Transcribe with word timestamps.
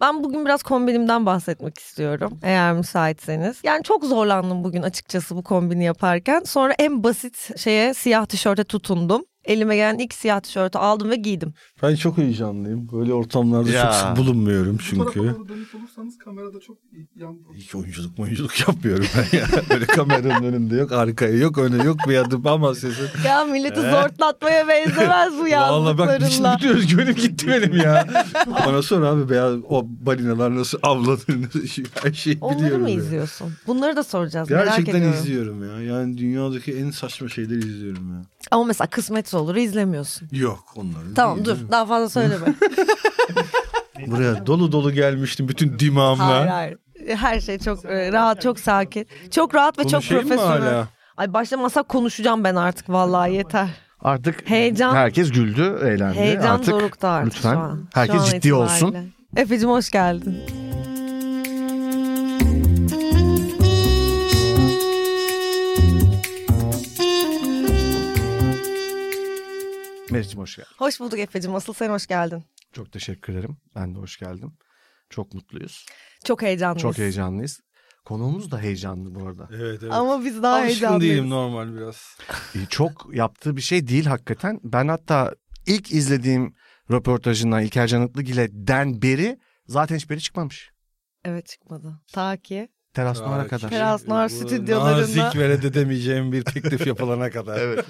Ben 0.00 0.24
bugün 0.24 0.44
biraz 0.44 0.62
kombinimden 0.62 1.26
bahsetmek 1.26 1.78
istiyorum 1.78 2.40
eğer 2.42 2.72
müsaitseniz. 2.72 3.60
Yani 3.62 3.82
çok 3.82 4.04
zorlandım 4.04 4.64
bugün 4.64 4.82
açıkçası 4.82 5.36
bu 5.36 5.42
kombini 5.42 5.84
yaparken. 5.84 6.42
Sonra 6.44 6.74
en 6.78 7.04
basit 7.04 7.58
şeye 7.58 7.94
siyah 7.94 8.26
tişörte 8.26 8.64
tutundum. 8.64 9.24
Elime 9.48 9.76
gelen 9.76 9.98
ilk 9.98 10.14
siyah 10.14 10.40
tişörtü 10.40 10.78
aldım 10.78 11.10
ve 11.10 11.16
giydim. 11.16 11.54
Ben 11.82 11.94
çok 11.94 12.18
heyecanlıyım. 12.18 12.88
Böyle 12.92 13.12
ortamlarda 13.12 13.70
Ya. 13.70 13.82
çok 13.82 13.94
sık 13.94 14.16
bulunmuyorum 14.16 14.74
Bu 14.74 14.82
çünkü. 14.82 15.12
tarafa 15.14 15.38
doğru 15.38 15.48
dönük 15.48 15.74
olursanız 15.74 16.18
kamerada 16.18 16.60
çok 16.60 16.76
yan 17.16 17.38
Hiç 17.54 17.74
oyunculuk 17.74 18.18
oyunculuk 18.18 18.60
yapmıyorum 18.60 19.06
ben 19.16 19.38
ya. 19.38 19.46
Böyle 19.70 19.86
kameranın 19.86 20.44
önünde 20.44 20.76
yok, 20.76 20.92
arkaya 20.92 21.36
yok, 21.36 21.58
öne 21.58 21.84
yok 21.84 21.96
bir 22.08 22.16
adım 22.16 22.46
ama 22.46 22.74
sesin. 22.74 23.06
Ya 23.26 23.44
milleti 23.44 23.80
zortlatmaya 23.80 24.68
benzemez 24.68 25.32
bu 25.32 25.38
Vallahi 25.52 25.98
bak 25.98 26.10
şimdi 26.10 26.22
yazdıklarınla. 26.24 26.56
bütün 26.58 26.68
özgüvenim 26.68 27.14
gitti 27.14 27.46
benim 27.48 27.76
ya. 27.76 28.06
Bana 28.66 28.82
sor 28.82 29.02
abi 29.02 29.28
beyaz 29.30 29.54
o 29.68 29.82
balinalar 29.86 30.56
nasıl 30.56 30.78
avlanır 30.82 31.42
nasıl 31.42 31.66
şey- 31.66 31.84
her 32.02 32.12
şeyi 32.12 32.38
Onları 32.40 32.58
biliyorum. 32.58 32.82
mı 32.82 32.90
ya. 32.90 32.96
izliyorsun? 32.96 33.52
Bunları 33.66 33.96
da 33.96 34.02
soracağız 34.02 34.50
merak 34.50 34.64
Gerçekten 34.66 34.94
ediyorum. 34.98 35.18
izliyorum 35.18 35.64
ya. 35.68 35.82
Yani 35.94 36.18
dünyadaki 36.18 36.76
en 36.76 36.90
saçma 36.90 37.28
şeyleri 37.28 37.58
izliyorum 37.58 38.12
ya. 38.12 38.22
Ama 38.50 38.64
mesela 38.64 38.88
kısmetse 38.88 39.36
olur 39.36 39.56
izlemiyorsun. 39.56 40.28
Yok 40.32 40.64
onları. 40.76 41.14
Tamam 41.14 41.44
dur 41.44 41.56
daha 41.70 41.86
fazla 41.86 42.08
söyleme. 42.08 42.46
Buraya 44.06 44.46
dolu 44.46 44.72
dolu 44.72 44.92
gelmiştim 44.92 45.48
bütün 45.48 45.78
dimağımla. 45.78 46.26
hayır 46.26 46.46
hayır. 46.48 46.78
Her 47.16 47.40
şey 47.40 47.58
çok 47.58 47.84
e, 47.84 48.12
rahat, 48.12 48.42
çok 48.42 48.60
sakin. 48.60 49.06
Çok 49.30 49.54
rahat 49.54 49.78
ve 49.78 49.82
çok 49.88 50.02
mı 50.02 50.08
profesyonel. 50.08 50.60
hala? 50.60 50.88
Ay 51.16 51.32
başlamasak 51.32 51.88
konuşacağım 51.88 52.44
ben 52.44 52.54
artık 52.54 52.90
vallahi 52.90 53.32
yeter. 53.34 53.68
Artık 54.00 54.50
Heyecan- 54.50 54.94
herkes 54.94 55.30
güldü, 55.32 55.78
eğlendi. 55.84 56.18
Heyecan 56.18 56.54
artık 56.54 56.74
dorukta 56.74 57.08
artık 57.08 57.34
lütfen 57.34 57.52
şu 57.54 57.58
an. 57.58 57.88
herkes 57.94 58.16
Şu 58.16 58.20
an 58.22 58.26
ciddi 58.26 58.36
itibariyle. 58.36 58.64
olsun. 58.64 58.96
Efe'cim 59.36 59.70
hoş 59.70 59.90
geldin. 59.90 60.38
Meriç'im 70.10 70.40
hoş 70.40 70.56
geldin. 70.56 70.70
Hoş 70.78 71.00
bulduk 71.00 71.18
Efe'cim. 71.18 71.54
Asıl 71.54 71.72
sen 71.72 71.90
hoş 71.90 72.06
geldin. 72.06 72.44
Çok 72.72 72.92
teşekkür 72.92 73.32
ederim. 73.32 73.56
Ben 73.74 73.94
de 73.94 73.98
hoş 73.98 74.18
geldim. 74.18 74.52
Çok 75.10 75.34
mutluyuz. 75.34 75.86
Çok 76.24 76.42
heyecanlıyız. 76.42 76.82
Çok 76.82 76.98
heyecanlıyız. 76.98 77.60
Konuğumuz 78.04 78.50
da 78.50 78.58
heyecanlı 78.60 79.14
bu 79.14 79.26
arada. 79.26 79.48
Evet 79.52 79.82
evet. 79.82 79.92
Ama 79.92 80.24
biz 80.24 80.42
daha 80.42 80.54
Alışkın 80.54 80.68
heyecanlıyız. 80.68 81.12
değilim 81.14 81.30
normal 81.30 81.74
biraz. 81.76 82.16
Ee, 82.54 82.58
Çok 82.70 83.08
yaptığı 83.12 83.56
bir 83.56 83.60
şey 83.62 83.86
değil 83.88 84.04
hakikaten. 84.06 84.60
Ben 84.64 84.88
hatta 84.88 85.34
ilk 85.66 85.92
izlediğim 85.92 86.54
röportajından 86.90 87.62
İlker 87.62 87.86
Canıtlıgil'den 87.86 89.02
beri 89.02 89.38
zaten 89.66 89.96
hiçbiri 89.96 90.20
çıkmamış. 90.20 90.70
Evet 91.24 91.46
çıkmadı. 91.46 92.00
Ta 92.12 92.36
ki. 92.36 92.68
Teras 92.98 93.20
Noir'a 93.20 93.42
Aa, 93.42 93.48
kadar. 93.48 93.70
Teras 93.70 94.08
Noir 94.08 94.24
bu 94.24 94.28
stüdyolarında. 94.28 95.00
Nazik 95.22 95.40
ve 95.40 95.48
reddedemeyeceğim 95.48 96.32
bir 96.32 96.42
teklif 96.42 96.86
yapılana 96.86 97.30
kadar. 97.30 97.58
evet. 97.60 97.84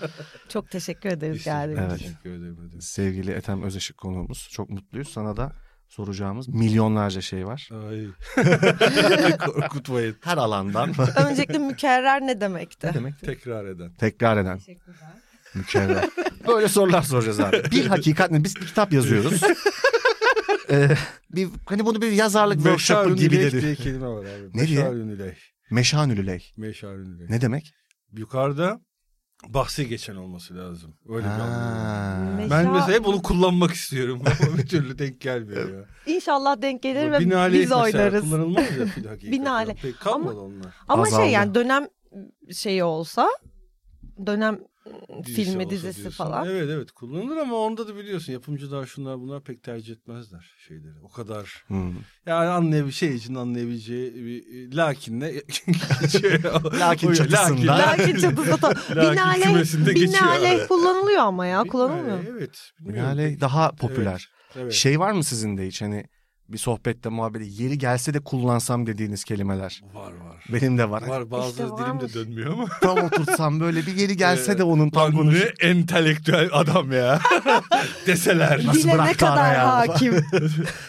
Çok 0.49 0.71
teşekkür 0.71 1.09
ederiz 1.09 1.45
geldiğin 1.45 1.79
Evet. 1.79 1.97
için. 1.97 2.07
Teşekkür 2.07 2.31
ederim. 2.31 2.81
Sevgili 2.81 3.31
Ethem 3.31 3.63
Özeşik 3.63 3.99
konuğumuz. 3.99 4.49
Çok 4.53 4.71
mutluyuz. 4.71 5.09
Sana 5.09 5.37
da 5.37 5.53
soracağımız 5.89 6.49
milyonlarca 6.49 7.21
şey 7.21 7.47
var. 7.47 7.69
Ay. 7.73 8.07
Korkutmayın. 9.39 10.17
Her 10.21 10.37
alandan. 10.37 10.95
Öncelikle 11.29 11.59
mükerrer 11.59 12.21
ne 12.21 12.41
demekti? 12.41 12.87
ne 12.87 12.95
demek? 12.95 13.19
Tekrar 13.21 13.65
eden. 13.65 13.95
Tekrar 13.95 14.37
eden. 14.37 14.61
Mükemmel. 15.55 16.11
Böyle 16.47 16.69
sorular 16.69 17.03
soracağız 17.03 17.41
abi. 17.41 17.63
Bir 17.71 17.87
hakikat 17.87 18.31
ne? 18.31 18.45
Biz 18.45 18.57
bir 18.57 18.67
kitap 18.67 18.93
yazıyoruz. 18.93 19.43
Ee, 20.71 20.89
bir, 21.31 21.49
hani 21.67 21.87
bunu 21.87 22.03
bir 22.03 22.13
yazarlık 22.13 22.57
workshop'ı 22.57 23.17
gibi 23.17 23.37
dedi. 23.39 23.63
diye 23.63 23.75
kelime 23.75 24.07
var 24.09 24.25
abi. 24.25 24.51
Ne 24.55 24.67
diye? 24.69 24.79
Meşarünüleyh. 24.79 25.35
Meşanülüley. 25.71 26.53
Meşarünüleyh. 26.57 27.31
Ne 27.31 27.41
demek? 27.41 27.75
Yukarıda 28.13 28.81
bahsi 29.49 29.89
geçen 29.89 30.17
olması 30.17 30.57
lazım. 30.57 30.95
Öyle 31.09 31.25
bir. 31.27 31.31
Meş- 32.43 32.51
Ben 32.51 32.73
mesela 32.73 32.93
hep 32.99 33.07
onu 33.07 33.23
kullanmak 33.23 33.71
istiyorum 33.73 34.23
ama 34.49 34.59
bir 34.59 34.67
türlü 34.67 34.99
denk 34.99 35.21
gelmiyor 35.21 35.75
ya. 35.79 35.85
İnşallah 36.15 36.63
denk 36.63 36.83
gelir 36.83 37.13
ve 37.13 37.19
biz 37.53 37.73
oynarız. 37.73 38.25
kullanılmaz 38.25 38.77
ya 38.79 38.87
fil 38.87 39.05
hakikaten. 39.07 39.33
Binaenaleyh. 39.33 39.83
Pek 39.83 40.01
kalmadı 40.01 40.39
onlar. 40.41 40.75
Ama 40.89 41.03
Azaldı. 41.03 41.23
şey 41.23 41.33
yani 41.33 41.55
dönem 41.55 41.87
şeyi 42.55 42.85
olsa 42.85 43.29
dönem 44.27 44.59
Dizisi 45.27 45.45
filmi 45.45 45.71
dizisi 45.71 45.97
diyorsun. 46.01 46.25
falan. 46.25 46.47
Evet 46.49 46.69
evet 46.71 46.91
kullanılır 46.93 47.37
ama 47.37 47.57
onda 47.57 47.89
da 47.89 47.97
biliyorsun 47.97 48.33
yapımcılar 48.33 48.87
şunlar 48.87 49.21
bunlar 49.21 49.45
pek 49.45 49.63
tercih 49.63 49.93
etmezler 49.95 50.55
şeyleri. 50.69 50.93
O 51.03 51.09
kadar 51.09 51.65
Hmm. 51.67 51.93
yani 52.27 52.49
anlayabil 52.49 52.91
şey 52.91 53.15
için 53.15 53.35
anlayabileceği 53.35 54.15
bir 54.15 54.71
şey, 56.21 56.43
Lakin 56.81 57.09
o- 57.09 57.15
çatısında. 57.15 57.79
Lakin 57.79 58.17
çatısı 58.17 58.57
tam. 58.61 58.73
Lakin 58.91 59.13
Binaenaleyh, 59.13 59.43
kümesinde 59.45 59.93
geçiyor. 59.93 60.13
binaenaleh 60.13 60.69
kullanılıyor 60.69 61.21
ama 61.21 61.47
ya 61.47 61.63
kullanılmıyor. 61.65 62.19
Evet. 62.31 62.71
pek. 62.81 63.41
daha 63.41 63.71
popüler. 63.73 64.29
Evet. 64.57 64.73
Şey 64.73 65.01
var 65.01 65.13
mı 65.13 65.25
sizin 65.25 65.59
de 65.59 65.67
hiç 65.67 65.83
hani 65.83 66.05
bir 66.49 66.59
sohbette 66.59 67.09
muhabbeti 67.09 67.63
yeri 67.63 67.79
gelse 67.79 68.15
de 68.15 68.21
kullansam 68.21 68.87
dediğiniz 68.87 69.25
kelimeler? 69.25 69.83
Var 69.95 70.13
var. 70.13 70.45
Benim 70.53 70.79
de 70.79 70.91
var. 70.91 71.03
Var 71.03 71.31
bazı 71.31 71.51
İşte 71.51 71.63
dilim 71.65 71.73
varmış. 71.79 72.15
de 72.15 72.15
dönmüyor 72.15 72.53
ama. 72.53 72.69
Tam 72.83 72.99
otursam 72.99 73.61
böyle 73.61 73.87
bir 73.87 73.97
yeri 73.97 74.17
gelse 74.17 74.59
de 74.59 74.63
onun 74.63 74.91
tam 74.91 75.13
konuşup. 75.17 75.63
ne 75.63 75.69
entelektüel 75.69 76.49
adam 76.53 76.93
ya. 76.93 77.21
Deseler. 78.07 78.67
Nasıl 78.67 78.83
Dile 78.83 79.05
ne 79.05 79.13
kadar 79.15 79.57
hakim. 79.57 80.13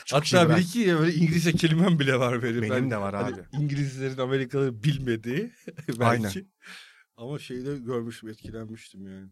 Şey 0.05 0.39
Hatta 0.39 0.49
bir 0.57 0.61
iki 0.61 0.99
böyle 0.99 1.13
İngilizce 1.13 1.51
kelimem 1.51 1.99
bile 1.99 2.19
var 2.19 2.43
benim. 2.43 2.61
Benim 2.61 2.73
Ben- 2.75 2.91
de 2.91 2.97
var 2.97 3.15
hani 3.15 3.35
abi. 3.35 3.41
İngilizlerin 3.51 4.17
Amerikalıları 4.17 4.83
bilmediği 4.83 5.51
belki. 5.87 6.03
Aynen. 6.03 6.31
Ama 7.17 7.39
şeyde 7.39 7.77
görmüştüm 7.77 8.29
etkilenmiştim 8.29 9.07
yani. 9.07 9.27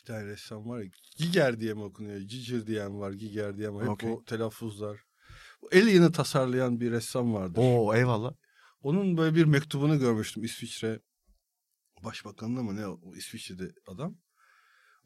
Bir 0.00 0.04
tane 0.04 0.24
ressam 0.26 0.68
var 0.68 0.80
ya 0.80 0.86
Giger 1.16 1.60
diye 1.60 1.74
mi 1.74 1.82
okunuyor? 1.82 2.20
Giger 2.20 2.66
diyen 2.66 3.00
var, 3.00 3.12
Giger 3.12 3.56
diyen 3.56 3.74
var. 3.74 3.82
Hep 3.82 3.90
Okey. 3.90 4.10
o 4.10 4.24
telaffuzlar. 4.24 4.96
O 5.62 5.66
Alien'ı 5.72 6.12
tasarlayan 6.12 6.80
bir 6.80 6.90
ressam 6.90 7.34
vardır. 7.34 7.60
Oo 7.64 7.94
eyvallah. 7.94 8.32
Onun 8.82 9.16
böyle 9.16 9.34
bir 9.34 9.44
mektubunu 9.44 9.98
görmüştüm 9.98 10.44
İsviçre 10.44 11.00
Başbakanı 12.04 12.62
mı 12.62 12.76
ne 12.76 12.86
o 12.86 13.14
İsviçre'de 13.16 13.70
adam. 13.86 14.16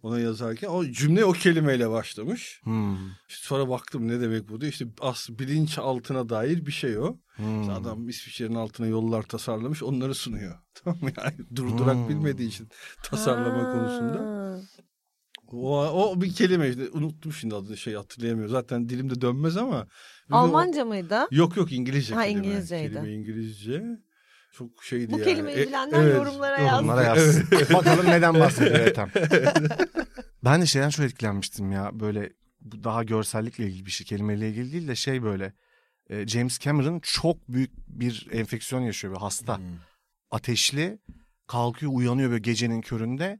Ona 0.02 0.18
yazarken 0.18 0.68
o 0.68 0.84
cümle 0.86 1.24
o 1.24 1.32
kelimeyle 1.32 1.90
başlamış. 1.90 2.60
Hmm. 2.64 2.96
İşte 3.28 3.46
sonra 3.46 3.68
baktım 3.68 4.08
ne 4.08 4.20
demek 4.20 4.48
bu 4.48 4.60
diye. 4.60 4.70
İşte 4.70 4.86
as 5.00 5.28
bilinç 5.30 5.78
altına 5.78 6.28
dair 6.28 6.66
bir 6.66 6.72
şey 6.72 6.98
o. 6.98 7.18
Hmm. 7.36 7.60
İşte 7.60 7.72
Adam 7.72 8.08
İsviçre'nin 8.08 8.54
altına 8.54 8.86
yollar 8.86 9.22
tasarlamış 9.22 9.82
onları 9.82 10.14
sunuyor. 10.14 10.58
Tamam 10.74 10.98
mı? 11.02 11.10
Yani 11.16 11.56
durdurak 11.56 11.96
Hmm. 11.96 12.08
bilmediği 12.08 12.48
için 12.48 12.68
tasarlama 13.02 13.58
Ha. 13.68 13.72
konusunda. 13.72 14.44
O, 15.52 15.80
o 16.10 16.20
bir 16.20 16.34
kelime 16.34 16.68
işte 16.68 16.90
unuttum 16.90 17.32
şimdi 17.32 17.54
adını 17.54 17.76
şey 17.76 17.94
hatırlayamıyorum. 17.94 18.52
Zaten 18.52 18.88
dilimde 18.88 19.20
dönmez 19.20 19.56
ama. 19.56 19.86
Almanca 20.30 20.84
mıydı? 20.84 21.26
Yok 21.30 21.56
yok 21.56 21.72
İngilizce 21.72 22.14
Ha, 22.14 22.22
kelime. 22.24 22.40
İngilizceydi. 22.46 22.92
Kelime 22.94 23.12
İngilizce. 23.12 23.82
Çok 24.52 24.84
şeydi 24.84 25.12
Bu 25.12 25.18
yani. 25.18 25.24
kelimeyi 25.24 25.56
E, 25.58 25.66
bilenler 25.66 26.02
evet. 26.02 26.16
yorumlara 26.16 26.58
yazsın. 26.58 26.74
Yorumlara 26.74 27.02
yazsın. 27.02 27.48
Bakalım 27.74 28.06
neden 28.06 28.34
bahsediyor 28.34 28.78
Ethem. 28.86 29.10
ben 30.44 30.62
de 30.62 30.66
şeyden 30.66 30.88
çok 30.90 31.04
etkilenmiştim 31.06 31.72
ya. 31.72 32.00
Böyle 32.00 32.32
bu 32.60 32.84
daha 32.84 33.04
görsellikle 33.04 33.66
ilgili 33.66 33.86
bir 33.86 33.90
şey. 33.90 34.06
Kelimeyle 34.06 34.48
ilgili 34.48 34.72
değil 34.72 34.88
de 34.88 34.94
şey 34.94 35.22
böyle. 35.22 35.52
e, 36.10 36.26
James 36.26 36.58
Cameron 36.58 37.00
çok 37.02 37.48
büyük 37.48 37.70
bir 37.88 38.28
enfeksiyon 38.32 38.82
yaşıyor. 38.82 39.12
Böyle 39.14 39.20
hasta. 39.24 39.58
Hmm. 39.58 39.64
Ateşli. 40.30 40.98
Kalkıyor 41.46 41.92
uyanıyor 41.94 42.30
böyle 42.30 42.40
gecenin 42.42 42.80
köründe. 42.80 43.38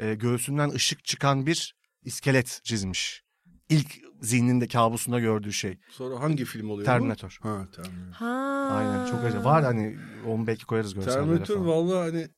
E, 0.00 0.14
göğsünden 0.14 0.70
ışık 0.70 1.04
çıkan 1.04 1.46
bir 1.46 1.76
iskelet 2.02 2.60
çizmiş. 2.64 3.23
İlk 3.68 3.86
zihninde 4.22 4.68
kabusunda 4.68 5.20
gördüğü 5.20 5.52
şey. 5.52 5.78
Sonra 5.90 6.20
hangi 6.20 6.44
film 6.44 6.70
oluyor 6.70 6.86
bu? 6.86 6.90
Terminator. 6.90 7.38
Ha 7.42 7.66
Terminator. 7.72 8.12
Ha. 8.12 8.68
Aynen 8.70 9.10
çok 9.10 9.24
acayip. 9.24 9.44
Var 9.44 9.64
hani 9.64 9.96
onu 10.26 10.46
belki 10.46 10.66
koyarız 10.66 10.94
görsellere 10.94 11.20
Terminator 11.20 11.54
falan. 11.54 11.66
vallahi 11.66 12.10
hani 12.10 12.28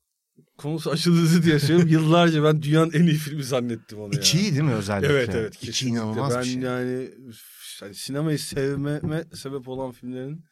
konusu 0.58 0.92
hızlı 0.92 1.42
diye 1.42 1.58
söylüyorum. 1.58 1.88
Yıllarca 1.88 2.44
ben 2.44 2.62
dünyanın 2.62 2.92
en 2.92 3.02
iyi 3.02 3.16
filmi 3.16 3.44
zannettim 3.44 3.98
onu 4.00 4.14
ya. 4.14 4.20
İçi 4.20 4.38
iyi 4.38 4.52
değil 4.52 4.62
mi 4.62 4.72
özellikle? 4.74 5.12
Evet 5.14 5.28
evet. 5.34 5.54
İçi 5.54 5.66
kesinlikle. 5.66 5.98
inanılmaz 5.98 6.34
ben 6.34 6.42
bir 6.42 6.46
şey. 6.48 6.60
yani 6.62 7.08
üf, 7.28 7.40
hani 7.80 7.94
sinemayı 7.94 8.38
sevmeme 8.38 9.24
sebep 9.34 9.68
olan 9.68 9.92
filmlerin 9.92 10.44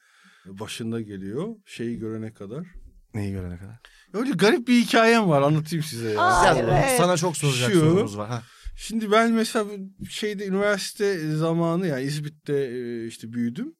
başında 0.46 1.00
geliyor. 1.00 1.48
Şeyi 1.66 1.98
görene 1.98 2.32
kadar. 2.32 2.66
Neyi 3.14 3.32
görene 3.32 3.58
kadar? 3.58 3.80
Öyle 4.12 4.30
garip 4.30 4.68
bir 4.68 4.80
hikayem 4.82 5.28
var 5.28 5.42
anlatayım 5.42 5.84
size 5.84 6.10
ya. 6.10 6.20
Aa, 6.22 6.56
evet. 6.56 6.98
Sana 6.98 7.16
çok 7.16 7.36
soracak 7.36 7.72
Şu- 7.72 7.80
sorumuz 7.80 8.18
var. 8.18 8.28
Ha. 8.28 8.42
Şimdi 8.76 9.10
ben 9.10 9.32
mesela 9.32 9.64
şeyde 10.10 10.46
üniversite 10.46 11.36
zamanı 11.36 11.86
yani 11.86 12.02
İzmit'te 12.02 12.54
e, 12.54 13.06
işte 13.06 13.32
büyüdüm. 13.32 13.74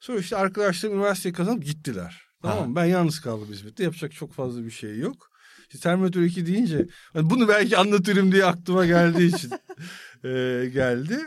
Sonra 0.00 0.18
işte 0.18 0.36
arkadaşlarım 0.36 0.96
üniversiteyi 0.96 1.32
kazanıp 1.32 1.64
gittiler. 1.64 2.22
Tamam 2.42 2.68
mı? 2.68 2.76
Ben 2.76 2.84
yalnız 2.84 3.20
kaldım 3.20 3.52
İzmit'te. 3.52 3.84
Yapacak 3.84 4.12
çok 4.12 4.32
fazla 4.32 4.64
bir 4.64 4.70
şey 4.70 4.98
yok. 4.98 5.30
İşte 5.62 5.78
Terminator 5.78 6.20
2 6.22 6.46
deyince 6.46 6.86
hani 7.12 7.30
bunu 7.30 7.48
belki 7.48 7.76
anlatırım 7.76 8.32
diye 8.32 8.44
aklıma 8.44 8.86
geldiği 8.86 9.34
için 9.34 9.50
e, 10.24 10.66
geldi. 10.72 11.18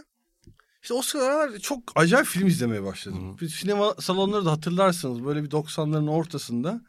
İşte 0.82 0.94
o 0.94 1.02
sıralar 1.02 1.60
çok 1.60 1.84
acayip 1.96 2.28
film 2.28 2.48
izlemeye 2.48 2.84
başladım. 2.84 3.38
Bir 3.42 3.50
sinema 3.50 3.94
salonları 4.00 4.46
da 4.46 4.52
hatırlarsınız 4.52 5.26
böyle 5.26 5.44
bir 5.44 5.50
90'ların 5.50 6.10
ortasında. 6.10 6.82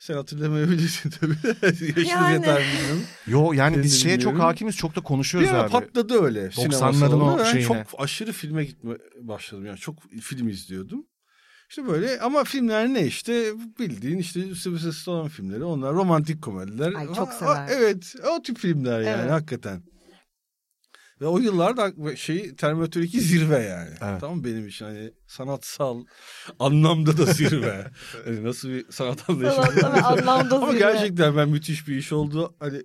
Sen 0.00 0.14
hatırlamayabilirsin 0.14 1.10
tabii. 1.10 1.34
Yaşınız 1.62 2.08
Yani. 2.08 2.32
yeter 2.32 2.62
bilmiyorum. 2.62 3.02
Yo 3.26 3.52
yani 3.52 3.82
biz 3.82 4.02
şeye 4.02 4.20
çok 4.20 4.38
hakimiz 4.38 4.76
çok 4.76 4.96
da 4.96 5.00
konuşuyoruz 5.00 5.50
abi. 5.52 5.70
patladı 5.70 6.22
öyle. 6.22 6.50
sinema 6.50 6.74
90'ların 6.74 6.92
salonu. 6.98 7.34
o 7.34 7.38
Ben 7.38 7.44
şeyine. 7.44 7.66
çok 7.66 7.76
aşırı 7.98 8.32
filme 8.32 8.64
gitme 8.64 8.94
başladım. 9.20 9.66
Yani 9.66 9.78
çok 9.78 10.10
film 10.20 10.48
izliyordum. 10.48 11.06
İşte 11.68 11.86
böyle 11.86 12.20
ama 12.20 12.44
filmler 12.44 12.88
ne 12.88 13.06
işte 13.06 13.52
bildiğin 13.78 14.18
işte 14.18 14.54
Sylvester 14.54 14.92
Stallone 14.92 15.28
filmleri 15.28 15.64
onlar 15.64 15.94
romantik 15.94 16.42
komediler. 16.42 16.92
Ay, 16.94 17.06
çok 17.06 17.28
ha, 17.28 17.32
severim. 17.32 17.62
Evet 17.70 18.14
o 18.38 18.42
tip 18.42 18.58
filmler 18.58 19.00
yani 19.00 19.20
Evet. 19.20 19.30
hakikaten. 19.30 19.82
Ve 21.20 21.26
o 21.26 21.38
yıllarda 21.38 22.16
şey 22.16 22.56
Terminator 22.56 23.00
2 23.00 23.20
zirve 23.20 23.58
yani. 23.58 23.90
Evet. 24.00 24.20
Tamam 24.20 24.36
mı? 24.36 24.44
benim 24.44 24.66
için 24.66 24.84
hani 24.84 25.10
sanatsal 25.26 26.04
anlamda 26.58 27.18
da 27.18 27.24
zirve. 27.24 27.90
hani 28.24 28.44
nasıl 28.44 28.68
bir 28.68 28.84
sanat 28.90 29.30
anlayışı. 29.30 29.60
Anlamda 30.04 30.56
Ama 30.56 30.66
zirve. 30.66 30.78
gerçekten 30.78 31.36
ben 31.36 31.48
müthiş 31.48 31.88
bir 31.88 31.96
iş 31.96 32.12
oldu. 32.12 32.56
Hani 32.60 32.82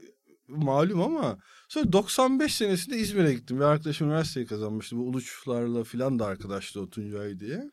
malum 0.47 1.01
ama 1.01 1.37
sonra 1.69 1.93
95 1.93 2.55
senesinde 2.55 2.97
İzmir'e 2.97 3.33
gittim. 3.33 3.57
Bir 3.57 3.63
arkadaşım 3.63 4.07
üniversiteyi 4.07 4.45
kazanmıştı. 4.45 4.97
Bu 4.97 5.01
Uluçlarla 5.01 5.83
filan 5.83 6.19
da 6.19 6.25
arkadaştı 6.25 6.81
o 6.81 6.89
Tuncay 6.89 7.39
diye. 7.39 7.63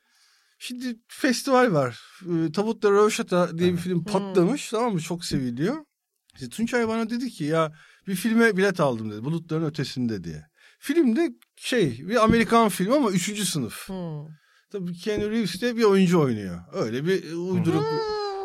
Şimdi 0.59 0.97
festival 1.09 1.73
var. 1.73 2.01
Ee, 2.23 2.53
Tabutta 2.53 2.91
Röveşata 2.91 3.59
diye 3.59 3.73
bir 3.73 3.79
film 3.79 4.05
patlamış. 4.05 4.71
Tamam 4.71 4.93
mı? 4.93 5.01
Çok 5.01 5.25
seviliyor. 5.25 5.77
İşte 6.35 6.49
Tuncay 6.49 6.89
bana 6.89 7.11
dedi 7.11 7.31
ki 7.31 7.45
ya 7.45 7.73
bir 8.07 8.15
filme 8.15 8.57
bilet 8.57 8.81
aldım 8.81 9.11
dedi. 9.11 9.25
Bulutların 9.25 9.65
ötesinde 9.65 10.25
diye. 10.25 10.52
Filmde 10.83 11.33
şey 11.57 12.09
bir 12.09 12.25
Amerikan 12.25 12.69
filmi 12.69 12.95
ama 12.95 13.11
üçüncü 13.11 13.47
sınıf. 13.47 13.89
Hmm. 13.89 14.27
Tabii 14.71 14.93
Keanu 14.93 15.31
Reeves 15.31 15.63
de 15.63 15.77
bir 15.77 15.83
oyuncu 15.83 16.21
oynuyor. 16.21 16.61
Öyle 16.73 17.07
bir 17.07 17.33
uyduruk. 17.33 17.85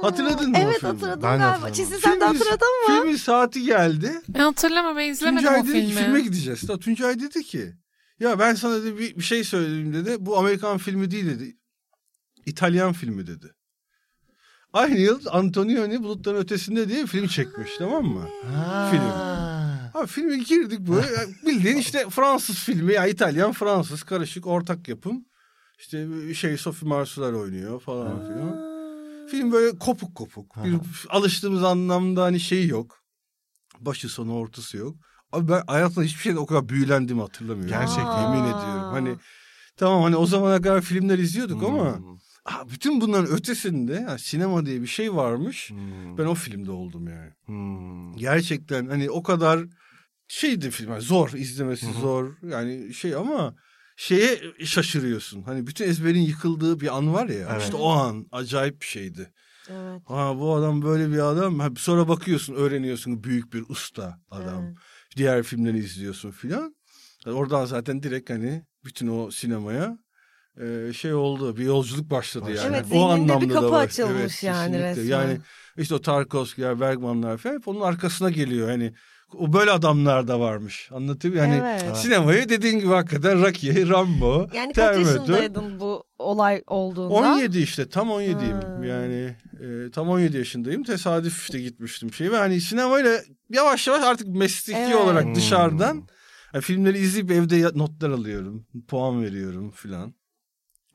Hatırladın 0.01 0.51
mı 0.51 0.57
o 0.57 0.62
Evet 0.62 0.84
hatırladım 0.84 1.24
Ben 1.24 1.39
de 1.39 1.44
galiba. 1.44 1.74
Çisil 1.74 2.00
sen 2.00 2.19
de 2.19 2.25
hatırladın 2.25 2.68
mı? 2.88 3.01
Filmin 3.01 3.16
saati 3.16 3.63
geldi. 3.63 4.22
Ben 4.30 4.39
hatırlama 4.39 4.95
ben 4.95 5.10
izlemedim 5.10 5.48
Tuncay 5.48 5.60
o 5.60 5.63
filmi. 5.63 5.94
filme 5.94 6.22
gideceğiz. 6.22 6.68
Da 6.68 6.80
Tuncay 6.80 7.19
dedi 7.19 7.44
ki 7.44 7.74
ya 8.19 8.39
ben 8.39 8.56
sana 8.56 8.84
dedi, 8.84 8.98
bir, 8.98 9.16
bir 9.16 9.24
şey 9.24 9.44
söyledim 9.44 9.94
dedi. 9.94 10.16
Bu 10.19 10.38
Amerikan 10.38 10.78
filmi 10.78 11.12
değil 11.12 11.25
dedi. 11.25 11.57
İtalyan 12.45 12.94
filmi 12.94 13.28
dedi. 13.28 13.54
Aynı 14.74 14.98
yıl 14.98 15.22
Antonioni 15.31 16.04
Bulutların 16.04 16.38
Ötesinde 16.38 16.89
diye 16.89 17.01
bir 17.01 17.07
film 17.07 17.28
çekmiş 17.28 17.72
tamam 17.78 18.06
mı? 18.06 18.30
Film. 18.92 19.67
Abi 19.98 20.08
filme 20.08 20.38
girdik 20.38 20.80
ya 20.90 21.26
bildiğin 21.46 21.78
işte 21.78 22.10
Fransız 22.10 22.56
filmi 22.56 22.94
ya 22.94 23.08
İtalyan 23.08 23.52
Fransız 23.52 24.04
karışık 24.04 24.48
ortak 24.48 24.88
yapım. 24.88 25.26
İşte 25.80 26.08
şey 26.34 26.58
Sophie 26.58 26.90
Marceau 26.90 27.40
oynuyor 27.40 27.80
falan 27.80 28.20
filan. 28.26 28.68
Film 29.32 29.52
böyle 29.52 29.78
kopuk 29.78 30.16
kopuk. 30.16 30.56
Bir 30.66 30.80
alıştığımız 31.10 31.64
anlamda 31.64 32.24
hani 32.24 32.40
şey 32.40 32.68
yok. 32.68 33.04
Başı 33.80 34.10
sonu 34.10 34.36
ortası 34.36 34.78
yok. 34.78 34.96
Abi 35.32 35.52
ben 35.52 35.62
hayatımda 35.68 36.02
hiçbir 36.06 36.22
şeyde 36.22 36.40
o 36.40 36.46
kadar 36.46 36.70
büyülendiğimi 36.70 37.22
hatırlamıyorum. 37.22 37.70
Gerçekten. 37.80 38.22
Yemin 38.22 38.44
ediyorum. 38.44 38.92
Hani 38.92 39.16
tamam 39.78 40.04
hani 40.04 40.16
o 40.16 40.26
zamana 40.26 40.62
kadar 40.62 40.82
filmler 40.82 41.20
izliyorduk 41.20 41.64
ama 41.64 41.98
Hmm. 41.98 42.18
aa, 42.46 42.70
bütün 42.70 43.02
bunların 43.02 43.32
ötesinde 43.36 43.94
yani 43.94 44.20
sinema 44.20 44.66
diye 44.66 44.82
bir 44.82 44.88
şey 44.88 45.16
varmış. 45.16 45.70
Hmm. 45.70 46.18
Ben 46.18 46.26
o 46.26 46.34
filmde 46.36 46.72
oldum 46.72 47.08
yani. 47.08 47.32
Hmm. 47.46 48.16
Gerçekten 48.18 48.88
hani 48.88 49.10
o 49.10 49.24
kadar 49.24 49.60
şeydi 50.27 50.71
film. 50.71 50.91
yani 50.91 51.01
zor 51.01 51.29
izlemesi 51.33 51.94
zor. 52.01 52.38
Yani 52.44 52.94
şey 52.94 53.15
ama 53.15 53.56
şeye 53.97 54.41
şaşırıyorsun. 54.65 55.44
Hani 55.44 55.68
bütün 55.68 55.85
ezberin 55.85 56.21
yıkıldığı 56.21 56.79
bir 56.79 56.97
an 56.97 57.13
var 57.13 57.29
ya. 57.29 57.50
Evet. 57.51 57.62
İşte 57.62 57.75
o 57.75 57.89
an 57.89 58.27
acayip 58.31 58.81
bir 58.81 58.85
şeydi. 58.85 59.31
Evet. 59.69 60.01
Ha 60.06 60.39
bu 60.39 60.56
adam 60.56 60.81
böyle 60.81 61.12
bir 61.12 61.19
adam. 61.19 61.59
Ha, 61.59 61.69
sonra 61.77 62.07
bakıyorsun 62.07 62.56
öğreniyorsun 62.56 63.24
büyük 63.24 63.53
bir 63.53 63.63
usta 63.69 64.19
adam. 64.31 64.63
Evet. 64.63 64.77
Diğer 65.18 65.44
filmleri 65.44 65.77
izliyorsun 65.77 66.31
filan. 66.31 66.75
Yani 67.25 67.38
oradan 67.38 67.65
zaten 67.65 68.03
direkt 68.03 68.29
hani 68.29 68.65
bütün 68.85 69.07
o 69.07 69.31
sinemaya 69.31 69.97
e, 70.62 70.94
şey 70.94 71.13
oldu. 71.13 71.57
Bir 71.57 71.63
yolculuk 71.63 72.09
başladı 72.09 72.51
yani. 72.51 72.75
Evet, 72.75 72.85
o 72.85 72.88
zihninde 72.88 73.27
bir 73.27 73.33
anlamda 73.33 73.53
kapı 73.53 73.65
da 73.65 73.71
var. 73.71 73.83
açılmış 73.83 74.44
yani 74.44 74.71
kesinlikle. 74.71 74.89
resmen. 74.89 75.06
Yani 75.06 75.39
işte 75.77 75.95
o 75.95 76.01
Tarkovski'ler, 76.01 76.79
Bergman'lar 76.79 77.38
falan 77.38 77.56
hep 77.56 77.68
onun 77.68 77.81
arkasına 77.81 78.29
geliyor. 78.29 78.69
Hani 78.69 78.94
o 79.33 79.53
böyle 79.53 79.71
adamlar 79.71 80.27
da 80.27 80.39
varmış. 80.39 80.89
Anlatayım 80.91 81.38
yani 81.38 81.62
Evet. 81.63 81.97
sinemayı 81.97 82.50
dediğin 82.50 82.79
gibi 82.79 82.88
hakikaten 82.88 83.41
Rocky, 83.41 83.89
Rambo, 83.89 84.47
Yani 84.53 84.74
kaç 84.74 84.75
Terminator. 84.75 85.19
yaşındaydın 85.19 85.79
bu 85.79 86.03
olay 86.19 86.63
olduğunda? 86.68 87.13
17 87.13 87.59
işte 87.59 87.89
tam 87.89 88.07
17'yim 88.09 88.62
Ha. 88.62 88.85
yani 88.85 89.35
e, 89.88 89.91
tam 89.91 90.09
17 90.09 90.38
yaşındayım 90.38 90.83
tesadüf 90.83 91.41
işte 91.41 91.59
gitmiştim 91.62 92.13
şey 92.13 92.31
ve 92.31 92.38
hani 92.38 92.62
sinemayla 92.62 93.19
yavaş 93.50 93.88
yavaş 93.88 94.03
artık 94.03 94.27
mesleki 94.27 94.79
Evet. 94.79 94.95
olarak 94.95 95.24
Hmm. 95.25 95.35
dışarıdan 95.35 96.07
hani 96.51 96.62
filmleri 96.62 96.97
izleyip 96.97 97.31
evde 97.31 97.62
notlar 97.79 98.09
alıyorum 98.09 98.65
puan 98.88 99.24
veriyorum 99.24 99.71
filan 99.71 100.13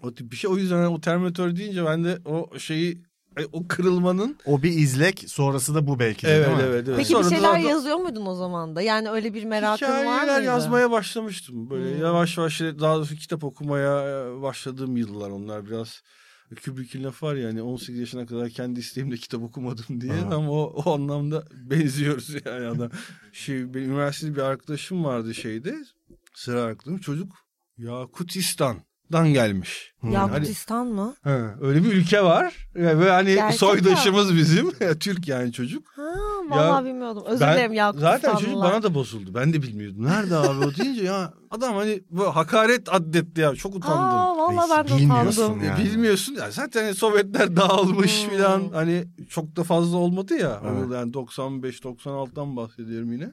o 0.02 0.14
tip 0.14 0.32
bir 0.32 0.37
şey 0.37 0.50
o 0.50 0.56
yüzden 0.56 0.76
hani 0.76 0.87
o 0.88 1.00
Terminator 1.00 1.56
deyince 1.56 1.84
ben 1.84 2.05
de 2.05 2.19
o 2.25 2.58
şeyi 2.58 2.93
e, 2.93 2.96
o 3.52 3.69
kırılmanın 3.69 4.37
O 4.46 4.62
bir 4.62 4.70
izlek 4.70 5.25
sonrası 5.26 5.75
da 5.75 5.87
bu 5.87 5.99
belki 5.99 6.26
de 6.26 6.31
evet 6.31 6.46
değil 6.46 6.56
mi? 6.56 6.62
evet 6.67 6.84
evet 6.88 6.96
Peki 6.99 7.08
Sonra 7.12 7.25
bir 7.25 7.34
şeyler 7.34 7.52
da- 7.55 7.58
yazıyor 7.58 7.96
muydun 7.96 8.26
o 8.26 8.34
zaman 8.34 8.76
da? 8.76 8.82
Yani 8.82 9.11
öyle 9.11 9.34
bir 9.34 9.44
merakın 9.44 9.87
var 9.87 9.99
Hikayeler 10.02 10.34
mıydı? 10.37 10.46
yazmaya 10.46 10.90
başlamıştım. 10.90 11.70
Böyle 11.70 11.94
Hmm. 11.94 12.02
yavaş 12.02 12.38
yavaş 12.38 12.56
şey- 12.56 12.79
daha 12.79 12.96
doğrusu 12.96 13.14
kitap 13.17 13.44
okumaya 13.44 14.02
e, 14.38 14.43
başladığım 14.43 14.96
yıllar 14.96 15.31
onlar 15.31 15.67
biraz. 15.67 16.02
Kubrick'in 16.64 17.05
lafı 17.05 17.26
var 17.26 17.34
ya 17.34 17.49
hani 17.49 17.62
18 17.62 17.99
yaşına 17.99 18.26
kadar 18.26 18.49
kendi 18.50 18.81
isteğimle 18.81 19.17
kitap 19.17 19.43
okumadım 19.43 20.00
diye 20.00 20.12
Ha. 20.12 20.34
ama 20.34 20.50
o, 20.50 20.62
o 20.84 20.94
anlamda 20.94 21.44
benziyoruz 21.52 22.29
yani 22.46 22.67
adam. 22.67 22.90
Şey, 23.32 23.75
benim 23.75 23.90
üniversitede 23.90 24.34
bir 24.37 24.40
arkadaşım 24.40 25.05
vardı 25.05 25.34
şeyde 25.34 25.76
sıra 26.34 26.62
arkadaşım 26.62 26.99
çocuk 27.00 27.32
Yakutistan'dan 29.12 29.32
gelmiş. 29.32 29.93
Hmm. 30.00 30.12
Yakutistan 30.12 30.87
mı? 30.87 31.14
Ha, 31.25 31.55
öyle 31.61 31.85
bir 31.85 31.93
ülke 31.93 32.25
var 32.25 32.69
ve 32.75 33.11
hani 33.11 33.35
Gerçek 33.35 33.61
soydaşımız 33.61 34.37
bizim 34.37 34.70
Türk 35.00 35.29
yani 35.29 35.53
çocuk. 35.53 35.87
Ha, 35.97 36.03
vallahi 36.50 36.85
Ya, 36.87 36.91
bilmiyordum. 36.91 37.23
Özür 37.26 37.41
dilerim 37.41 37.73
Yakutistan. 37.73 38.11
Zaten 38.12 38.37
çocuk 38.37 38.55
bana 38.62 38.82
da 38.82 38.94
bozuldu. 38.94 39.35
Ben 39.35 39.53
de 39.53 39.62
bilmiyordum. 39.62 40.05
Nerede 40.05 40.37
abi 40.37 40.67
o 40.67 40.75
deyince 40.75 41.05
ya 41.05 41.35
adam 41.50 41.75
hani 41.75 42.03
bu 42.11 42.37
hakaret 42.37 42.94
addetti 42.94 43.41
ya. 43.41 43.55
Çok 43.55 43.75
utandım. 43.75 44.19
Aa, 44.19 44.37
vallahi 44.37 44.70
ben 44.70 44.97
de 44.97 45.00
Bilmiyorsun 45.03 45.43
utandım. 45.43 45.62
E, 45.62 45.67
yani. 45.67 45.85
Bilmiyorsun 45.85 46.32
ya 46.35 46.50
zaten 46.50 46.82
hani 46.85 46.94
Sovyetler 46.94 47.56
dağılmış 47.56 48.23
Hmm. 48.25 48.31
filan 48.31 48.63
hani 48.72 49.05
çok 49.31 49.56
da 49.56 49.63
fazla 49.65 49.96
olmadı 49.96 50.34
ya. 50.34 50.60
Evet. 50.65 50.91
O 50.91 50.94
Yani 50.94 51.13
95-96'dan 51.13 52.56
bahsediyorum 52.56 53.13
yine. 53.13 53.31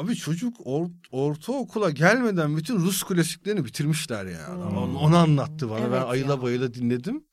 Abi 0.00 0.16
çocuk 0.16 0.56
or, 0.64 0.86
ortaokula 1.10 1.90
gelmeden 1.90 2.56
bütün 2.56 2.76
Rus 2.76 3.02
klasiklerini 3.02 3.64
bitirmişler 3.64 4.26
ya. 4.26 4.48
Hmm. 4.48 4.76
Onu, 4.76 4.98
onu 4.98 5.16
anlattı 5.16 5.70
bana. 5.70 5.78
Evet 5.78 5.90
ben 5.92 5.96
ya. 5.96 6.06
ayıla 6.06 6.42
bayıla 6.42 6.74
dinledim. 6.74 7.24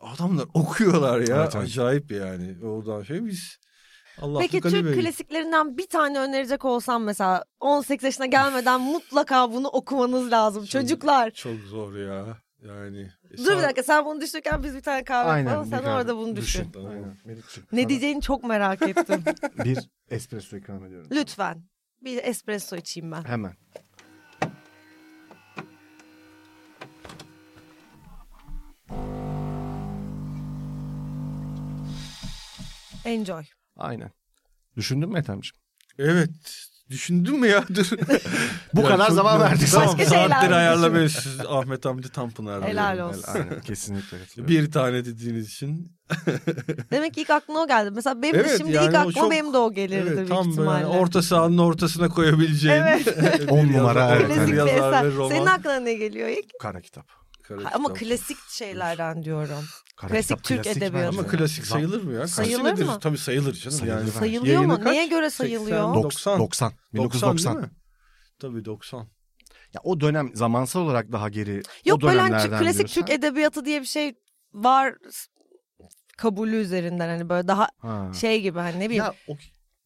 Adamlar 0.00 0.46
okuyorlar 0.54 1.18
ya. 1.20 1.36
Evet, 1.36 1.54
evet. 1.54 1.56
Acayip 1.56 2.10
yani. 2.10 2.56
Oradan 2.64 3.02
şey 3.02 3.24
biz 3.26 3.56
Allah 4.20 4.38
Peki 4.38 4.60
Türk 4.60 4.86
verin. 4.86 5.00
klasiklerinden 5.00 5.78
bir 5.78 5.86
tane 5.86 6.18
önerecek 6.18 6.64
olsam 6.64 7.02
mesela 7.04 7.44
18 7.60 8.04
yaşına 8.04 8.26
gelmeden 8.26 8.80
mutlaka 8.80 9.52
bunu 9.52 9.68
okumanız 9.68 10.30
lazım 10.30 10.64
çocuklar. 10.64 11.30
Çok 11.30 11.58
zor 11.60 11.96
ya. 11.96 12.38
Yani. 12.62 13.10
e, 13.30 13.36
Dur 13.38 13.56
bir 13.58 13.62
dakika 13.62 13.82
sen 13.82 14.04
bunu 14.04 14.20
düşünürken 14.20 14.62
biz 14.62 14.74
bir 14.74 14.80
tane 14.80 15.04
kahve 15.04 15.28
Aynen. 15.28 15.50
yapalım. 15.50 15.70
Sen 15.70 15.82
orada 15.84 16.16
bunu 16.16 16.36
düşün. 16.36 16.72
Aynen. 16.76 17.16
Melih'ciğim, 17.24 17.68
Ne 17.72 17.88
diyeceğini 17.88 18.22
çok 18.22 18.44
merak 18.44 18.82
ettim. 18.82 19.24
Bir 19.64 19.78
espresso 20.10 20.56
ikram 20.56 20.84
ediyorum. 20.84 21.08
Lütfen. 21.12 21.62
Bir 22.04 22.24
espresso 22.24 22.76
içeyim 22.76 23.12
ben. 23.12 23.24
Hemen. 23.24 23.54
Enjoy. 33.04 33.44
Aynen. 33.76 34.10
Düşündün 34.76 35.08
mü 35.08 35.18
Ethem'ciğim? 35.18 35.62
Evet. 35.98 36.68
Düşündün 36.90 37.40
mü 37.40 37.46
ya? 37.46 37.64
Dur. 37.74 37.86
Bu 38.74 38.80
Ya 38.80 38.88
kadar 38.88 39.10
zaman 39.10 39.40
verdik. 39.40 39.68
Tamam, 39.72 39.88
Başka 39.98 40.10
saatleri. 40.10 41.10
Siz 41.10 41.40
Ahmet 41.48 41.84
Hamdi 41.84 42.08
Tanpınar. 42.08 42.62
Helal 42.64 42.94
diyorum. 42.96 43.10
olsun. 43.18 43.24
Aynen 43.34 43.60
kesinlikle 43.60 44.18
katılıyorum. 44.18 44.54
Bir 44.54 44.72
tane 44.72 45.04
dediğiniz 45.04 45.48
için. 45.48 45.92
Demek 46.90 47.14
ki 47.14 47.20
ilk 47.20 47.30
aklına 47.30 47.58
o 47.58 47.66
geldi. 47.66 47.90
Mesela 47.94 48.22
benim 48.22 48.34
de 48.34 48.38
Evet, 48.38 48.58
şimdi 48.58 48.72
yani 48.72 48.86
ilk 48.88 48.94
aklıma 48.94 49.12
çok- 49.12 49.30
benim 49.30 49.52
de 49.52 49.58
o 49.58 49.72
gelirdi 49.72 50.04
Evet, 50.06 50.16
büyük 50.16 50.28
tam 50.28 50.38
böyle 50.44 50.50
ihtimalle. 50.50 50.86
orta 50.86 51.22
sahanın 51.22 51.58
ortasına 51.58 52.08
koyabileceğin. 52.08 52.82
Evet. 52.82 53.08
On 53.50 53.68
numara, 53.72 54.00
yazar, 54.00 54.20
evet, 54.20 54.48
bir 54.48 54.52
yazar 54.54 55.06
roman. 55.12 55.28
Senin 55.28 55.46
aklına 55.46 55.80
ne 55.80 55.94
geliyor 55.94 56.28
ilk? 56.28 56.58
Kara 56.60 56.80
kitap. 56.80 57.06
Kara 57.48 57.64
Ha, 57.64 57.70
Ama 57.74 57.92
klasik 57.92 58.36
şeylerden 58.48 59.22
diyorum. 59.22 59.64
Kara 59.96 60.10
Klasik 60.10 60.28
kitap 60.28 60.44
Türk 60.44 60.64
klasik 60.64 60.82
edebiyatı. 60.82 61.18
Ama 61.18 61.28
klasik 61.28 61.66
sayılır 61.66 62.02
mı 62.02 62.12
ya? 62.12 62.28
Sayılır 62.28 62.64
nedir? 62.64 62.84
mı? 62.86 62.98
Tabii 63.00 63.18
sayılır 63.18 63.52
canım. 63.54 63.78
Sayılır 63.78 63.98
yani. 64.00 64.10
Sayılıyor 64.10 64.54
Yayını 64.54 64.66
mu? 64.72 64.76
kaç? 64.84 64.92
Neye 64.92 65.06
göre 65.06 65.30
sayılıyor? 65.30 65.78
80, 65.94 65.94
90. 66.02 66.38
90. 66.38 66.38
90 66.40 66.70
değil 66.70 67.04
1990. 67.04 67.60
mi? 67.60 67.70
Tabii 68.38 68.64
90. 68.64 68.98
ya 69.74 69.80
o 69.84 70.00
dönem 70.00 70.30
zamansal 70.36 70.80
olarak 70.80 71.12
daha 71.12 71.28
geri 71.28 71.62
Yok 71.84 71.98
o 71.98 72.06
böyle 72.06 72.20
hani 72.20 72.30
dönemlerden 72.30 72.58
klasik 72.58 72.78
diyorsan- 72.78 72.94
Türk 72.94 73.10
edebiyatı 73.10 73.64
diye 73.64 73.80
bir 73.80 73.86
şey 73.86 74.14
var 74.54 74.94
kabulü 76.16 76.56
üzerinden 76.56 77.08
hani 77.08 77.28
böyle 77.28 77.48
daha 77.48 77.68
Ha. 77.78 78.10
şey 78.20 78.40
gibi 78.42 78.58
hani 78.58 78.80
ne 78.80 78.84
bileyim. 78.86 79.04
ya 79.04 79.14
o, 79.28 79.32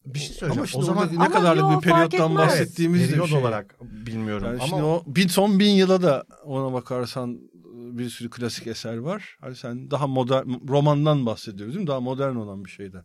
bir 0.05 0.19
şey 0.19 0.27
söyleyeceğim. 0.35 0.59
Ama 0.59 0.67
şimdi 0.67 0.83
o 0.83 0.85
zaman 0.85 1.09
ne 1.19 1.29
kadarlık 1.29 1.61
yo, 1.63 1.81
bir 1.81 1.87
periyottan 1.89 2.35
bahsettiğimiz 2.35 2.99
de 2.99 3.03
bir 3.03 3.09
periyod 3.09 3.27
şey. 3.29 3.37
olarak 3.39 3.75
bilmiyorum 3.81 4.47
Yani 4.47 4.57
ama 4.57 4.67
şimdi 4.67 4.83
o 4.83 5.03
bin, 5.07 5.27
son 5.27 5.59
bin 5.59 5.69
yıla 5.71 6.01
da 6.01 6.23
ona 6.43 6.73
bakarsan 6.73 7.39
bir 7.97 8.09
sürü 8.09 8.29
klasik 8.29 8.67
eser 8.67 8.97
var. 8.97 9.37
Hani 9.41 9.55
sen 9.55 9.91
daha 9.91 10.07
modern 10.07 10.67
romandan 10.67 11.25
bahsediyoruz 11.25 11.73
değil 11.75 11.83
mi? 11.83 11.87
Daha 11.87 11.99
modern 11.99 12.35
olan 12.35 12.65
bir 12.65 12.69
şeyden. 12.69 13.03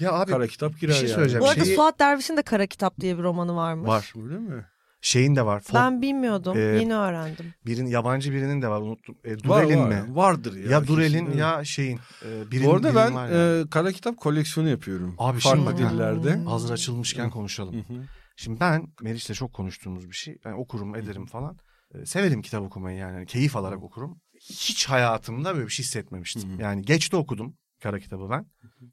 ya 0.00 0.12
abi 0.12 0.30
Kara 0.30 0.46
kitap 0.46 0.80
girer 0.80 0.90
bir 0.94 0.94
şey 0.98 1.08
yani. 1.08 1.14
söyleyeceğim. 1.14 1.42
Bu 1.44 1.48
arada 1.48 1.64
şeyi- 1.64 1.76
Suat 1.76 1.98
Derviş'in 1.98 2.36
de 2.36 2.42
Kara 2.42 2.66
Kitap 2.66 3.00
diye 3.00 3.18
bir 3.18 3.22
romanı 3.22 3.56
varmış. 3.56 3.88
var. 3.88 4.12
Öyle 4.24 4.38
mi? 4.38 4.64
Şeyin 5.00 5.36
de 5.36 5.46
var. 5.46 5.60
Fol- 5.60 5.74
Ben 5.74 6.02
bilmiyordum. 6.02 6.56
Ee, 6.56 6.60
Yeni 6.60 6.94
öğrendim. 6.94 7.54
birin 7.66 7.86
yabancı 7.86 8.32
birinin 8.32 8.62
de 8.62 8.68
var 8.68 8.80
unuttum. 8.80 9.18
E, 9.24 9.32
Var, 9.32 9.38
Durel'in 9.64 9.80
var. 9.80 9.88
mi? 9.88 10.16
Vardır 10.16 10.56
ya. 10.56 10.70
Ya, 10.70 10.86
Durel'in 10.86 11.26
kesin, 11.26 11.38
ya 11.38 11.64
şeyin. 11.64 11.98
E, 12.24 12.50
birinin, 12.50 12.66
Bu 12.68 12.72
arada 12.74 12.82
birinin 12.82 12.96
ben 12.96 13.14
var 13.14 13.60
e, 13.62 13.70
kara 13.70 13.92
kitap 13.92 14.16
koleksiyonu 14.16 14.68
yapıyorum. 14.68 15.14
Abi 15.18 15.38
Farklı 15.38 15.60
şimdi 15.66 15.78
dillerde. 15.90 16.36
Hazır 16.44 16.70
açılmışken 16.74 17.30
konuşalım. 17.30 17.74
Hı 17.74 17.78
hı. 17.94 18.02
Şimdi 18.36 18.60
ben 18.60 18.86
Meriç'le 19.02 19.32
çok 19.34 19.52
konuştuğumuz 19.52 20.08
bir 20.10 20.14
şey. 20.16 20.38
Ben 20.44 20.52
okurum 20.52 20.94
ederim 20.96 21.26
falan. 21.26 21.56
E, 21.94 22.06
severim 22.06 22.42
kitap 22.42 22.62
okumayı 22.62 22.98
yani. 22.98 23.12
Hani 23.12 23.26
keyif 23.26 23.56
alarak 23.56 23.82
okurum. 23.82 24.20
Hiç 24.50 24.86
hayatımda 24.86 25.54
böyle 25.54 25.66
bir 25.66 25.72
şey 25.72 25.84
hissetmemiştim. 25.84 26.50
Hı 26.50 26.56
hı. 26.56 26.62
Yani 26.62 26.82
geç 26.82 27.12
de 27.12 27.16
okudum 27.16 27.56
kara 27.82 27.98
kitabı 28.00 28.30
ben. 28.30 28.46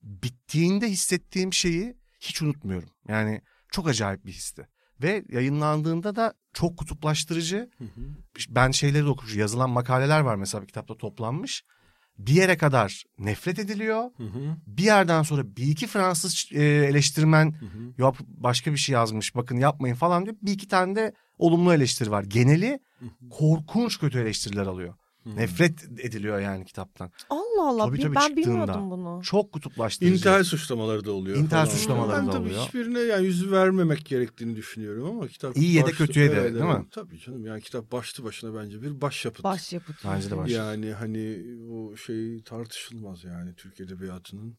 Bittiğinde 0.03 0.89
hissettiğim 0.89 1.53
şeyi 1.53 1.97
hiç 2.19 2.41
unutmuyorum. 2.41 2.89
Yani 3.07 3.41
çok 3.71 3.87
acayip 3.87 4.25
bir 4.25 4.31
histi. 4.31 4.67
Ve 5.01 5.23
yayınlandığında 5.29 6.15
da 6.15 6.33
çok 6.53 6.77
kutuplaştırıcı. 6.77 7.69
Hı 7.77 7.83
hı. 7.83 8.01
Ben 8.49 8.71
şeyleri 8.71 9.05
de 9.05 9.09
okumuş. 9.09 9.35
Yazılan 9.35 9.69
makaleler 9.69 10.19
var 10.19 10.35
mesela 10.35 10.61
bir 10.61 10.67
kitapta 10.67 10.97
toplanmış. 10.97 11.63
Bir 12.17 12.33
yere 12.33 12.57
kadar 12.57 13.03
nefret 13.19 13.59
ediliyor. 13.59 14.03
Hı 14.17 14.23
hı. 14.23 14.57
Bir 14.67 14.83
yerden 14.83 15.23
sonra 15.23 15.55
bir 15.55 15.67
iki 15.67 15.87
Fransız 15.87 16.49
e, 16.51 16.63
eleştirmen 16.63 17.51
Hı 17.51 17.65
hı. 17.65 17.93
Yok 17.97 18.15
başka 18.27 18.71
bir 18.71 18.77
şey 18.77 18.93
yazmış 18.93 19.35
bakın 19.35 19.57
yapmayın 19.57 19.95
falan 19.95 20.25
diyor. 20.25 20.35
Bir 20.41 20.51
iki 20.51 20.67
tane 20.67 20.95
de 20.95 21.13
olumlu 21.37 21.73
eleştiri 21.73 22.11
var. 22.11 22.23
Geneli 22.23 22.79
korkunç 23.29 23.99
kötü 23.99 24.19
eleştiriler 24.19 24.65
alıyor. 24.65 24.93
Nefret 25.25 25.83
ediliyor 25.99 26.39
yani 26.39 26.65
kitaptan. 26.65 27.11
Allah 27.29 27.67
Allah 27.67 27.85
Tabii, 27.85 28.01
tabii, 28.01 28.15
ben 28.15 28.37
bilmiyordum 28.37 28.91
bunu. 28.91 29.21
Çok 29.23 29.51
kutuplaştırıcı. 29.51 30.15
İntihal 30.15 30.43
suçlamaları 30.43 31.05
da 31.05 31.11
oluyor. 31.11 31.37
İntihal 31.37 31.65
falan. 31.65 31.77
suçlamaları 31.77 32.21
ben 32.21 32.27
da 32.27 32.31
tabii 32.31 32.43
oluyor. 32.43 32.65
hiçbirine 32.65 32.99
yani 32.99 33.25
yüz 33.25 33.51
vermemek 33.51 34.05
gerektiğini 34.05 34.55
düşünüyorum 34.55 35.05
ama 35.05 35.27
kitap 35.27 35.57
İyi 35.57 35.73
ya 35.73 35.85
da 35.85 35.91
kötüye 35.91 36.31
de, 36.31 36.53
değil 36.53 36.65
mi? 36.65 36.85
Tabii 36.91 37.19
canım 37.19 37.45
yani 37.45 37.61
kitap 37.61 37.91
başlı 37.91 38.23
başına 38.23 38.61
bence 38.61 38.81
bir 38.81 39.01
başyapıt. 39.01 39.43
Başyapıt. 39.43 39.95
Bence 40.05 40.31
de 40.31 40.37
baş. 40.37 40.51
Yani 40.51 40.93
hani 40.93 41.43
o 41.71 41.95
şey 41.95 42.43
tartışılmaz 42.43 43.23
yani 43.23 43.55
Türk 43.55 43.79
Edebiyatının 43.79 44.57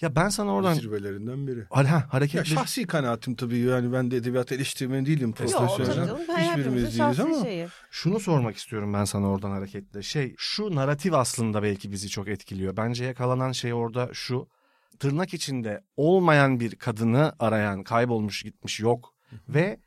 Ya 0.00 0.16
ben 0.16 0.28
sana 0.28 0.54
oradan 0.54 0.74
zirvelerinden 0.74 1.46
biri. 1.46 1.64
ha, 1.70 1.82
Ya 1.84 2.06
hareketli 2.10 2.46
şahsi 2.46 2.86
kanaatim 2.86 3.34
tabii 3.34 3.58
yani 3.58 3.92
ben 3.92 4.10
de 4.10 4.16
edebiyat 4.16 4.52
eleştirmeni 4.52 5.06
değilim 5.06 5.34
Yok 5.40 5.50
profesyonel. 5.50 6.08
Hepimizin 6.08 6.42
Hiçbirimiz 6.50 6.98
değiliz 6.98 7.20
ama 7.20 7.42
şeyi. 7.44 7.68
şunu 7.90 8.20
sormak 8.20 8.56
istiyorum 8.56 8.94
ben 8.94 9.04
sana 9.04 9.26
oradan 9.26 9.50
hareketle. 9.50 10.02
Şey 10.02 10.34
şu 10.38 10.74
narratif 10.74 11.14
aslında 11.14 11.62
belki 11.62 11.92
bizi 11.92 12.08
çok 12.08 12.28
etkiliyor. 12.28 12.76
Bence 12.76 13.04
yakalanan 13.04 13.52
şey 13.52 13.72
orada 13.74 14.10
şu. 14.12 14.48
Tırnak 14.98 15.34
içinde 15.34 15.80
olmayan 15.96 16.60
bir 16.60 16.74
kadını 16.76 17.32
arayan, 17.38 17.82
kaybolmuş 17.82 18.42
gitmiş 18.42 18.80
yok 18.80 19.14
ve 19.48 19.80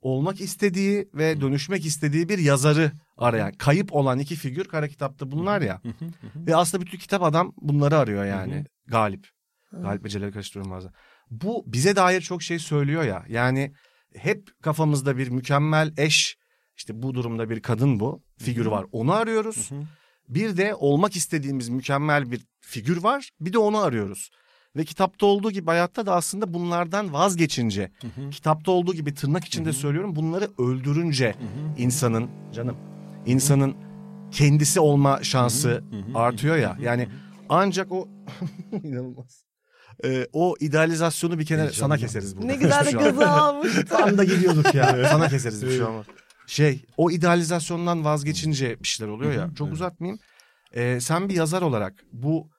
olmak 0.00 0.40
istediği 0.40 1.08
ve 1.14 1.40
dönüşmek 1.40 1.86
istediği 1.86 2.28
bir 2.28 2.38
yazarı 2.38 2.92
arayan, 3.16 3.52
kayıp 3.52 3.92
olan 3.94 4.18
iki 4.18 4.36
figür 4.36 4.64
kara 4.64 4.88
kitapta 4.88 5.30
bunlar 5.30 5.60
ya. 5.60 5.80
Ve 6.36 6.56
aslında 6.56 6.84
bütün 6.86 6.98
kitap 6.98 7.22
adam 7.22 7.52
bunları 7.56 7.98
arıyor 7.98 8.24
yani. 8.24 8.64
Galip. 8.86 9.28
Galip 9.72 10.04
ve 10.04 10.08
Celal'i 10.08 10.32
karıştırıyorum 10.32 10.72
bazen. 10.72 10.92
Bu 11.30 11.64
bize 11.66 11.96
dair 11.96 12.20
çok 12.20 12.42
şey 12.42 12.58
söylüyor 12.58 13.02
ya. 13.04 13.24
Yani 13.28 13.72
hep 14.14 14.62
kafamızda 14.62 15.18
bir 15.18 15.28
mükemmel 15.28 15.92
eş, 15.96 16.36
işte 16.76 17.02
bu 17.02 17.14
durumda 17.14 17.50
bir 17.50 17.60
kadın 17.60 18.00
bu 18.00 18.22
figürü 18.38 18.70
var. 18.70 18.86
Onu 18.92 19.12
arıyoruz. 19.12 19.70
Bir 20.28 20.56
de 20.56 20.74
olmak 20.74 21.16
istediğimiz 21.16 21.68
mükemmel 21.68 22.30
bir 22.30 22.46
figür 22.60 23.02
var. 23.02 23.30
Bir 23.40 23.52
de 23.52 23.58
onu 23.58 23.78
arıyoruz. 23.78 24.30
Ve 24.76 24.84
kitapta 24.84 25.26
olduğu 25.26 25.50
gibi 25.50 25.66
hayatta 25.66 26.06
da 26.06 26.14
aslında 26.14 26.54
bunlardan 26.54 27.12
vazgeçince, 27.12 27.92
kitapta 28.30 28.72
olduğu 28.72 28.94
gibi 28.94 29.14
tırnak 29.14 29.44
içinde 29.44 29.72
söylüyorum 29.72 30.16
bunları 30.16 30.50
öldürünce 30.58 31.34
insanın 31.78 32.30
canım, 32.52 32.76
insanın 33.26 33.76
kendisi 34.30 34.80
olma 34.80 35.22
şansı 35.22 35.84
artıyor 36.14 36.56
ya. 36.56 36.76
Yani 36.80 37.08
ancak 37.48 37.92
o 37.92 38.08
inanılmaz. 38.82 39.44
Ee, 40.04 40.26
o 40.32 40.54
idealizasyonu 40.60 41.38
bir 41.38 41.46
kenara 41.46 41.72
sana 41.72 41.96
keseriz 41.96 42.36
burada. 42.36 42.46
Ne 42.46 42.56
güzel 42.56 42.86
de 42.86 42.92
gazı 42.92 43.30
almıştı. 43.30 43.84
Tam 43.84 44.18
da 44.18 44.24
gidiyorduk 44.24 44.74
ya. 44.74 45.08
Sana 45.10 45.28
keseriz 45.28 45.66
bir 45.66 45.70
şey 45.70 45.82
olmaz. 45.82 46.06
Şey 46.46 46.84
o 46.96 47.10
idealizasyondan 47.10 48.04
vazgeçince 48.04 48.80
bir 48.80 48.88
şeyler 48.88 49.12
oluyor 49.12 49.32
ya. 49.32 49.50
Çok 49.58 49.72
uzatmayayım. 49.72 50.20
Ee, 50.72 51.00
sen 51.00 51.28
bir 51.28 51.34
yazar 51.34 51.62
olarak 51.62 51.94
bu 52.12 52.50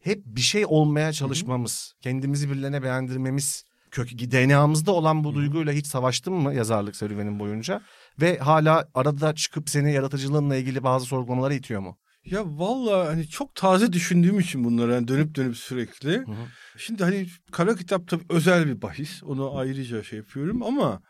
hep 0.00 0.22
bir 0.26 0.40
şey 0.40 0.64
olmaya 0.66 1.12
çalışmamız, 1.12 1.94
kendimizi 2.00 2.50
birilerine 2.50 2.82
beğendirmemiz, 2.82 3.64
kök 3.90 4.10
DNA'mızda 4.10 4.92
olan 4.92 5.24
bu 5.24 5.34
duyguyla 5.34 5.72
hiç 5.72 5.86
savaştın 5.86 6.34
mı 6.34 6.54
yazarlık 6.54 6.96
serüvenin 6.96 7.38
boyunca? 7.38 7.82
Ve 8.20 8.38
hala 8.38 8.88
arada 8.94 9.34
çıkıp 9.34 9.70
seni 9.70 9.92
yaratıcılığınla 9.92 10.56
ilgili 10.56 10.82
bazı 10.82 11.06
sorgulamalara 11.06 11.54
itiyor 11.54 11.80
mu? 11.80 11.98
Ya 12.26 12.42
vallahi 12.46 13.06
hani 13.06 13.28
çok 13.28 13.54
taze 13.54 13.92
düşündüğüm 13.92 14.40
için 14.40 14.64
bunları 14.64 14.94
hani 14.94 15.08
dönüp 15.08 15.34
dönüp 15.34 15.56
sürekli. 15.56 16.16
hı. 16.16 16.32
Şimdi 16.76 17.04
hani 17.04 17.26
kara 17.52 17.76
kitap 17.76 18.08
tabii 18.08 18.24
özel 18.28 18.66
bir 18.66 18.82
bahis. 18.82 19.22
Onu 19.22 19.56
ayrıca 19.58 20.02
şey 20.02 20.18
yapıyorum 20.18 20.62
ama 20.62 21.02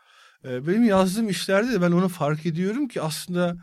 e, 0.45 0.67
benim 0.67 0.83
yazdığım 0.83 1.29
işlerde 1.29 1.71
de 1.73 1.81
ben 1.81 1.91
onu 1.91 2.09
fark 2.09 2.45
ediyorum 2.45 2.87
ki 2.87 3.01
aslında 3.01 3.55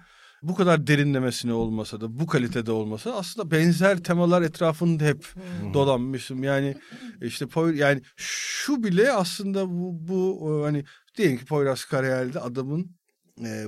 bu 0.43 0.55
kadar 0.55 0.87
derinlemesine 0.87 1.53
olmasa 1.53 2.01
da 2.01 2.19
bu 2.19 2.27
kalitede 2.27 2.73
olmasa 2.73 3.13
aslında 3.13 3.51
benzer 3.51 3.99
temalar 4.03 4.43
etrafında 4.43 5.05
hep 5.05 5.27
dolanmışım. 5.75 6.43
Yani 6.45 6.77
işte 7.21 7.45
Poy- 7.45 7.77
yani 7.77 8.03
şu 8.17 8.85
bile 8.85 9.13
aslında 9.13 9.69
bu, 9.71 10.09
bu 10.09 10.49
e, 10.61 10.65
hani 10.65 10.85
diyelim 11.17 11.39
ki 11.39 11.45
Poyraz 11.45 11.85
Karayel'de 11.85 12.41
adamın 12.41 12.81
e, 12.83 13.02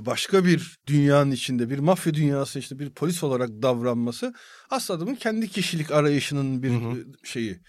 başka 0.01 0.45
bir 0.45 0.77
dünyanın 0.87 1.31
içinde 1.31 1.69
bir 1.69 1.79
mafya 1.79 2.13
dünyası 2.13 2.59
içinde 2.59 2.79
bir 2.79 2.89
polis 2.89 3.23
olarak 3.23 3.49
davranması 3.49 4.33
aslında 4.69 4.97
adamın 4.97 5.15
kendi 5.15 5.47
kişilik 5.47 5.91
arayışının 5.91 6.63
bir 6.63 6.69
Hı 6.69 6.73
hı. 6.73 6.99
e, 6.99 7.03
şeyi. 7.23 7.59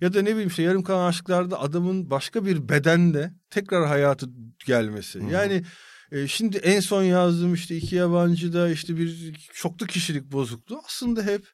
Ya 0.00 0.14
da 0.14 0.22
ne 0.22 0.30
bileyim 0.30 0.48
işte 0.48 0.62
yarım 0.62 0.82
kalan 0.82 1.08
aşklarda 1.08 1.60
adamın 1.60 2.10
başka 2.10 2.46
bir 2.46 2.68
bedende 2.68 3.32
tekrar 3.50 3.86
hayatı 3.86 4.26
gelmesi. 4.66 5.20
Hı 5.20 5.24
hı. 5.24 5.32
Yani 5.32 5.62
e, 6.12 6.28
şimdi 6.28 6.56
en 6.56 6.80
son 6.80 7.02
yazdığım 7.02 7.54
işte 7.54 7.76
iki 7.76 7.96
yabancıda 7.96 8.70
işte 8.70 8.96
bir 8.96 9.34
çoklu 9.54 9.86
kişilik 9.86 10.32
bozukluğu 10.32 10.80
aslında 10.86 11.22
hep 11.22 11.46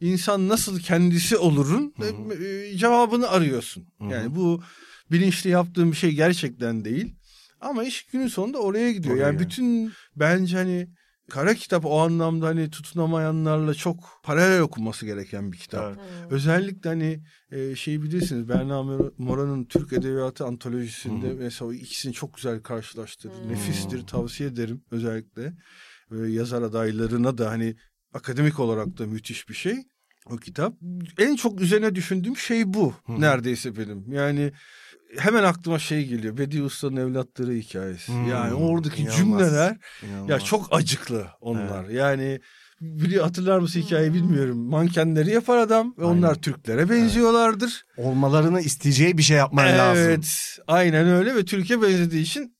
insan 0.00 0.48
nasıl 0.48 0.80
kendisi 0.80 1.36
olurun 1.36 1.94
Hı 1.96 2.04
hı. 2.04 2.44
e, 2.44 2.76
cevabını 2.76 3.28
arıyorsun. 3.28 3.86
Hı 3.98 4.04
hı. 4.04 4.12
Yani 4.12 4.34
bu 4.34 4.62
bilinçli 5.10 5.50
yaptığım 5.50 5.92
bir 5.92 5.96
şey 5.96 6.10
gerçekten 6.10 6.84
değil. 6.84 7.14
Ama 7.60 7.84
iş 7.84 8.06
günün 8.06 8.28
sonunda 8.28 8.58
oraya 8.58 8.92
gidiyor. 8.92 9.16
Oraya 9.16 9.26
yani 9.26 9.38
bütün 9.38 9.92
bence 10.16 10.56
hani 10.56 10.88
kara 11.30 11.54
kitap 11.54 11.84
o 11.86 11.98
anlamda 12.00 12.46
hani 12.46 12.70
tutunamayanlarla 12.70 13.74
çok 13.74 14.20
paralel 14.22 14.60
okunması 14.60 15.06
gereken 15.06 15.52
bir 15.52 15.58
kitap. 15.58 15.98
Evet. 15.98 16.32
Özellikle 16.32 16.88
hani 16.90 17.22
e, 17.50 17.76
şeyi 17.76 18.02
bilirsiniz 18.02 18.48
Berna 18.48 18.74
Mor- 18.74 19.12
Mora'nın 19.18 19.64
Türk 19.64 19.92
Edebiyatı 19.92 20.44
antolojisinde 20.44 21.30
hı. 21.30 21.34
mesela 21.34 21.68
o 21.68 21.72
ikisini 21.72 22.12
çok 22.12 22.34
güzel 22.34 22.62
karşılaştırdı. 22.62 23.34
Hı. 23.34 23.48
Nefistir 23.48 24.06
tavsiye 24.06 24.48
ederim 24.48 24.82
özellikle. 24.90 25.52
Böyle 26.10 26.32
yazar 26.32 26.62
adaylarına 26.62 27.38
da 27.38 27.50
hani 27.50 27.76
akademik 28.14 28.60
olarak 28.60 28.98
da 28.98 29.06
müthiş 29.06 29.48
bir 29.48 29.54
şey 29.54 29.76
o 30.26 30.36
kitap. 30.36 30.74
En 31.18 31.36
çok 31.36 31.60
üzerine 31.60 31.94
düşündüğüm 31.94 32.36
şey 32.36 32.74
bu 32.74 32.94
Hı. 33.06 33.20
neredeyse 33.20 33.76
benim. 33.76 34.12
Yani 34.12 34.52
hemen 35.18 35.42
aklıma 35.44 35.78
şey 35.78 36.06
geliyor. 36.06 36.38
Bedi 36.38 36.62
Usta'nın 36.62 36.96
evlatları 36.96 37.52
hikayesi. 37.52 38.12
Hmm, 38.12 38.28
Yani 38.30 38.54
oradaki 38.54 39.02
inanılmaz. 39.02 39.18
cümleler 39.18 39.76
İnanılmaz. 40.02 40.30
ya 40.30 40.40
çok 40.40 40.68
acıklı 40.70 41.26
onlar. 41.40 41.84
Yani 41.88 42.40
biliyor 42.80 43.24
hatırlar 43.24 43.58
mısın 43.58 43.80
hikayeyi 43.80 44.14
bilmiyorum. 44.14 44.58
Mankenleri 44.58 45.30
yapar 45.30 45.58
adam 45.58 45.94
ve 45.98 46.04
onlar 46.04 46.28
Aynen. 46.28 46.40
Türklere 46.40 46.90
benziyorlardır. 46.90 47.84
olmalarını 47.96 48.60
isteyeceği 48.60 49.18
bir 49.18 49.22
şey 49.22 49.36
yapman 49.36 49.66
lazım. 49.66 50.04
Evet. 50.04 50.58
Aynen 50.66 51.06
öyle 51.08 51.34
ve 51.36 51.44
Türkiye 51.44 51.82
benzediği 51.82 52.22
için 52.22 52.58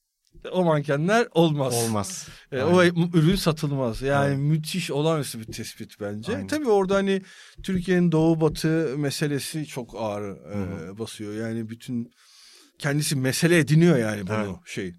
o 0.53 0.65
mankenler 0.65 1.29
olmaz. 1.33 1.75
Olmaz. 1.75 2.29
E, 2.53 2.61
Aynen. 2.61 2.75
o 2.75 2.85
ürün 3.19 3.37
satılmaz. 3.37 4.03
Yani 4.03 4.29
Evet. 4.29 4.39
müthiş 4.39 4.91
olağanüstü 4.91 5.41
bir 5.41 5.45
tespit 5.53 6.01
bence. 6.01 6.33
Aynen. 6.37 6.47
Tabii 6.47 6.69
orada 6.69 6.95
hani 6.95 7.23
Türkiye'nin 7.63 8.13
doğu 8.13 8.41
batı 8.41 8.95
meselesi 8.99 9.67
çok 9.67 9.95
ağır 9.99 10.31
e, 10.31 10.99
basıyor. 10.99 11.35
Yani 11.49 11.69
bütün 11.69 12.13
kendisi 12.79 13.17
mesele 13.17 13.59
ediniyor 13.59 13.99
yani 13.99 14.27
bunu 14.27 14.37
Evet. 14.37 14.57
şey. 14.67 14.95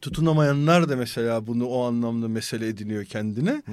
Tutunamayanlar 0.00 0.88
da 0.88 0.96
mesela 0.96 1.46
bunu 1.46 1.66
o 1.66 1.84
anlamda 1.84 2.28
mesele 2.28 2.68
ediniyor 2.68 3.04
kendine. 3.04 3.50
Hı 3.50 3.72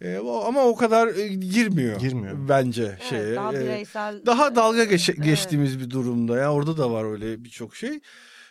hı. 0.00 0.08
E, 0.08 0.20
o- 0.20 0.44
ama 0.44 0.64
o 0.64 0.76
kadar 0.76 1.08
e, 1.16 1.28
girmiyor. 1.28 2.00
Girmiyor. 2.00 2.48
Bence 2.48 2.98
şeye. 3.08 3.22
Evet, 3.22 3.36
daha 3.36 3.54
E, 3.54 3.60
bireysel. 3.60 4.22
daha 4.26 4.56
dalga 4.56 4.84
geç- 4.84 5.08
Evet. 5.10 5.24
geçtiğimiz 5.24 5.80
bir 5.80 5.90
durumda 5.90 6.36
ya 6.38 6.52
orada 6.52 6.76
da 6.76 6.90
var 6.90 7.04
öyle 7.12 7.44
birçok 7.44 7.76
şey. 7.76 8.00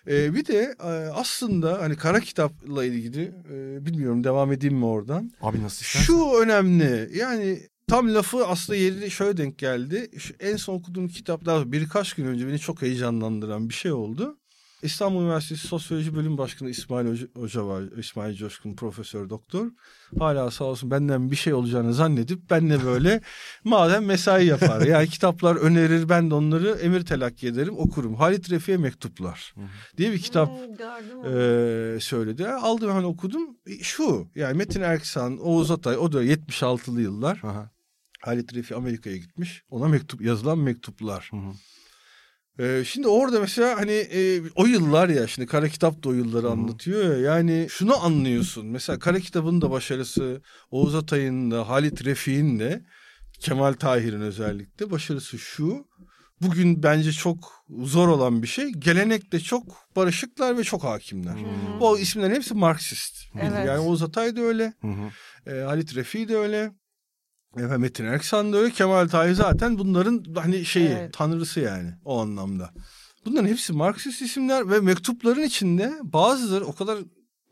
Ee, 0.08 0.34
bir 0.36 0.46
de 0.46 0.75
e, 0.84 0.88
aslında 1.13 1.82
hani 1.82 1.96
kara 1.96 2.20
kitapla 2.20 2.86
ilgili 2.86 3.24
e, 3.54 3.86
bilmiyorum 3.86 4.24
devam 4.24 4.52
edeyim 4.52 4.75
mi 4.78 4.86
oradan. 4.86 5.32
Abi 5.42 5.63
nasıl 5.63 5.86
istersen. 5.86 6.06
Şu 6.06 6.32
önemli 6.44 7.10
yani 7.18 7.60
tam 7.88 8.13
lafı 8.13 8.48
aslında 8.48 8.78
yeri 8.78 9.12
şöyle 9.12 9.38
denk 9.38 9.58
geldi. 9.58 10.12
Şu 10.18 10.34
en 10.40 10.56
son 10.56 10.75
okuduğum 10.75 11.08
kitap 11.08 11.46
daha 11.46 11.72
birkaç 11.72 12.13
gün 12.13 12.25
önce 12.25 12.48
beni 12.48 12.60
çok 12.60 12.82
heyecanlandıran 12.82 13.70
bir 13.70 13.74
şey 13.74 13.92
oldu. 13.92 14.38
İstanbul 14.84 15.22
Üniversitesi 15.22 15.68
Sosyoloji 15.68 16.16
Bölüm 16.16 16.38
Başkanı 16.38 16.70
İsmail 16.70 17.08
Hoca, 17.08 17.28
Hoca 17.36 17.68
var. 17.68 17.84
İsmail 17.98 18.36
Coşkun 18.36 18.75
Profesör 18.75 19.30
Doktor. 19.30 19.68
Hala 20.20 20.52
sağ 20.52 20.66
olsun 20.66 20.92
benden 20.92 21.32
bir 21.32 21.36
şey 21.36 21.54
olacağını 21.54 21.94
zannedip 21.94 22.50
benle 22.50 22.86
böyle 22.86 23.22
madem 23.63 24.06
mesai 24.06 24.46
yapar. 24.46 24.82
Yani 24.82 25.08
kitaplar 25.08 25.56
önerir 25.56 26.10
ben 26.10 26.30
de 26.30 26.34
onları 26.36 26.70
emir 26.70 27.06
telakki 27.06 27.48
ederim 27.48 27.74
okurum. 27.78 28.16
Halit 28.16 28.52
Refik'e 28.52 28.78
Mektuplar 28.78 29.54
diye 29.98 30.12
bir 30.12 30.20
kitap 30.22 30.50
Hmm, 30.50 31.25
e, 31.25 32.00
söyledi. 32.00 32.48
Aldım 32.48 32.90
hemen 32.90 33.04
okudum. 33.04 33.58
E, 33.68 33.84
Şu 33.84 34.28
yani 34.36 34.58
Metin 34.58 34.82
Erksan, 34.82 35.38
Oğuz 35.38 35.72
Atay 35.72 35.98
o 35.98 36.12
da 36.12 36.24
76'lı 36.24 37.02
yıllar. 37.02 37.40
Aha. 37.44 37.72
Halit 38.22 38.54
Refik 38.54 38.78
Amerika'ya 38.78 39.18
gitmiş. 39.18 39.63
Ona 39.70 39.88
mektup 39.88 40.22
yazılan 40.22 40.60
mektuplar. 40.60 41.28
Hı 41.32 41.38
hı. 41.38 41.52
Ee, 42.60 42.83
şimdi 42.86 43.07
orada 43.07 43.39
mesela 43.39 43.77
hani 43.79 43.91
e, 43.91 44.41
o 44.55 44.65
yıllar 44.65 45.10
ya 45.10 45.27
şimdi 45.27 45.48
kara 45.48 45.69
kitap 45.69 46.03
da 46.03 46.10
o 46.10 46.13
yılları 46.13 46.50
anlatıyor 46.50 47.15
ya. 47.15 47.17
Yani 47.17 47.67
şunu 47.69 48.03
anlıyorsun. 48.03 48.65
Mesela 48.65 49.00
kara 49.00 49.19
kitabın 49.19 49.62
da 49.62 49.72
başarısı 49.72 50.41
Oğuz 50.72 50.95
Atay'ın 50.95 51.51
da 51.51 51.69
Halit 51.69 52.05
Refik'in 52.05 52.60
de 52.60 52.86
Kemal 53.39 53.74
Tahir'in 53.74 54.22
özellikle 54.22 54.91
başarısı 54.91 55.39
şu. 55.39 55.86
Bugün 56.41 56.83
bence 56.83 57.12
çok 57.12 57.65
zor 57.69 58.07
olan 58.07 58.41
bir 58.41 58.48
şey. 58.48 58.69
Gelenekte 58.72 59.39
çok 59.39 59.95
barışıklar 59.95 60.57
ve 60.57 60.63
çok 60.63 60.83
hakimler. 60.83 61.36
Hmm. 61.36 61.79
Bu 61.79 62.00
isimlerin 62.00 62.36
hepsi 62.36 62.53
Marksist. 62.53 63.15
Evet. 63.41 63.67
Yani 63.67 63.79
Oğuz 63.79 64.03
Atay 64.03 64.36
da 64.36 64.41
öyle. 64.41 64.74
Hı 64.81 64.88
hı. 64.88 65.51
E, 65.51 65.63
Halit 65.63 65.95
Refi 65.95 66.27
de 66.27 66.38
öyle. 66.38 66.72
Efendim 67.57 67.81
Metin 67.81 68.05
Erksan 68.05 68.53
da 68.53 68.57
öyle. 68.57 68.72
Kemal 68.74 69.07
Tahir 69.07 69.33
zaten 69.33 69.77
bunların 69.77 70.24
hani 70.36 70.65
şeyi 70.65 70.88
Evet. 70.88 71.13
tanrısı 71.13 71.60
yani 71.60 71.93
o 72.05 72.22
anlamda. 72.22 72.69
Bunların 73.25 73.48
hepsi 73.48 73.74
Marksist 73.74 74.22
isimler 74.22 74.69
ve 74.69 74.79
mektupların 74.79 75.43
içinde 75.43 75.93
bazıları 76.03 76.65
o 76.65 76.75
kadar 76.75 77.00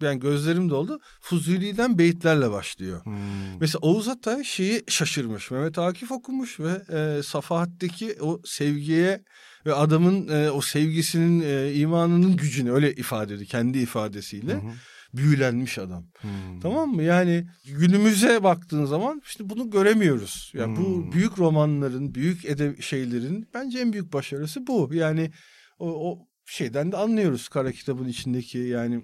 yani 0.02 0.20
gözlerim 0.20 0.70
doldu. 0.70 1.00
Fuzuli'den 1.22 1.98
beyitlerle 1.98 2.52
başlıyor. 2.52 3.06
Hmm. 3.06 3.60
Mesela 3.60 3.80
Oğuz 3.82 4.08
Atay 4.08 4.44
şeyi 4.44 4.84
şaşırmış. 4.88 5.52
Mehmet 5.52 5.78
Akif 5.80 6.12
okumuş 6.12 6.60
ve 6.60 6.82
e, 6.98 7.24
Safahat'taki 7.24 8.16
o 8.22 8.42
sevgiye 8.46 9.24
ve 9.66 9.74
adamın 9.74 10.28
e, 10.28 10.52
o 10.52 10.62
sevgisinin 10.62 11.42
e, 11.42 11.74
imanının 11.74 12.38
gücünü 12.38 12.72
öyle 12.72 12.94
ifade 12.96 13.34
ediyor 13.34 13.50
kendi 13.50 13.78
ifadesiyle. 13.80 14.54
Hı 14.54 14.58
hı. 14.58 14.72
Büyülenmiş 15.14 15.78
adam. 15.78 16.06
Hmm. 16.22 16.60
Tamam 16.62 16.90
mı? 16.90 17.04
Yani 17.04 17.48
günümüze 17.66 18.44
baktığın 18.44 18.86
zaman 18.86 19.22
işte 19.26 19.50
bunu 19.50 19.70
göremiyoruz. 19.70 20.52
Yani 20.56 20.78
Hmm. 20.78 20.86
bu 20.86 21.12
büyük 21.12 21.40
romanların, 21.40 22.16
büyük 22.16 22.46
edeb 22.46 22.82
şeylerin 22.82 23.48
bence 23.54 23.80
en 23.80 23.94
büyük 23.94 24.14
başarısı 24.14 24.68
bu. 24.68 24.90
Yani 24.94 25.32
o, 25.80 26.12
o 26.12 26.28
şeyden 26.46 26.92
de 26.92 26.98
anlıyoruz 26.98 27.50
kara 27.50 27.72
kitabın 27.72 28.08
içindeki 28.08 28.58
yani 28.58 29.04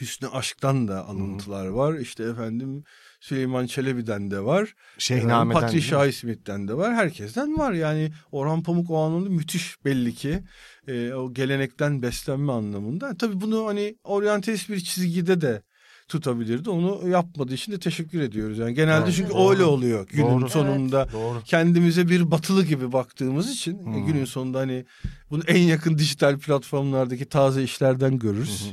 Hüsnü 0.00 0.28
Aşk'tan 0.28 0.88
da 0.88 1.06
alıntılar 1.06 1.66
var. 1.66 1.94
İşte 1.98 2.22
efendim 2.24 2.84
Süleyman 3.20 3.66
Çelebi'den 3.66 4.30
de 4.30 4.44
var. 4.44 4.74
Şehname'den. 4.98 5.60
Patri 5.60 5.82
Şahi 5.82 6.12
Smith'ten 6.12 6.68
de 6.68 6.74
var. 6.76 6.94
Herkesten 6.94 7.58
var. 7.58 7.72
Yani 7.72 8.12
Orhan 8.32 8.62
Pamuk 8.62 8.90
o 8.90 8.98
anlamda 8.98 9.30
müthiş 9.30 9.84
belli 9.84 10.14
ki. 10.14 10.42
e, 10.88 11.12
o 11.12 11.34
gelenekten 11.34 12.02
beslenme 12.02 12.52
anlamında. 12.52 13.16
Tabii 13.16 13.40
bunu 13.40 13.66
hani 13.66 13.96
oryantalist 14.04 14.68
bir 14.68 14.80
çizgide 14.80 15.40
de 15.40 15.62
tutabilirdi. 16.08 16.70
Onu 16.70 17.08
yapmadığı 17.08 17.54
için 17.54 17.72
de 17.72 17.78
teşekkür 17.78 18.20
ediyoruz. 18.20 18.58
Yani 18.58 18.74
genelde 18.74 19.04
Evet, 19.04 19.14
çünkü 19.16 19.30
doğru. 19.30 19.50
öyle 19.50 19.64
oluyor 19.64 20.06
günün 20.08 20.40
Doğru. 20.40 20.48
sonunda. 20.48 21.12
Doğru. 21.12 21.42
Kendimize 21.44 22.08
bir 22.08 22.30
batılı 22.30 22.64
gibi 22.64 22.92
baktığımız 22.92 23.50
için 23.50 23.78
e, 23.78 23.82
Hmm. 23.84 24.06
günün 24.06 24.24
sonunda 24.24 24.58
hani 24.58 24.84
bunu 25.30 25.42
en 25.46 25.62
yakın 25.62 25.98
dijital 25.98 26.38
platformlardaki 26.38 27.24
taze 27.24 27.62
işlerden 27.62 28.18
görürüz. 28.18 28.72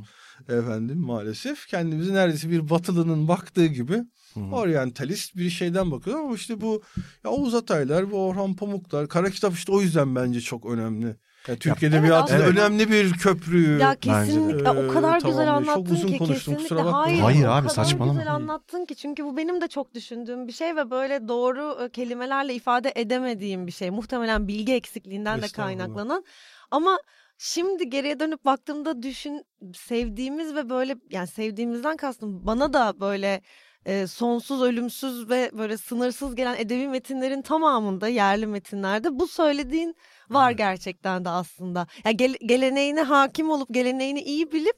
Efendim 0.49 0.97
maalesef 0.97 1.67
kendimizi 1.67 2.13
neredeyse 2.13 2.49
bir 2.49 2.69
batılının 2.69 3.27
baktığı 3.27 3.65
gibi 3.65 3.97
Hı. 4.37 4.55
oryantalist 4.55 5.35
bir 5.35 5.49
şeyden 5.49 5.91
bakıyor 5.91 6.19
ama 6.19 6.35
işte 6.35 6.61
bu 6.61 6.81
ya 7.23 7.31
Oğuz 7.31 7.55
Ataylar, 7.55 8.11
bu 8.11 8.27
Orhan 8.27 8.55
Pamuklar, 8.55 9.07
Kara 9.07 9.29
Kitap 9.29 9.53
işte 9.53 9.71
o 9.71 9.81
yüzden 9.81 10.15
bence 10.15 10.41
çok 10.41 10.65
önemli. 10.65 11.15
Yani 11.47 11.59
Türk 11.59 11.83
Ya, 11.83 11.89
Edebiyyatı'nda 11.89 12.37
evet. 12.43 12.47
önemli 12.47 12.91
bir 12.91 13.11
köprü. 13.13 13.77
Ya 13.79 13.95
kesinlikle 13.95 14.69
o 14.69 14.93
kadar 14.93 15.17
Ee, 15.17 15.27
güzel 15.29 15.45
tamam, 15.45 15.63
çok 15.63 15.75
anlattın 15.77 15.95
uzun 15.95 16.07
ki 16.07 16.17
konuştum, 16.17 16.55
kesinlikle. 16.55 16.89
Hayır, 16.89 17.19
Hayır 17.19 17.45
o 17.45 17.51
abi, 17.51 17.61
kadar 17.67 17.73
saçmalama. 17.75 18.13
güzel 18.19 18.33
anlattın 18.33 18.85
ki 18.85 18.95
çünkü 18.95 19.23
bu 19.25 19.37
benim 19.37 19.61
de 19.61 19.67
çok 19.67 19.93
düşündüğüm 19.93 20.47
bir 20.47 20.51
şey 20.53 20.75
ve 20.75 20.91
böyle 20.91 21.27
doğru 21.27 21.77
e, 21.83 21.89
kelimelerle 21.89 22.53
ifade 22.53 22.91
edemediğim 22.95 23.67
bir 23.67 23.71
şey. 23.71 23.89
Muhtemelen 23.89 24.47
bilgi 24.47 24.73
eksikliğinden 24.73 25.41
de 25.41 25.47
kaynaklanan. 25.47 26.23
Ama 26.71 26.99
şimdi 27.37 27.89
geriye 27.89 28.19
dönüp 28.19 28.45
baktığımda 28.45 29.03
düşün 29.03 29.45
sevdiğimiz 29.73 30.55
ve 30.55 30.69
böyle 30.69 30.95
yani 31.11 31.27
sevdiğimizden 31.27 31.97
kastım 31.97 32.45
bana 32.47 32.73
da 32.73 32.99
böyle 32.99 33.41
e, 33.87 34.07
sonsuz, 34.07 34.61
ölümsüz 34.61 35.29
ve 35.29 35.51
böyle 35.53 35.77
sınırsız 35.77 36.35
gelen 36.35 36.55
edebi 36.57 36.87
metinlerin 36.87 37.41
tamamında 37.41 38.07
yerli 38.07 38.47
metinlerde 38.47 39.19
bu 39.19 39.27
söylediğin 39.27 39.95
var 40.29 40.51
gerçekten 40.51 41.25
de 41.25 41.29
aslında. 41.29 41.87
Ya 42.05 42.11
gel- 42.11 42.37
geleneğine 42.45 43.01
hakim 43.01 43.49
olup 43.49 43.69
geleneğini 43.73 44.21
iyi 44.21 44.51
bilip 44.51 44.75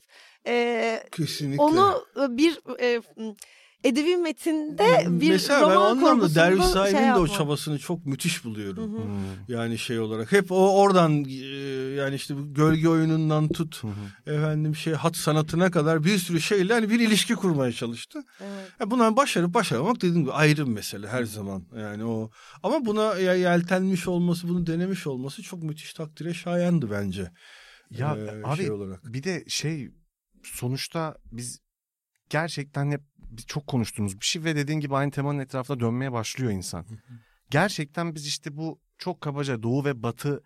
e, 0.47 1.03
Kesinlikle. 1.11 1.63
onu 1.63 2.03
bir 2.37 2.59
e, 2.81 3.01
edebi 3.83 4.17
metinde 4.17 5.05
bir 5.07 5.29
Mesela 5.31 5.61
ben 5.61 5.75
roman 5.75 5.85
anlamda 5.85 6.11
kurgusunda 6.11 6.41
Derviş 6.41 6.63
şey 6.63 6.73
Sahibi'nin 6.73 7.15
de 7.15 7.19
o 7.19 7.27
çabasını 7.27 7.79
çok 7.79 8.05
müthiş 8.05 8.45
buluyorum. 8.45 8.93
Hı 8.93 8.97
hı. 8.97 9.03
Hmm. 9.03 9.13
Yani 9.47 9.77
şey 9.77 9.99
olarak 9.99 10.31
hep 10.31 10.51
o 10.51 10.81
oradan 10.81 11.25
e, 11.25 11.35
yani 11.95 12.15
işte 12.15 12.35
gölge 12.37 12.89
oyunundan 12.89 13.47
tut 13.47 13.83
Hı 13.83 13.87
hı. 13.87 14.33
efendim 14.35 14.75
şey 14.75 14.93
hat 14.93 15.15
sanatına 15.15 15.71
kadar 15.71 16.03
bir 16.03 16.17
sürü 16.17 16.41
şeyle 16.41 16.73
hani 16.73 16.89
bir 16.89 16.99
ilişki 16.99 17.35
kurmaya 17.35 17.71
çalıştı. 17.71 18.23
Evet. 18.41 18.71
Ya 18.79 18.91
buna 18.91 19.15
başarıp 19.17 19.53
başaramamak 19.53 19.95
dediğim 19.95 20.21
gibi 20.21 20.31
ayrı 20.31 20.67
bir 20.67 20.71
mesele 20.71 21.07
her 21.07 21.23
zaman. 21.23 21.63
Yani 21.77 22.05
o 22.05 22.31
ama 22.63 22.85
buna 22.85 23.15
yeltenmiş 23.17 24.07
olması, 24.07 24.47
bunu 24.47 24.67
denemiş 24.67 25.07
olması 25.07 25.43
çok 25.43 25.63
müthiş 25.63 25.93
takdire 25.93 26.33
şayandı 26.33 26.91
bence. 26.91 27.31
Ya 27.89 28.15
Ee, 28.17 28.43
abi 28.43 28.57
şey 28.57 28.71
olarak. 28.71 29.13
bir 29.13 29.23
de 29.23 29.43
şey 29.47 29.91
sonuçta 30.43 31.17
biz 31.31 31.59
gerçekten 32.29 32.91
hep 32.91 33.01
çok 33.47 33.67
konuştuğumuz 33.67 34.19
bir 34.19 34.25
şey 34.25 34.43
ve 34.43 34.55
dediğin 34.55 34.79
gibi 34.79 34.95
aynı 34.95 35.11
temanın 35.11 35.39
etrafında 35.39 35.79
dönmeye 35.79 36.11
başlıyor 36.11 36.51
insan. 36.51 36.85
Gerçekten 37.49 38.15
biz 38.15 38.27
işte 38.27 38.57
bu 38.57 38.79
çok 38.97 39.21
kabaca 39.21 39.63
doğu 39.63 39.85
ve 39.85 40.03
batı 40.03 40.43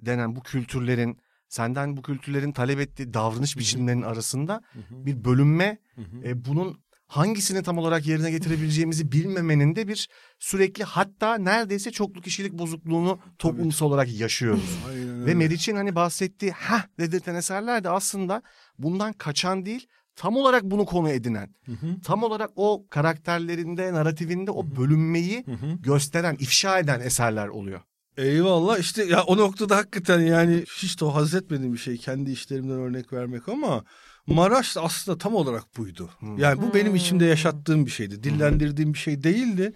denen 0.00 0.36
bu 0.36 0.42
kültürlerin 0.42 1.18
senden 1.48 1.96
bu 1.96 2.02
kültürlerin 2.02 2.52
talep 2.52 2.80
ettiği 2.80 3.14
davranış 3.14 3.58
biçimlerinin 3.58 4.02
arasında 4.02 4.62
bir 4.90 5.24
bölünme 5.24 5.78
e, 6.24 6.44
bunun 6.44 6.82
hangisini 7.06 7.62
tam 7.62 7.78
olarak 7.78 8.06
yerine 8.06 8.30
getirebileceğimizi 8.30 9.12
bilmemenin 9.12 9.76
de 9.76 9.88
bir 9.88 10.08
sürekli 10.38 10.84
hatta 10.84 11.34
neredeyse 11.38 11.90
çoklu 11.90 12.20
kişilik 12.20 12.52
bozukluğunu 12.52 13.18
toplumsal 13.38 13.86
olarak 13.86 14.12
yaşıyoruz. 14.12 14.78
Aynen 14.88 15.26
Ve. 15.26 15.34
Meriç'in 15.34 15.76
hani 15.76 15.94
bahsettiği 15.94 16.52
ha 16.52 16.84
dedirten 16.98 17.34
eserler 17.34 17.84
de 17.84 17.90
aslında 17.90 18.42
bundan 18.78 19.12
kaçan 19.12 19.66
değil 19.66 19.86
tam 20.16 20.36
olarak 20.36 20.62
bunu 20.64 20.84
konu 20.84 21.10
edinen. 21.10 21.54
Hı 21.66 21.72
hı. 21.72 22.00
Tam 22.04 22.22
olarak 22.22 22.50
o 22.56 22.86
karakterlerinde, 22.90 23.92
narratifinde 23.92 24.50
o 24.50 24.76
bölünmeyi 24.76 25.44
Hı 25.46 25.52
hı. 25.52 25.76
gösteren, 25.80 26.36
ifşa 26.40 26.78
eden 26.78 27.00
eserler 27.00 27.48
oluyor. 27.48 27.80
Eyvallah 28.16 28.78
işte 28.78 29.04
ya 29.04 29.22
o 29.22 29.36
noktada 29.36 29.76
hakikaten 29.76 30.20
yani 30.20 30.64
hiç 30.76 31.00
de 31.00 31.04
o 31.04 31.14
haz 31.14 31.34
etmediğim 31.34 31.72
bir 31.72 31.78
şey 31.78 31.96
kendi 31.96 32.30
işlerimden 32.30 32.78
örnek 32.78 33.12
vermek 33.12 33.48
ama 33.48 33.84
Maraş 34.26 34.76
aslında 34.76 35.18
tam 35.18 35.34
olarak 35.34 35.76
buydu. 35.76 36.10
Yani 36.36 36.62
bu 36.62 36.74
benim 36.74 36.94
içimde 36.94 37.24
yaşattığım 37.24 37.86
bir 37.86 37.90
şeydi. 37.90 38.22
Dillendirdiğim 38.22 38.94
bir 38.94 38.98
şey 38.98 39.22
değildi 39.22 39.72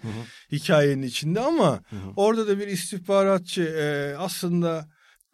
hikayenin 0.51 1.01
içinde 1.01 1.39
ama 1.39 1.81
orada 2.15 2.47
da 2.47 2.59
bir 2.59 2.67
istihbaratçı 2.67 3.63
e, 3.63 4.15
aslında 4.17 4.87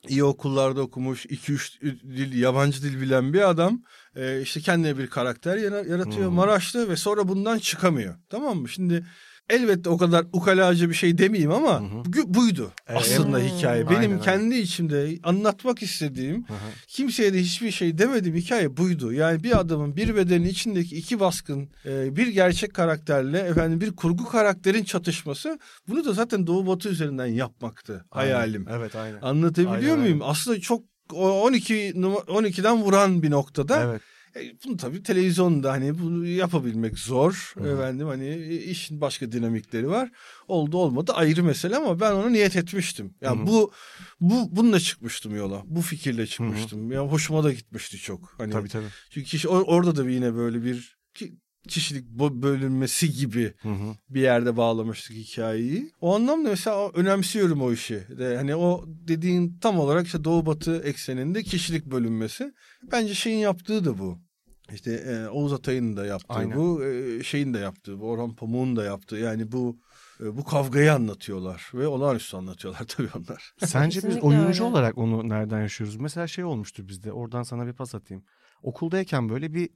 iyi 0.07 0.23
okullarda 0.23 0.81
okumuş, 0.81 1.25
2-3 1.25 1.81
dil, 2.01 2.41
yabancı 2.41 2.83
dil 2.83 3.01
bilen 3.01 3.33
bir 3.33 3.49
adam 3.49 3.81
e, 4.15 4.41
işte 4.41 4.60
kendine 4.62 4.97
bir 4.97 5.08
karakter 5.08 5.58
yara- 5.58 5.88
yaratıyor 5.89 6.28
Hmm. 6.28 6.36
Maraşlı 6.36 6.89
ve 6.89 6.95
sonra 6.95 7.28
bundan 7.28 7.60
çıkamıyor. 7.60 8.15
Tamam 8.30 8.58
mı? 8.58 8.69
Şimdi 8.69 9.06
elbette 9.49 9.89
o 9.89 9.97
kadar 9.97 10.26
ukalaca 10.34 10.89
bir 10.89 10.93
şey 10.93 11.17
demeyeyim 11.17 11.52
ama 11.52 11.80
Hı 11.82 11.84
hı. 11.86 12.04
bu- 12.06 12.34
buydu 12.34 12.71
Evet. 12.88 13.02
aslında 13.02 13.38
Hmm. 13.38 13.45
hikaye. 13.45 13.89
Benim 13.89 13.99
Aynen 14.12 14.21
kendi 14.21 14.56
içimde 14.56 15.19
anlatmak 15.23 15.84
istediğim 15.84 16.36
Hı 16.47 16.54
hı. 16.54 16.58
kimseye 16.88 17.34
de 17.34 17.39
hiçbir 17.41 17.71
şey 17.71 17.97
demedim 17.97 18.36
hikaye 18.36 18.78
buydu. 18.78 19.13
Yani 19.13 19.43
bir 19.43 19.60
adamın 19.60 19.95
bir 19.95 20.15
bedenin 20.15 20.45
içindeki 20.47 20.95
iki 20.95 21.19
baskın 21.19 21.69
e, 21.86 22.15
bir 22.15 22.28
gerçek 22.28 22.73
karakterle 22.73 23.39
efendim 23.39 23.82
bir 23.82 23.95
kurgu 23.95 24.26
karakterin 24.26 24.84
çatışması 24.84 25.60
bunu 25.88 26.06
da 26.06 26.13
zaten 26.13 26.47
Doğu 26.47 26.67
Batı 26.67 26.89
üzerinden 26.89 27.26
yapmaktı 27.26 28.06
Aynen. 28.12 28.32
hayalim. 28.34 28.65
Evet 28.71 28.95
aynen. 28.95 29.21
Anlatabiliyor 29.21 29.76
Aynen, 29.91 29.99
muyum? 29.99 30.19
Aslında 30.23 30.60
çok 30.60 30.92
12 31.13 31.73
numa- 31.95 32.26
12'den 32.26 32.82
vuran 32.82 33.23
bir 33.23 33.32
noktada. 33.32 33.84
Evet. 33.84 34.02
E, 34.36 34.39
bunu 34.65 34.78
tabii 34.78 35.04
televizyonda 35.04 35.71
hani 35.71 35.99
bunu 35.99 36.28
yapabilmek 36.28 36.99
zor. 36.99 37.54
Hı. 37.58 37.67
Efendim 37.67 38.08
hani 38.08 38.26
e, 38.28 38.56
işin 38.56 39.02
başka 39.02 39.32
dinamikleri 39.32 39.89
var. 39.89 40.12
Oldu 40.47 40.78
olmadı 40.78 41.12
ayrı 41.15 41.43
mesele 41.43 41.78
ama 41.78 41.99
ben 41.99 42.12
onu 42.12 42.34
niyet 42.34 42.56
etmiştim. 42.56 43.06
Ya 43.21 43.30
yani 43.30 43.41
hı. 43.41 43.47
bu 43.47 43.71
bu 44.21 44.56
bununla 44.56 44.80
çıkmıştım 44.80 45.36
yola. 45.36 45.62
Bu 45.65 45.82
fikirle 45.82 46.28
çıkmıştım. 46.28 46.91
Ya 46.91 47.02
hoşuma 47.02 47.43
da 47.43 47.52
gitmişti 47.54 47.97
çok. 47.97 48.34
Hani 48.38 48.52
Tabii 48.52 48.69
tabii. 48.69 48.86
çünkü 49.10 49.28
kişi 49.28 49.47
or- 49.47 49.63
orada 49.65 49.95
da 49.95 50.08
bir 50.08 50.12
yine 50.12 50.36
böyle 50.36 50.63
bir 50.63 50.97
ki- 51.13 51.34
kişilik 51.67 52.06
bölünmesi 52.19 53.13
gibi 53.13 53.54
Hı 53.62 53.69
hı. 53.69 53.95
bir 54.10 54.21
yerde 54.21 54.58
bağlamıştık 54.58 55.17
hikayeyi. 55.17 55.91
O 56.02 56.15
anlamda 56.15 56.49
mesela 56.49 56.89
önemsiyorum 56.89 57.62
o 57.62 57.71
işi. 57.71 58.04
De, 58.17 58.38
hani 58.38 58.56
o 58.56 58.86
dediğin 58.88 59.58
tam 59.62 59.80
olarak 59.80 60.06
işte 60.06 60.23
Doğu 60.23 60.45
Batı 60.45 60.82
ekseninde 60.84 61.43
kişilik 61.43 61.86
bölünmesi. 61.86 62.54
Bence 62.91 63.13
şeyin 63.13 63.38
yaptığı 63.38 63.86
da 63.86 63.99
bu. 63.99 64.19
İşte 64.73 64.93
e, 64.93 65.28
Oğuz 65.28 65.54
Atay'ın 65.54 65.97
da 65.97 66.06
yaptığı 66.06 66.34
Aynen. 66.34 66.58
bu, 66.58 66.84
e, 66.86 67.23
şeyin 67.23 67.54
de 67.54 67.58
yaptığı, 67.60 67.99
bu 67.99 68.10
Orhan 68.10 68.36
Pamuk'un 68.36 68.76
da 68.76 68.84
yaptığı. 68.84 69.15
Yani 69.15 69.52
bu 69.52 69.80
e, 70.19 70.38
bu 70.38 70.43
kavgayı 70.43 70.93
anlatıyorlar 70.93 71.71
ve 71.73 71.88
olağanüstü 71.88 72.38
anlatıyorlar 72.38 72.84
tabii 72.88 73.10
onlar. 73.15 73.54
Sence 73.65 74.02
biz 74.08 74.17
oyuncu 74.17 74.47
öyle. 74.47 74.63
olarak 74.63 74.97
onu 74.97 75.30
nereden 75.30 75.62
yaşıyoruz? 75.62 75.95
Mesela 75.95 76.28
şey 76.28 76.43
olmuştu 76.43 76.88
bizde. 76.88 77.12
Oradan 77.12 77.43
sana 77.43 77.67
bir 77.67 77.73
pas 77.73 77.95
atayım. 77.95 78.23
Okuldayken 78.62 79.30
böyle 79.30 79.54
bir 79.54 79.69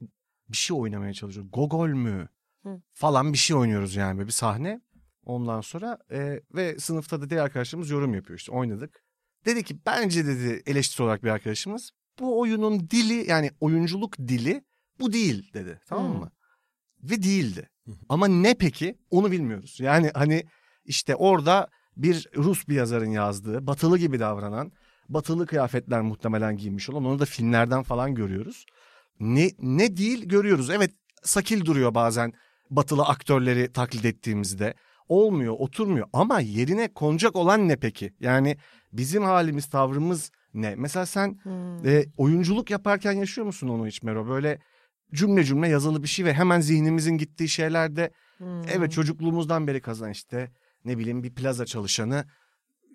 bir 0.48 0.56
şey 0.56 0.76
oynamaya 0.76 1.14
çalışıyoruz. 1.14 1.50
Gogol 1.52 1.88
mü? 1.88 2.28
Hı. 2.62 2.82
Falan 2.92 3.32
bir 3.32 3.38
şey 3.38 3.56
oynuyoruz 3.56 3.96
yani 3.96 4.26
bir 4.26 4.32
sahne. 4.32 4.80
Ondan 5.24 5.60
sonra 5.60 5.98
e, 6.10 6.40
ve 6.54 6.78
sınıfta 6.78 7.20
da 7.20 7.30
diğer 7.30 7.42
arkadaşlarımız 7.42 7.90
yorum 7.90 8.14
yapıyor 8.14 8.38
işte 8.38 8.52
oynadık. 8.52 9.04
Dedi 9.44 9.62
ki 9.64 9.76
bence 9.86 10.26
dedi 10.26 10.62
eleştiri 10.66 11.02
olarak 11.02 11.24
bir 11.24 11.28
arkadaşımız 11.28 11.90
bu 12.18 12.40
oyunun 12.40 12.90
dili 12.90 13.30
yani 13.30 13.50
oyunculuk 13.60 14.18
dili 14.18 14.64
bu 15.00 15.12
değil 15.12 15.52
dedi 15.54 15.80
tamam 15.86 16.14
Hı. 16.14 16.18
mı? 16.18 16.30
Ve 17.02 17.22
değildi. 17.22 17.68
Ama 18.08 18.28
ne 18.28 18.54
peki 18.54 18.98
onu 19.10 19.30
bilmiyoruz. 19.30 19.80
Yani 19.80 20.10
hani 20.14 20.44
işte 20.84 21.16
orada 21.16 21.68
bir 21.96 22.26
Rus 22.36 22.68
bir 22.68 22.74
yazarın 22.74 23.10
yazdığı 23.10 23.66
batılı 23.66 23.98
gibi 23.98 24.20
davranan 24.20 24.72
batılı 25.08 25.46
kıyafetler 25.46 26.00
muhtemelen 26.00 26.56
giymiş 26.56 26.90
olan 26.90 27.04
onu 27.04 27.18
da 27.18 27.24
filmlerden 27.24 27.82
falan 27.82 28.14
görüyoruz. 28.14 28.66
Ne, 29.20 29.50
ne 29.58 29.96
değil 29.96 30.28
görüyoruz. 30.28 30.70
Evet 30.70 30.90
sakil 31.22 31.64
duruyor 31.64 31.94
bazen 31.94 32.32
batılı 32.70 33.02
aktörleri 33.02 33.72
taklit 33.72 34.04
ettiğimizde. 34.04 34.74
Olmuyor 35.08 35.54
oturmuyor 35.58 36.06
ama 36.12 36.40
yerine 36.40 36.92
konacak 36.94 37.36
olan 37.36 37.68
ne 37.68 37.76
peki? 37.76 38.12
Yani 38.20 38.56
bizim 38.92 39.22
halimiz 39.22 39.66
tavrımız 39.66 40.30
ne? 40.54 40.74
Mesela 40.76 41.06
sen 41.06 41.38
Hmm. 41.42 41.86
e, 41.88 42.04
oyunculuk 42.16 42.70
yaparken 42.70 43.12
yaşıyor 43.12 43.46
musun 43.46 43.68
onu 43.68 43.86
hiç 43.86 44.02
Mero? 44.02 44.28
Böyle 44.28 44.58
cümle 45.14 45.44
cümle 45.44 45.68
yazılı 45.68 46.02
bir 46.02 46.08
şey 46.08 46.24
ve 46.24 46.34
hemen 46.34 46.60
zihnimizin 46.60 47.18
gittiği 47.18 47.48
şeylerde 47.48 48.10
Hmm. 48.38 48.62
evet 48.68 48.92
çocukluğumuzdan 48.92 49.66
beri 49.66 49.80
kazan 49.80 50.10
işte 50.10 50.50
ne 50.84 50.98
bileyim 50.98 51.22
bir 51.22 51.34
plaza 51.34 51.66
çalışanı 51.66 52.24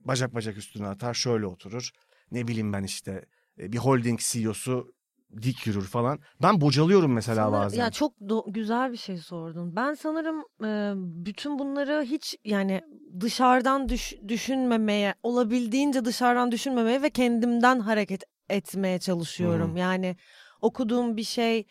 bacak 0.06 0.36
bacak 0.36 0.58
üstüne 0.58 0.88
atar 0.88 1.14
şöyle 1.14 1.46
oturur. 1.46 1.90
Ne 2.32 2.48
bileyim 2.48 2.74
ben 2.74 2.84
işte 2.84 3.26
e, 3.60 3.72
bir 3.72 3.78
holding 3.78 4.20
CEO'su 4.20 4.94
dik 5.42 5.68
yürür 5.68 5.82
falan. 5.86 6.20
Ben 6.42 6.62
bocalıyorum 6.62 7.14
mesela 7.14 7.36
Sana- 7.36 7.52
bazen. 7.52 7.80
Ya 7.80 7.90
çok 7.90 8.14
do- 8.22 8.54
güzel 8.54 8.92
bir 8.92 8.98
şey 8.98 9.18
sordun. 9.18 9.76
Ben 9.76 9.94
sanırım 9.94 10.40
e, 10.64 10.94
bütün 11.26 11.60
bunları 11.60 12.04
hiç 12.04 12.36
yani 12.46 12.82
dışarıdan 13.20 13.90
düş- 13.90 14.16
düşünmemeye, 14.28 15.14
olabildiğince 15.24 16.06
dışarıdan 16.06 16.52
düşünmemeye 16.52 17.02
ve 17.02 17.10
kendimden 17.10 17.80
hareket 17.80 18.24
etmeye 18.50 19.00
çalışıyorum. 19.00 19.70
Hmm. 19.70 19.78
Yani 19.78 20.16
okuduğum 20.62 21.18
bir 21.18 21.24
şey 21.24 21.66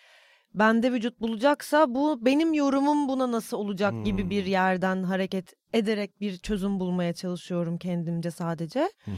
bende 0.54 0.92
vücut 0.92 1.20
bulacaksa 1.20 1.94
bu 1.94 2.24
benim 2.24 2.52
yorumum 2.54 3.08
buna 3.08 3.32
nasıl 3.32 3.56
olacak 3.56 4.04
gibi 4.04 4.30
bir 4.30 4.44
Hmm. 4.44 4.50
yerden 4.52 5.02
hareket 5.02 5.52
ederek 5.72 6.20
bir 6.20 6.36
çözüm 6.38 6.80
bulmaya 6.80 7.12
çalışıyorum 7.12 7.78
kendimce 7.78 8.30
sadece. 8.30 8.80
Hı. 9.04 9.10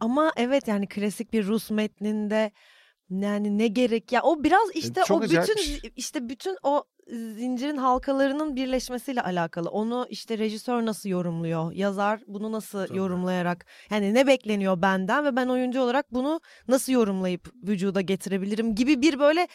Ama 0.00 0.32
evet 0.36 0.68
yani 0.68 0.86
klasik 0.88 1.32
bir 1.32 1.46
Rus 1.46 1.70
metninde 1.70 2.50
yani 3.10 3.58
ne 3.58 3.66
gerek 3.66 4.12
ya 4.12 4.22
o 4.22 4.44
biraz 4.44 4.70
işte 4.74 5.00
E, 5.00 5.04
çok 5.04 5.20
o 5.20 5.24
acayip 5.24 5.48
bütün 5.48 5.62
şey. 5.62 5.92
işte 5.96 6.28
bütün 6.28 6.56
o 6.62 6.84
zincirin 7.08 7.76
halkalarının 7.76 8.56
birleşmesiyle 8.56 9.22
alakalı. 9.22 9.70
Onu 9.70 10.06
işte 10.10 10.38
rejisör 10.38 10.86
nasıl 10.86 11.08
yorumluyor? 11.08 11.72
Yazar 11.72 12.20
bunu 12.26 12.52
nasıl 12.52 12.86
Tabii. 12.86 12.98
yorumlayarak 12.98 13.66
yani 13.90 14.14
ne 14.14 14.26
bekleniyor 14.26 14.82
benden 14.82 15.24
ve 15.24 15.36
ben 15.36 15.46
oyuncu 15.48 15.80
olarak 15.80 16.12
bunu 16.12 16.40
nasıl 16.68 16.92
yorumlayıp 16.92 17.52
vücuda 17.68 18.00
getirebilirim 18.00 18.74
gibi 18.74 19.02
bir 19.02 19.18
böyle 19.18 19.48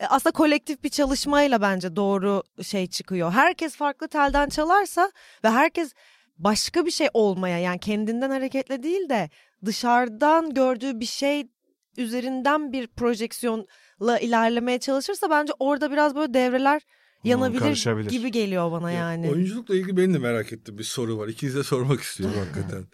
e, 0.00 0.06
aslında 0.06 0.32
kolektif 0.32 0.82
bir 0.84 0.88
çalışmayla 0.88 1.60
bence 1.60 1.96
doğru 1.96 2.42
şey 2.62 2.86
çıkıyor. 2.86 3.32
Herkes 3.32 3.76
farklı 3.76 4.08
telden 4.08 4.48
çalarsa 4.48 5.12
ve 5.44 5.50
herkes 5.50 5.92
başka 6.38 6.86
bir 6.86 6.90
şey 6.90 7.08
olmaya 7.14 7.58
yani 7.58 7.78
kendinden 7.78 8.30
hareketle 8.30 8.82
değil 8.82 9.08
de 9.08 9.30
dışarıdan 9.64 10.54
gördüğü 10.54 11.00
bir 11.00 11.06
şey 11.06 11.48
üzerinden 11.98 12.72
bir 12.72 12.86
projeksiyonla 12.86 14.18
ilerlemeye 14.20 14.78
çalışırsa 14.80 15.30
bence 15.30 15.52
orada 15.58 15.90
biraz 15.90 16.14
böyle 16.16 16.34
devreler 16.34 16.82
yanabilir 17.24 17.60
karışabilir. 17.60 18.10
gibi 18.10 18.30
geliyor 18.30 18.72
bana 18.72 18.90
yani. 18.90 19.30
Oyunculukla 19.30 19.74
ilgili 19.74 19.96
benim 19.96 20.14
de 20.14 20.18
merak 20.18 20.52
ettiğim 20.52 20.78
bir 20.78 20.84
soru 20.84 21.18
var. 21.18 21.28
İkinize 21.28 21.62
sormak 21.62 22.00
istiyorum 22.00 22.36
hakikaten. 22.44 22.84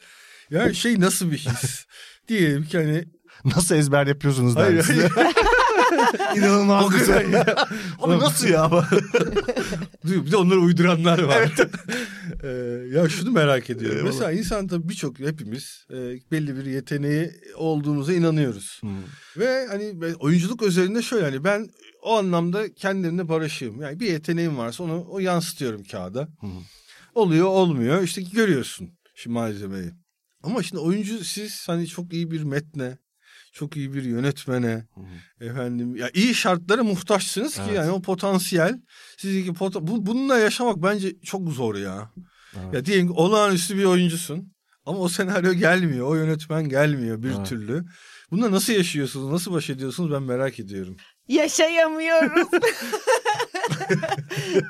Yani 0.51 0.75
şey 0.75 1.01
nasıl 1.01 1.31
bir 1.31 1.39
his? 1.39 1.87
Diyelim 2.29 2.65
ki 2.65 2.79
hani 2.79 3.05
Nasıl 3.45 3.75
ezber 3.75 4.07
yapıyorsunuz 4.07 4.57
Hayır, 4.57 4.83
size. 4.83 5.09
İnanılmaz 6.37 6.85
Hakikaten 6.85 7.27
güzel. 7.27 7.33
ya. 7.33 7.69
Abi 7.99 8.19
nasıl 8.19 8.49
ya? 8.49 8.71
bir 10.05 10.33
de 10.33 10.37
onları 10.37 10.61
uyduranlar 10.61 11.23
var. 11.23 11.53
Ee, 12.43 12.49
ya 12.93 13.09
şunu 13.09 13.31
merak 13.31 13.71
ediyorum. 13.71 13.97
Eyvallah. 13.97 14.13
Mesela 14.13 14.33
insan 14.33 14.67
tabii 14.67 14.89
birçok 14.89 15.19
hepimiz 15.19 15.87
e, 15.91 15.97
belli 16.33 16.57
bir 16.57 16.65
yeteneği 16.67 17.31
olduğumuza 17.57 18.13
inanıyoruz. 18.13 18.81
Ve 19.37 19.67
hani 19.71 20.15
oyunculuk 20.21 20.63
özelinde 20.63 21.03
şöyle 21.03 21.25
hani 21.25 21.45
ben 21.45 21.69
o 22.03 22.17
anlamda 22.19 22.75
kendimle 22.75 23.29
barışığım. 23.29 23.83
Yani 23.83 24.01
bir 24.01 24.07
yeteneğim 24.07 24.59
varsa 24.59 24.85
onu 24.85 25.07
o 25.11 25.19
yansıtıyorum 25.19 25.85
kağıda. 25.85 26.21
Hı. 26.41 26.47
Oluyor 27.15 27.47
olmuyor 27.47 28.03
işte 28.03 28.23
görüyorsun 28.23 28.91
şu 29.15 29.31
malzemeyi. 29.31 29.91
Ama 30.43 30.63
şimdi 30.63 30.81
oyuncu 30.83 31.25
siz 31.25 31.69
hani 31.69 31.87
çok 31.87 32.13
iyi 32.13 32.31
bir 32.31 32.43
metne, 32.43 32.99
çok 33.53 33.77
iyi 33.77 33.95
bir 33.95 34.03
yönetmene, 34.03 34.87
efendim 35.41 35.97
ya 35.97 36.11
iyi 36.15 36.35
şartlara 36.35 36.85
muhtaçsınız 36.85 37.55
ki 37.55 37.61
Evet. 37.65 37.77
yani 37.77 37.91
o 37.91 38.03
potansiyel 38.03 38.81
sizdeki 39.19 39.53
pota 39.53 39.87
bu, 39.87 40.07
bununla 40.07 40.39
yaşamak 40.39 40.77
bence 40.83 41.21
çok 41.21 41.49
zor 41.49 41.75
ya. 41.75 42.11
Evet. 42.63 42.75
Ya 42.75 42.85
diyelim 42.85 43.07
ki 43.07 43.13
olağanüstü 43.13 43.79
bir 43.79 43.85
oyuncusun 43.85 44.53
ama 44.87 44.99
o 44.99 45.09
senaryo 45.09 45.53
gelmiyor, 45.53 46.07
o 46.07 46.15
yönetmen 46.15 46.69
gelmiyor 46.69 47.23
bir 47.23 47.31
Evet. 47.37 47.47
türlü. 47.49 47.85
Bununla 48.31 48.51
nasıl 48.51 48.73
yaşıyorsunuz, 48.73 49.31
nasıl 49.33 49.53
baş 49.53 49.71
ediyorsunuz 49.71 50.13
ben 50.13 50.23
merak 50.23 50.61
ediyorum. 50.61 50.97
Yaşayamıyoruz. 51.29 52.49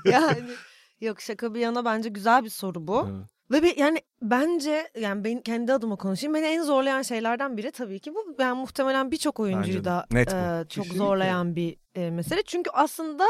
yani 0.04 0.50
yok 1.00 1.20
şaka 1.20 1.54
bir 1.54 1.60
yana 1.60 1.84
bence 1.84 2.08
güzel 2.08 2.44
bir 2.44 2.50
soru 2.50 2.86
bu. 2.86 3.08
Evet. 3.10 3.30
Ve 3.50 3.62
be- 3.62 3.74
yani 3.80 3.98
bence 4.22 4.88
yani 5.00 5.24
ben 5.24 5.40
kendi 5.40 5.72
adıma 5.72 5.96
konuşayım. 5.96 6.34
Beni 6.34 6.46
en 6.46 6.62
zorlayan 6.62 7.02
şeylerden 7.02 7.56
biri 7.56 7.70
tabii 7.70 8.00
ki 8.00 8.14
bu. 8.14 8.34
Ben 8.38 8.56
muhtemelen 8.56 9.10
birçok 9.10 9.40
oyuncuyu 9.40 9.84
da 9.84 10.06
e, 10.14 10.24
çok 10.24 10.68
Kesinlikle. 10.68 10.98
zorlayan 10.98 11.56
bir 11.56 11.76
e, 11.94 12.10
mesele. 12.10 12.42
Çünkü 12.42 12.70
aslında 12.70 13.26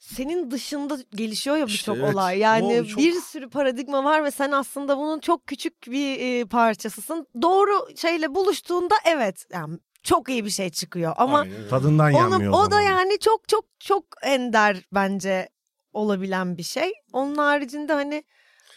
senin 0.00 0.50
dışında 0.50 0.98
gelişiyor 1.14 1.56
ya 1.56 1.64
İşte 1.64 1.92
birçok 1.92 2.04
evet. 2.04 2.14
olay. 2.14 2.38
Yani 2.38 2.80
O 2.80 2.84
çok- 2.84 2.98
bir 2.98 3.12
sürü 3.12 3.50
paradigma 3.50 4.04
var 4.04 4.24
ve 4.24 4.30
sen 4.30 4.52
aslında 4.52 4.98
bunun 4.98 5.18
çok 5.20 5.46
küçük 5.46 5.86
bir 5.86 6.20
e, 6.20 6.44
parçasısın. 6.44 7.26
Doğru 7.42 7.96
şeyle 7.96 8.34
buluştuğunda 8.34 8.94
evet 9.06 9.46
yani 9.52 9.78
çok 10.02 10.28
iyi 10.28 10.44
bir 10.44 10.50
şey 10.50 10.70
çıkıyor. 10.70 11.14
Ama 11.16 11.38
Aynen. 11.38 11.68
Tadından 11.70 12.10
yanmıyor 12.10 12.52
onun, 12.52 12.62
o 12.62 12.66
o 12.66 12.70
da 12.70 12.80
yani 12.80 13.18
çok 13.18 13.48
çok 13.48 13.64
çok 13.80 14.04
ender 14.22 14.76
bence 14.92 15.48
olabilen 15.92 16.56
bir 16.58 16.62
şey. 16.62 16.92
Onun 17.12 17.36
haricinde 17.36 17.92
hani 17.92 18.24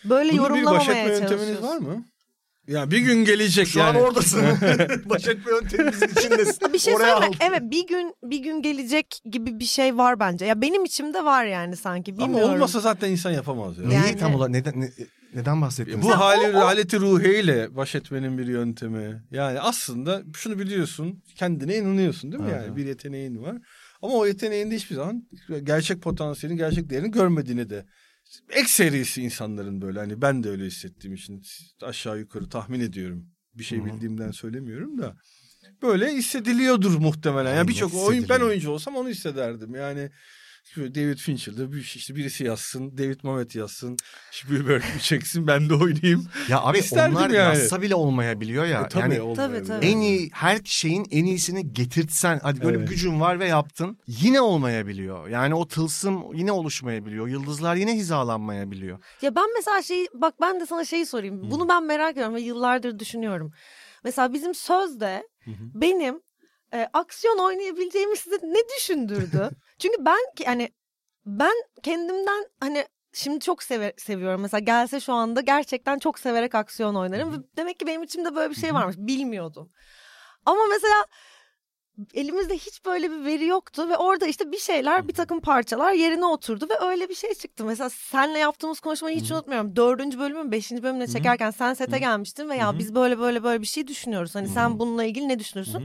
böyle 0.06 0.30
bir 0.34 0.38
baş 0.38 0.50
yorumlamamaya 0.50 1.00
etme 1.00 1.12
yönteminiz 1.14 1.30
çalışıyoruz. 1.30 1.64
var 1.64 1.78
mı? 1.78 2.06
Ya 2.68 2.92
bir 2.92 2.98
gün 2.98 3.26
gelecek 3.26 3.68
Şu 3.68 3.80
yani. 3.80 3.98
an 3.98 4.04
oradasın. 4.04 4.42
Baş 5.06 5.28
etme 5.28 5.52
yöntemimizin 5.52 6.08
içindesin. 6.08 6.74
Bir 6.74 6.80
şey 6.80 6.94
Oraya 6.96 7.00
söyleyeyim 7.04 7.20
mi? 7.20 7.26
aldım. 7.26 7.48
Evet 7.50 7.62
bir 7.72 7.88
gün 7.88 8.14
bir 8.24 8.40
gün 8.40 8.62
gelecek 8.62 9.20
gibi 9.32 9.60
bir 9.60 9.66
şey 9.66 9.98
var 9.98 10.20
bence. 10.20 10.46
Ya 10.46 10.62
benim 10.62 10.86
içimde 10.86 11.26
var 11.26 11.46
yani 11.46 11.76
sanki 11.76 12.14
Ama 12.18 12.28
bilmiyorum. 12.28 12.54
olmasa 12.54 12.80
zaten 12.80 13.12
insan 13.12 13.32
yapamaz 13.32 13.78
ya. 13.78 13.88
Neyi 13.88 13.94
Yani- 14.00 14.18
tam 14.18 14.36
olarak 14.36 14.52
neden 14.52 14.82
ne- 14.82 14.92
neden 15.34 15.62
bahsettiniz? 15.62 16.04
Bu 16.06 16.12
hali 16.20 16.52
haleti 16.58 17.00
ruhiyle 17.00 17.76
baş 17.76 17.96
etmenin 17.96 18.38
bir 18.38 18.48
yöntemi. 18.48 19.24
Yani 19.32 19.60
aslında 19.60 20.22
şunu 20.36 20.60
biliyorsun, 20.60 21.24
kendine 21.36 21.76
inanıyorsun 21.76 22.32
değil 22.32 22.44
mi? 22.44 22.50
Evet. 22.54 22.66
Yani 22.68 22.76
bir 22.78 22.86
yeteneğin 22.86 23.42
var. 23.44 23.56
Ama 24.02 24.14
o 24.14 24.26
yeteneğinde 24.26 24.76
hiçbir 24.76 24.96
zaman 24.96 25.24
gerçek 25.64 26.02
potansiyelin, 26.02 26.58
gerçek 26.58 26.90
değerini 26.90 27.12
görmediğini 27.12 27.70
de 27.70 27.86
ekserisi 28.50 29.22
insanların 29.22 29.82
böyle 29.82 30.00
hani 30.00 30.22
ben 30.22 30.44
de 30.44 30.50
öyle 30.50 30.66
hissettiğim 30.66 31.16
için 31.16 31.44
aşağı 31.82 32.20
yukarı 32.20 32.50
tahmin 32.50 32.80
ediyorum. 32.80 33.30
Bir 33.54 33.64
şey 33.64 33.86
bildiğimden 33.86 34.32
söylemiyorum 34.32 34.98
da 34.98 35.16
böyle 35.82 36.14
hissediliyordur 36.14 36.98
muhtemelen. 36.98 37.56
Yani 37.56 37.68
birçok 37.68 37.94
oyun 37.94 38.30
ben 38.30 38.40
oyuncu 38.40 38.72
olsam 38.72 38.96
onu 38.96 39.10
hissederdim. 39.10 39.76
Yani 39.76 40.12
David 40.78 41.18
Fincher'da 41.18 41.72
bir 41.72 41.78
işte 41.96 42.16
birisi 42.16 42.44
yazsın, 42.44 42.98
David 42.98 43.20
Mamet 43.24 43.56
yazsın, 43.56 43.98
Spielberg 44.32 44.84
bir 44.96 45.00
çeksin 45.00 45.48
ben 45.48 45.70
de 45.70 45.74
oynayayım. 45.74 46.28
Ya 46.50 46.62
abi 46.62 46.78
İsterdim 46.78 47.16
onlar 47.16 47.30
yani. 47.30 47.58
yazsa 47.58 47.82
bile 47.82 47.96
olmayabiliyor 47.96 48.66
ya. 48.66 48.82
E, 48.82 48.88
tabii 48.88 49.16
yani. 49.16 49.34
Tabii, 49.36 49.64
tabii. 49.64 49.86
en 49.86 49.98
iyi 49.98 50.30
her 50.34 50.60
şeyin 50.66 51.06
en 51.12 51.26
iyisini 51.26 51.74
getirtsen 51.74 52.40
hadi 52.44 52.62
böyle 52.62 52.78
Evet. 52.78 52.88
bir 52.88 52.94
gücün 52.96 53.20
var 53.20 53.40
ve 53.40 53.48
yaptın 53.48 53.98
yine 54.08 54.42
olmayabiliyor. 54.42 55.28
Yani 55.28 55.56
o 55.56 55.68
tılsım 55.68 56.36
yine 56.36 56.52
oluşmayabiliyor. 56.52 57.28
Yıldızlar 57.28 57.76
yine 57.76 57.94
hizalanmayabiliyor. 57.96 59.00
Ya 59.22 59.36
ben 59.36 59.54
mesela 59.56 59.82
şeyi 59.82 60.08
bak 60.14 60.34
ben 60.42 60.60
de 60.60 60.66
sana 60.66 60.86
şeyi 60.86 61.06
sorayım. 61.06 61.52
Bunu 61.52 61.70
ben 61.70 61.84
merak 61.86 62.12
ediyorum 62.14 62.36
ve 62.36 62.42
yıllardır 62.42 63.00
düşünüyorum. 63.00 63.52
Mesela 64.04 64.34
bizim 64.34 64.56
sözde 64.56 65.28
benim 65.74 66.20
e, 66.74 66.90
aksiyon 66.94 67.38
oynayabileceğimi 67.38 68.18
size 68.18 68.36
ne 68.44 68.60
düşündürdü? 68.78 69.50
Çünkü 69.80 70.06
ben 70.06 70.20
ki 70.36 70.46
hani 70.46 70.70
ben 71.26 71.54
kendimden 71.84 72.46
hani 72.60 72.86
şimdi 73.14 73.40
çok 73.40 73.64
seve- 73.64 73.94
seviyorum. 73.98 74.42
Mesela 74.42 74.60
gelse 74.60 75.00
şu 75.00 75.14
anda 75.14 75.42
gerçekten 75.42 76.00
çok 76.00 76.20
severek 76.20 76.56
aksiyon 76.56 76.96
oynarım. 76.96 77.48
Demek 77.58 77.80
ki 77.80 77.88
benim 77.88 78.04
içimde 78.04 78.36
böyle 78.36 78.50
bir 78.50 78.56
şey 78.56 78.74
varmış. 78.74 78.96
Bilmiyordum. 78.98 79.70
Ama 80.46 80.62
mesela 80.70 81.06
elimizde 82.14 82.54
hiç 82.58 82.86
böyle 82.86 83.12
bir 83.12 83.26
veri 83.26 83.46
yoktu 83.46 83.90
ve 83.90 83.98
orada 83.98 84.26
işte 84.28 84.52
bir 84.52 84.58
şeyler 84.60 85.08
bir 85.08 85.14
takım 85.14 85.40
parçalar 85.40 85.94
yerine 85.94 86.26
oturdu 86.26 86.68
ve 86.70 86.80
öyle 86.80 87.10
bir 87.10 87.16
şey 87.16 87.34
çıktı. 87.34 87.66
Mesela 87.66 87.90
senle 87.90 88.40
yaptığımız 88.40 88.80
konuşmayı 88.80 89.18
hiç 89.20 89.32
unutmuyorum. 89.32 89.76
Dördüncü 89.76 90.20
bölümün 90.20 90.52
beşinci 90.52 90.84
bölümüne 90.84 91.08
çekerken 91.08 91.52
sen 91.52 91.74
sete 91.74 92.00
gelmiştin 92.00 92.50
ve 92.50 92.56
ya 92.56 92.78
biz 92.80 92.96
böyle 92.96 93.20
böyle 93.20 93.44
böyle 93.44 93.62
bir 93.62 93.68
şey 93.68 93.88
düşünüyoruz. 93.88 94.36
Hani 94.36 94.48
sen 94.48 94.80
bununla 94.80 95.04
ilgili 95.04 95.28
ne 95.28 95.40
düşünürsün? 95.40 95.80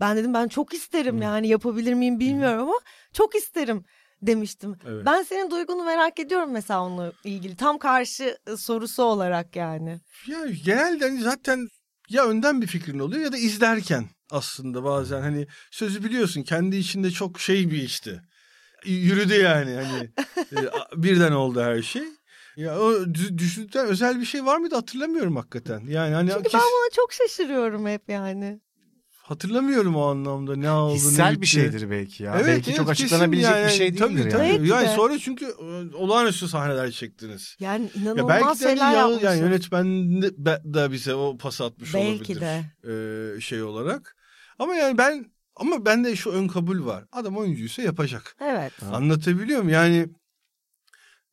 Ben 0.00 0.16
dedim 0.16 0.34
ben 0.34 0.48
çok 0.48 0.74
isterim 0.74 1.22
yani 1.22 1.48
yapabilir 1.48 1.94
miyim 1.94 2.20
bilmiyorum 2.20 2.62
ama 2.62 2.78
çok 3.12 3.34
isterim 3.34 3.84
demiştim. 4.22 4.76
Evet. 4.86 5.06
Ben 5.06 5.22
senin 5.22 5.50
duygunu 5.50 5.84
merak 5.84 6.20
ediyorum 6.20 6.50
mesela 6.52 6.82
onunla 6.84 7.12
ilgili. 7.24 7.56
Tam 7.56 7.78
karşı 7.78 8.38
sorusu 8.56 9.02
olarak 9.02 9.56
yani. 9.56 10.00
Ya 10.26 10.38
genelde 10.64 11.04
hani 11.08 11.20
zaten 11.20 11.68
ya 12.08 12.26
önden 12.26 12.62
bir 12.62 12.66
fikrin 12.66 12.98
oluyor 12.98 13.22
ya 13.24 13.32
da 13.32 13.36
izlerken 13.36 14.08
aslında 14.30 14.84
bazen 14.84 15.20
hani 15.20 15.46
sözü 15.70 16.04
biliyorsun 16.04 16.42
kendi 16.42 16.76
içinde 16.76 17.10
çok 17.10 17.40
şey 17.40 17.70
bir 17.70 17.82
işti. 17.82 18.22
Yürüdü 18.84 19.34
yani 19.34 19.74
hani 19.74 20.10
e, 20.66 20.70
birden 21.02 21.32
oldu 21.32 21.60
her 21.62 21.82
şey. 21.82 22.02
Ya 22.56 22.80
o 22.80 22.92
dü- 22.92 23.38
düşündükten 23.38 23.86
özel 23.86 24.20
bir 24.20 24.24
şey 24.24 24.44
var 24.44 24.58
mıydı 24.58 24.74
hatırlamıyorum 24.74 25.36
hakikaten. 25.36 25.80
Yani 25.80 26.14
hani 26.14 26.30
Çünkü 26.30 26.42
kes- 26.42 26.54
ben 26.54 26.60
buna 26.60 26.90
çok 26.92 27.12
şaşırıyorum 27.12 27.86
hep 27.86 28.08
yani. 28.08 28.60
Hatırlamıyorum 29.30 29.96
o 29.96 30.02
anlamda 30.06 30.56
ne 30.56 30.70
oldu 30.70 30.92
ne 30.92 30.96
Hissel 30.96 31.30
bir 31.30 31.36
bitti. 31.36 31.46
şeydir 31.46 31.90
belki 31.90 32.22
ya. 32.22 32.34
Evet, 32.36 32.46
belki 32.46 32.70
evet, 32.70 32.78
çok 32.78 32.90
açıklanabilecek 32.90 33.50
yani. 33.50 33.66
bir 33.66 33.70
şey 33.70 33.86
değildir 33.92 34.00
tabii, 34.00 34.20
yani. 34.20 34.30
Tabii. 34.30 34.42
Belki 34.58 34.68
Yani 34.70 34.88
sonra 34.96 35.18
çünkü 35.18 35.44
e, 35.44 35.96
olağanüstü 35.96 36.48
sahneler 36.48 36.90
çektiniz. 36.90 37.56
Yani 37.60 37.84
Ya 37.94 38.02
inanılmaz 38.02 38.28
belki 38.28 38.60
de 38.60 38.64
hani 38.68 38.78
şeyler 38.78 38.92
yapmışsın. 38.92 39.26
yani 39.26 39.40
yönetmen 39.40 39.86
de, 40.22 40.92
bize 40.92 41.14
o 41.14 41.38
pas 41.38 41.60
atmış 41.60 41.94
Belki 41.94 42.32
olabilir. 42.32 42.40
de. 42.40 43.36
e, 43.36 43.40
şey 43.40 43.62
olarak. 43.62 44.16
Ama 44.58 44.74
yani 44.74 44.98
ben 44.98 45.26
ama 45.56 45.84
bende 45.84 46.16
şu 46.16 46.30
ön 46.30 46.48
kabul 46.48 46.86
var. 46.86 47.04
Adam 47.12 47.36
oyuncuysa 47.36 47.82
yapacak. 47.82 48.36
Evet. 48.40 48.72
Ha. 48.82 48.86
Anlatabiliyor 48.96 49.58
muyum? 49.62 49.74
Yani 49.74 50.08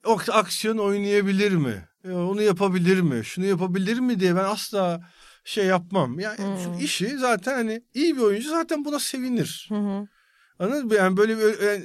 o 0.06 0.20
aksiyon 0.32 0.78
oynayabilir 0.78 1.52
mi? 1.52 1.86
E, 2.08 2.12
Onu 2.12 2.42
yapabilir 2.42 3.02
mi? 3.02 3.26
Şunu 3.26 3.46
yapabilir 3.46 4.00
mi 4.00 4.20
diye 4.20 4.36
ben 4.36 4.44
asla 4.44 5.02
şey 5.46 5.66
yapmam. 5.66 6.20
Yani 6.20 6.38
Hmm. 6.38 6.58
şu 6.80 6.84
işi 6.84 7.18
zaten 7.18 7.54
hani 7.54 7.82
iyi 7.94 8.16
bir 8.16 8.22
oyuncu 8.22 8.50
zaten 8.50 8.86
buna 8.86 9.00
sevinir. 9.00 9.66
Hı 9.70 9.76
hı. 9.76 10.08
Anladın 10.60 10.86
mı? 10.88 10.96
Yani 10.96 11.18
böyle 11.18 11.38
bir, 11.38 11.62
yani 11.68 11.84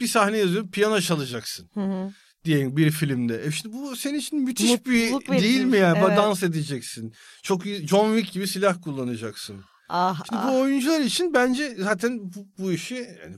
bir 0.00 0.06
sahne 0.06 0.38
yazıyor 0.38 0.68
piyano 0.70 1.00
çalacaksın 1.00 1.70
Hı 1.74 1.80
hı. 1.80 2.12
diyelim 2.44 2.76
bir 2.76 2.90
filmde. 2.90 3.44
E 3.44 3.50
şimdi 3.50 3.76
bu 3.76 3.96
senin 3.96 4.18
için 4.18 4.40
müthiş 4.40 4.70
Mutluluk 4.70 5.30
bir 5.30 5.42
değil 5.42 5.64
mi 5.64 5.70
şey, 5.70 5.80
yani? 5.80 5.98
evet. 5.98 6.16
Dans 6.18 6.42
edeceksin. 6.42 7.14
Çok 7.42 7.66
iyi 7.66 7.88
John 7.88 8.14
Wick 8.16 8.32
gibi 8.34 8.46
silah 8.48 8.82
kullanacaksın. 8.82 9.64
Ah, 9.88 10.22
Şimdi 10.28 10.42
ah. 10.42 10.48
bu 10.52 10.60
oyuncular 10.60 11.00
için 11.00 11.34
bence 11.34 11.74
zaten 11.78 12.18
bu, 12.34 12.48
bu 12.58 12.72
işi 12.72 12.94
yani 12.94 13.36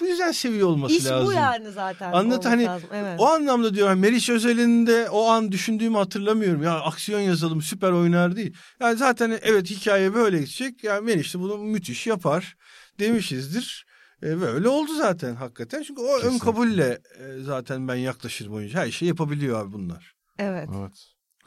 bu, 0.00 0.06
yüzden 0.06 0.32
seviyor 0.32 0.68
olması 0.68 0.94
İş 0.94 1.06
lazım. 1.06 1.26
bu 1.26 1.32
yani 1.32 1.70
zaten. 1.70 2.12
Anlat 2.12 2.44
hani 2.44 2.64
lazım. 2.64 2.88
Evet. 2.92 3.20
O 3.20 3.26
anlamda 3.26 3.74
diyorum 3.74 3.98
Meriç 3.98 4.30
Özel'in 4.30 4.86
de 4.86 5.10
o 5.10 5.28
an 5.28 5.52
düşündüğümü 5.52 5.96
hatırlamıyorum. 5.96 6.62
Ya 6.62 6.80
aksiyon 6.80 7.20
yazalım 7.20 7.62
süper 7.62 7.90
oynar 7.92 8.36
değil. 8.36 8.56
Yani 8.80 8.96
zaten 8.96 9.38
evet 9.42 9.70
hikaye 9.70 10.14
böyle 10.14 10.38
gidecek. 10.38 10.84
Yani 10.84 11.04
Meriç 11.04 11.34
de 11.34 11.40
bunu 11.40 11.58
müthiş 11.58 12.06
yapar 12.06 12.56
demişizdir. 12.98 13.86
E, 14.22 14.40
böyle 14.40 14.68
oldu 14.68 14.94
zaten 14.94 15.34
hakikaten. 15.34 15.82
Çünkü 15.82 16.00
o 16.02 16.16
ön 16.16 16.20
Kesinlikle. 16.20 16.44
kabulle 16.44 16.98
e, 17.18 17.42
zaten 17.42 17.88
ben 17.88 17.94
yaklaşırım 17.94 18.54
oyuncu. 18.54 18.78
Her 18.78 18.90
şeyi 18.90 19.08
yapabiliyor 19.08 19.60
abi 19.60 19.72
bunlar. 19.72 20.14
Evet. 20.38 20.68
Evet. 20.78 20.92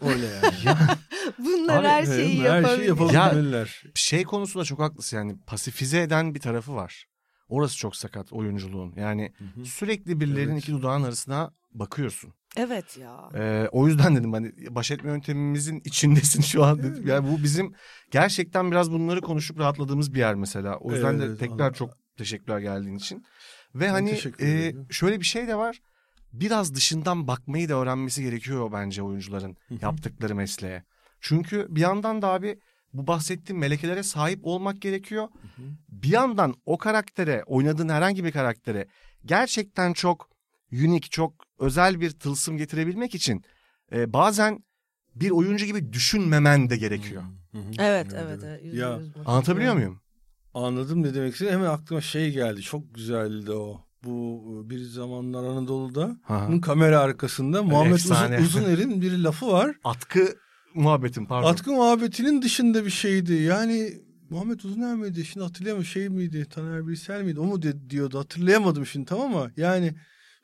Öyle 0.02 0.26
yani. 0.26 0.78
Bunlar 1.40 1.80
Abi, 1.80 1.88
her 1.88 2.06
şeyi 2.06 2.42
her 2.42 2.62
yapabilir. 2.62 2.78
şeyi 2.78 2.88
yapabilirler. 2.88 3.84
Şey 3.96 4.24
konusunda 4.24 4.66
çok 4.66 4.80
haklısın 4.80 5.18
yani 5.18 5.36
pasifize 5.48 6.02
eden 6.02 6.36
bir 6.36 6.40
tarafı 6.40 6.76
var. 6.76 7.06
Orası 7.52 7.78
çok 7.78 7.96
sakat 7.96 8.34
oyunculuğun. 8.34 8.94
Yani 8.96 9.34
sürekli 9.64 10.20
birilerinin 10.20 10.52
Evet. 10.52 10.64
iki 10.64 10.72
dudağın 10.72 11.04
arasına 11.04 11.52
bakıyorsun. 11.74 12.34
Evet 12.58 12.98
ya. 12.98 13.30
Ee, 13.36 13.68
o 13.72 13.88
yüzden 13.88 14.16
dedim 14.16 14.34
hani 14.34 14.54
baş 14.70 14.92
etme 14.92 15.12
yöntemimizin 15.12 15.82
içindesin 15.86 16.42
şu 16.42 16.64
an 16.64 16.78
dedim. 16.84 17.08
Yani 17.08 17.28
bu 17.32 17.44
bizim 17.44 17.74
gerçekten 18.12 18.72
biraz 18.72 18.92
bunları 18.92 19.22
konuşup 19.22 19.60
rahatladığımız 19.60 20.14
bir 20.14 20.20
yer 20.20 20.36
mesela. 20.36 20.78
O 20.78 20.92
yüzden 20.92 21.14
Evet, 21.20 21.30
de 21.30 21.38
tekrar 21.38 21.54
anladım. 21.54 21.74
çok 21.74 21.94
teşekkürler 22.18 22.60
geldiğin 22.60 22.96
için. 22.96 23.26
Ve 23.76 23.80
Ben 23.86 23.90
hani 23.90 24.20
e, 24.42 24.74
şöyle 24.90 25.20
bir 25.20 25.26
şey 25.26 25.48
de 25.48 25.56
var. 25.56 25.80
Biraz 26.34 26.76
dışından 26.76 27.28
bakmayı 27.28 27.70
da 27.70 27.74
öğrenmesi 27.74 28.24
gerekiyor 28.24 28.72
bence 28.72 29.04
oyuncuların 29.04 29.58
yaptıkları 29.82 30.36
mesleğe. 30.36 30.84
Çünkü 31.20 31.68
bir 31.70 31.82
yandan 31.82 32.22
da 32.22 32.28
abi 32.28 32.60
bu 32.94 33.08
bahsettiğim 33.08 33.60
melekelere 33.60 34.04
sahip 34.04 34.40
olmak 34.44 34.82
gerekiyor. 34.82 35.28
Bir 35.90 36.10
yandan 36.10 36.54
o 36.66 36.78
karaktere, 36.78 37.44
oynadığın 37.46 37.90
herhangi 37.90 38.24
bir 38.24 38.32
karaktere 38.32 38.88
gerçekten 39.26 39.94
çok 39.94 40.30
unik, 40.72 41.12
çok 41.12 41.34
özel 41.60 42.02
bir 42.02 42.12
tılsım 42.12 42.58
getirebilmek 42.58 43.16
için 43.16 43.44
e, 43.92 44.14
bazen 44.14 44.64
bir 45.16 45.32
oyuncu 45.32 45.66
gibi 45.66 45.94
düşünmemen 45.94 46.70
de 46.70 46.78
gerekiyor. 46.78 47.24
Evet 47.80 48.08
evet. 48.14 48.40
evet. 48.44 48.64
Yüzde 48.64 48.78
Ya, 48.78 48.98
yüz. 48.98 49.12
Anlatabiliyor 49.26 49.74
muyum? 49.74 50.02
Anladım 50.54 51.04
ne 51.04 51.14
demek 51.14 51.34
istediğini. 51.34 51.54
Hemen 51.56 51.70
aklıma 51.70 52.02
şey 52.02 52.32
geldi. 52.32 52.62
Çok 52.62 52.96
güzeldi 52.96 53.52
o. 53.52 53.82
Bu 54.04 54.42
bir 54.70 54.80
zamanlar 54.84 55.44
Anadolu'da 55.44 56.18
Ha. 56.24 56.46
bunun 56.48 56.60
kamera 56.60 57.00
arkasında 57.00 57.64
Muhammed 57.64 57.94
Uzun, 57.94 58.14
efsane. 58.14 58.40
Uzuner'in 58.40 59.02
bir 59.02 59.18
lafı 59.18 59.48
var. 59.48 59.76
Atkı 59.84 60.36
muhabbetim 60.74 61.26
pardon. 61.26 61.50
Atkı 61.50 61.72
muhabbetinin 61.72 62.42
dışında 62.42 62.86
bir 62.86 62.90
şeydi. 62.90 63.34
Yani 63.34 63.94
Muhammed 64.30 64.60
Uzuner 64.60 64.96
miydi? 64.96 65.26
Şimdi 65.26 65.46
hatırlayamadım. 65.46 65.86
Şey 65.86 66.10
miydi? 66.10 66.48
Taner 66.50 66.88
Birsel 66.88 67.24
miydi? 67.24 67.40
O 67.40 67.46
mu 67.46 67.62
de, 67.62 67.90
diyordu? 67.90 68.20
Hatırlayamadım 68.20 68.86
şimdi 68.86 69.06
tamam 69.06 69.36
ama 69.36 69.52
yani 69.58 69.94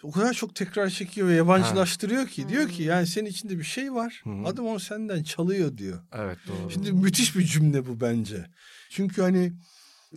o 0.04 0.12
kadar 0.12 0.34
çok 0.34 0.56
tekrar 0.56 0.90
çekiyor 0.90 1.28
ve 1.28 1.34
yabancılaştırıyor 1.34 2.28
ki. 2.28 2.50
Diyor 2.50 2.70
ki 2.70 2.84
yani 2.84 3.08
senin 3.08 3.30
içinde 3.30 3.58
bir 3.58 3.64
şey 3.64 3.94
var. 3.94 4.22
Hı. 4.24 4.30
Adam 4.46 4.66
onu 4.66 4.80
senden 4.80 5.24
çalıyor 5.24 5.78
diyor. 5.78 6.00
Evet 6.14 6.38
doğru. 6.48 6.72
Şimdi 6.72 6.92
müthiş 6.92 7.36
bir 7.36 7.44
cümle 7.44 7.88
bu 7.88 8.02
bence. 8.02 8.46
Çünkü 8.90 9.22
hani 9.22 9.54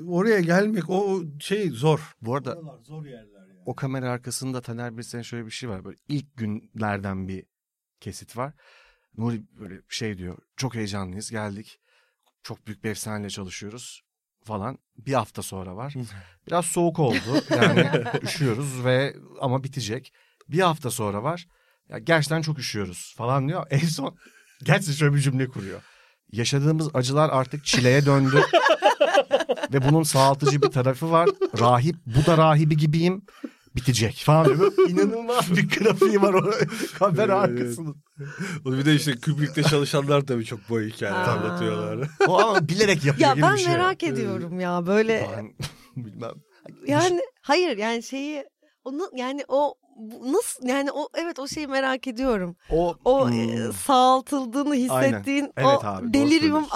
oraya 0.07 0.41
gelmek 0.41 0.91
o 0.91 1.23
şey 1.41 1.71
zor. 1.71 2.15
Bu 2.23 2.35
arada 2.35 2.59
Zor 2.83 3.07
yerler 3.07 3.49
yani. 3.49 3.61
o 3.67 3.75
kamera 3.75 4.11
arkasında 4.11 4.61
Taner 4.61 4.99
Birsel'in 4.99 5.23
şöyle 5.23 5.47
bir 5.47 5.51
şey 5.51 5.69
var. 5.69 5.85
Böyle 5.85 5.97
ilk 6.09 6.37
günlerden 6.37 7.29
bir 7.29 7.45
kesit 8.01 8.37
var. 8.37 8.55
Nuri 9.19 9.43
böyle 9.61 9.75
şey 9.89 10.19
diyor. 10.19 10.39
Çok 10.57 10.75
heyecanlıyız 10.75 11.31
geldik. 11.31 11.79
Çok 12.43 12.67
büyük 12.67 12.85
bir 12.85 12.91
efsaneyle 12.91 13.31
çalışıyoruz 13.31 14.03
falan. 14.45 14.79
Bir 14.97 15.13
hafta 15.13 15.43
sonra 15.43 15.77
var. 15.77 15.95
Biraz 16.47 16.67
soğuk 16.67 16.99
oldu. 16.99 17.17
Yani 17.51 18.05
üşüyoruz 18.23 18.85
ve 18.85 19.17
ama 19.41 19.65
bitecek. 19.65 20.13
Bir 20.49 20.61
hafta 20.61 20.91
sonra 20.91 21.23
var. 21.23 21.49
Ya 21.89 21.99
gerçekten 21.99 22.43
çok 22.43 22.59
üşüyoruz 22.59 23.15
falan 23.17 23.49
diyor. 23.49 23.67
En 23.71 23.79
son 23.79 24.17
gerçekten 24.63 24.93
şöyle 24.93 25.15
bir 25.15 25.21
cümle 25.21 25.49
kuruyor. 25.49 25.83
yaşadığımız 26.33 26.89
acılar 26.95 27.31
artık 27.31 27.65
çileye 27.65 28.07
döndü. 28.07 28.43
Ve 29.73 29.89
bunun 29.89 30.03
sağaltıcı 30.03 30.63
bir 30.63 30.69
tarafı 30.71 31.11
var. 31.11 31.29
Rahip, 31.59 31.97
bu 32.07 32.27
da 32.27 32.37
rahibi 32.39 32.77
gibiyim. 32.77 33.23
Bitecek 33.77 34.23
falan 34.27 34.47
diyor. 34.47 34.73
İnanılmaz 34.89 35.51
bir 35.57 35.69
grafiği 35.69 36.23
var 36.23 36.35
o 36.35 36.51
kamera 36.99 37.23
Evet, 37.37 37.49
evet. 37.51 37.61
arkasının. 37.61 37.97
O 38.65 38.73
bir 38.73 38.85
de 38.85 38.95
işte 38.95 39.21
Kubrick'te 39.21 39.63
çalışanlar 39.63 40.21
tabii 40.21 40.45
çok 40.45 40.71
boy 40.71 40.91
hikayeler 40.91 41.19
Aa. 41.29 41.33
anlatıyorlar. 41.33 42.09
O 42.27 42.39
ama 42.41 42.69
bilerek 42.69 43.05
yapıyor 43.05 43.29
Ya 43.29 43.35
gibi 43.35 43.43
ben 43.43 43.55
bir 43.55 43.59
şey. 43.59 43.73
merak 43.73 44.03
ediyorum 44.03 44.61
ya 44.61 44.87
böyle 44.87 45.27
Ben 45.37 45.53
bilmem. 46.05 46.33
yani 46.87 47.21
hayır 47.43 47.77
yani 47.79 48.03
şeyi 48.03 48.45
onu 48.85 49.11
yani 49.15 49.45
o 49.49 49.75
bu 49.97 50.33
nasıl 50.33 50.67
yani 50.69 50.93
o 50.93 51.09
evet 51.15 51.39
o 51.39 51.49
şeyi 51.49 51.67
merak 51.67 52.07
ediyorum. 52.07 52.57
O, 52.71 52.97
O 53.05 53.29
Hmm. 53.29 53.33
e, 53.69 53.73
sağaltıldığını 53.73 54.75
hissettiğin 54.75 55.53
Evet 55.57 55.67
o 55.83 55.87
abi, 55.87 56.03
doğru 56.05 56.13
delirium 56.13 56.41
söylüyorsun. 56.41 56.71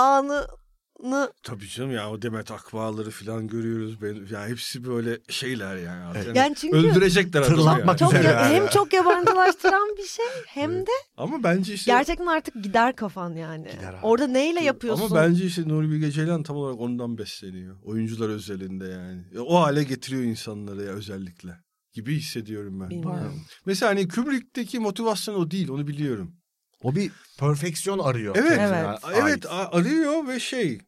Anını 1.02 1.32
Tabii 1.42 1.68
canım 1.68 1.92
ya 1.92 2.10
o 2.10 2.22
Demet 2.22 2.50
Akbağları 2.50 3.10
falan 3.10 3.48
görüyoruz. 3.48 4.02
Ben, 4.02 4.26
ya 4.30 4.48
hepsi 4.48 4.84
böyle 4.84 5.18
şeyler 5.28 5.76
yani. 5.76 6.12
Evet. 6.16 6.26
Yani 6.26 6.38
yani 6.38 6.54
çünkü 6.54 6.76
Öldürecekler 6.76 7.42
adamı 7.42 7.80
yani. 7.86 7.98
çok 7.98 8.14
ya- 8.14 8.22
yani. 8.22 8.54
hem 8.54 8.68
çok 8.68 8.92
yabancılaştıran 8.92 9.96
bir 9.98 10.06
şey 10.06 10.24
hem 10.46 10.70
Evet. 10.70 10.86
de 10.86 10.90
Ama 11.16 11.42
bence 11.42 11.74
işte 11.74 11.90
gerçekten 11.92 12.26
artık 12.26 12.62
gider 12.62 12.96
kafan 12.96 13.34
yani. 13.34 13.68
Gider 13.70 13.94
abi. 13.94 14.06
Orada 14.06 14.26
neyle 14.26 14.60
yapıyorsun? 14.60 15.06
Ama 15.06 15.16
bence 15.16 15.44
işte 15.46 15.68
Nuri 15.68 15.90
Bilge 15.90 16.10
Ceylan 16.10 16.42
tam 16.42 16.56
olarak 16.56 16.80
ondan 16.80 17.18
besleniyor. 17.18 17.76
Oyuncular 17.82 18.28
özelinde 18.28 18.84
yani. 18.84 19.22
Ya 19.34 19.42
O 19.42 19.60
hale 19.62 19.84
getiriyor 19.84 20.22
insanları 20.22 20.82
ya 20.82 20.92
özellikle. 20.92 21.50
Gibi 21.92 22.16
hissediyorum 22.16 22.80
ben. 22.80 22.90
Bilmiyorum. 22.90 23.40
Mesela 23.66 23.90
hani 23.90 24.08
Kubrick'teki 24.08 24.78
motivasyon 24.78 25.34
o 25.34 25.50
değil 25.50 25.68
onu 25.68 25.86
biliyorum. 25.86 26.36
O 26.84 26.94
bir 26.94 27.12
perfeksiyon 27.38 27.98
arıyor. 27.98 28.36
Evet. 28.38 28.56
kendine 28.56 28.78
Evet. 28.78 29.04
ait. 29.04 29.16
Evet 29.22 29.46
arıyor 29.50 30.28
ve 30.28 30.40
şey 30.40 30.78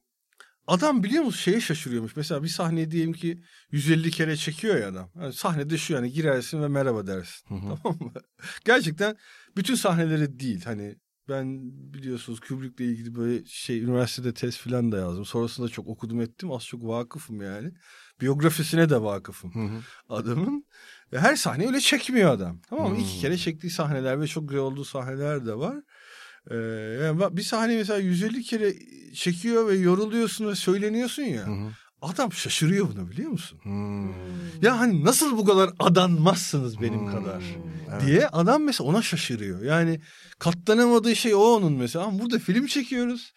adam 0.66 1.02
biliyor 1.02 1.24
musun 1.24 1.40
şeye 1.40 1.60
şaşırıyormuş. 1.60 2.16
Mesela 2.16 2.42
bir 2.42 2.48
sahneyi 2.48 2.90
diyelim 2.90 3.12
ki 3.12 3.42
150 3.70 4.10
kere 4.10 4.36
çekiyor 4.36 4.76
ya 4.76 4.88
adam. 4.88 5.10
Yani 5.20 5.32
sahnede 5.32 5.78
şu 5.78 5.92
yani 5.92 6.12
girersin 6.12 6.62
ve 6.62 6.68
merhaba 6.68 7.06
dersin. 7.06 7.48
Hı 7.48 7.54
hı. 7.54 7.78
Tamam 7.82 7.98
mı? 8.00 8.12
Gerçekten 8.64 9.16
bütün 9.56 9.74
sahneleri 9.74 10.40
değil. 10.40 10.64
Hani 10.64 10.96
ben 11.28 11.60
biliyorsunuz 11.94 12.40
Kubrick'le 12.40 12.80
ilgili 12.80 13.14
böyle 13.14 13.44
şey 13.44 13.82
üniversitede 13.82 14.34
test 14.34 14.58
falan 14.58 14.92
da 14.92 14.96
yazdım. 14.96 15.24
Sonrasında 15.24 15.68
çok 15.68 15.86
okudum 15.88 16.20
ettim. 16.20 16.52
Az 16.52 16.66
çok 16.66 16.86
vakıfım 16.86 17.42
yani. 17.42 17.72
Biyografisine 18.20 18.90
de 18.90 19.02
vakıfım 19.02 19.54
Hı 19.54 19.74
hı. 19.76 19.80
adamın. 20.08 20.66
Ve 21.12 21.18
her 21.20 21.36
sahne 21.36 21.66
öyle 21.66 21.80
çekmiyor 21.80 22.30
adam. 22.30 22.60
Tamam 22.70 22.88
mı? 22.90 22.96
Hmm. 22.96 23.04
İki 23.04 23.20
kere 23.20 23.36
çektiği 23.38 23.70
sahneler 23.70 24.20
ve 24.20 24.26
çok 24.26 24.48
güzel 24.48 24.62
olduğu 24.62 24.84
sahneler 24.84 25.46
de 25.46 25.54
var. 25.54 25.76
Ee, 26.50 26.56
yani 27.04 27.20
bak 27.20 27.36
bir 27.36 27.42
sahne 27.42 27.76
mesela 27.76 27.98
150 27.98 28.42
kere 28.42 28.74
çekiyor 29.14 29.68
ve 29.68 29.74
yoruluyorsun 29.74 30.48
ve 30.48 30.54
söyleniyorsun 30.54 31.22
ya. 31.22 31.46
Hı. 31.46 31.56
Adam 32.02 32.32
şaşırıyor 32.32 32.88
buna 32.94 33.10
biliyor 33.10 33.30
musun? 33.30 33.58
Hmm. 33.62 34.08
Ya 34.62 34.78
hani 34.80 35.04
nasıl 35.04 35.36
bu 35.38 35.44
kadar 35.44 35.70
adanmazsınız 35.78 36.80
benim 36.80 37.00
Hmm. 37.00 37.10
kadar 37.12 37.42
Evet. 37.92 38.06
diye 38.06 38.28
adam 38.28 38.62
mesela 38.62 38.88
ona 38.88 39.02
şaşırıyor. 39.02 39.62
Yani 39.62 40.00
katlanamadığı 40.38 41.16
şey 41.16 41.34
o 41.34 41.38
onun 41.38 41.72
mesela. 41.72 42.04
Ama 42.04 42.18
burada 42.18 42.38
film 42.38 42.66
çekiyoruz. 42.66 43.32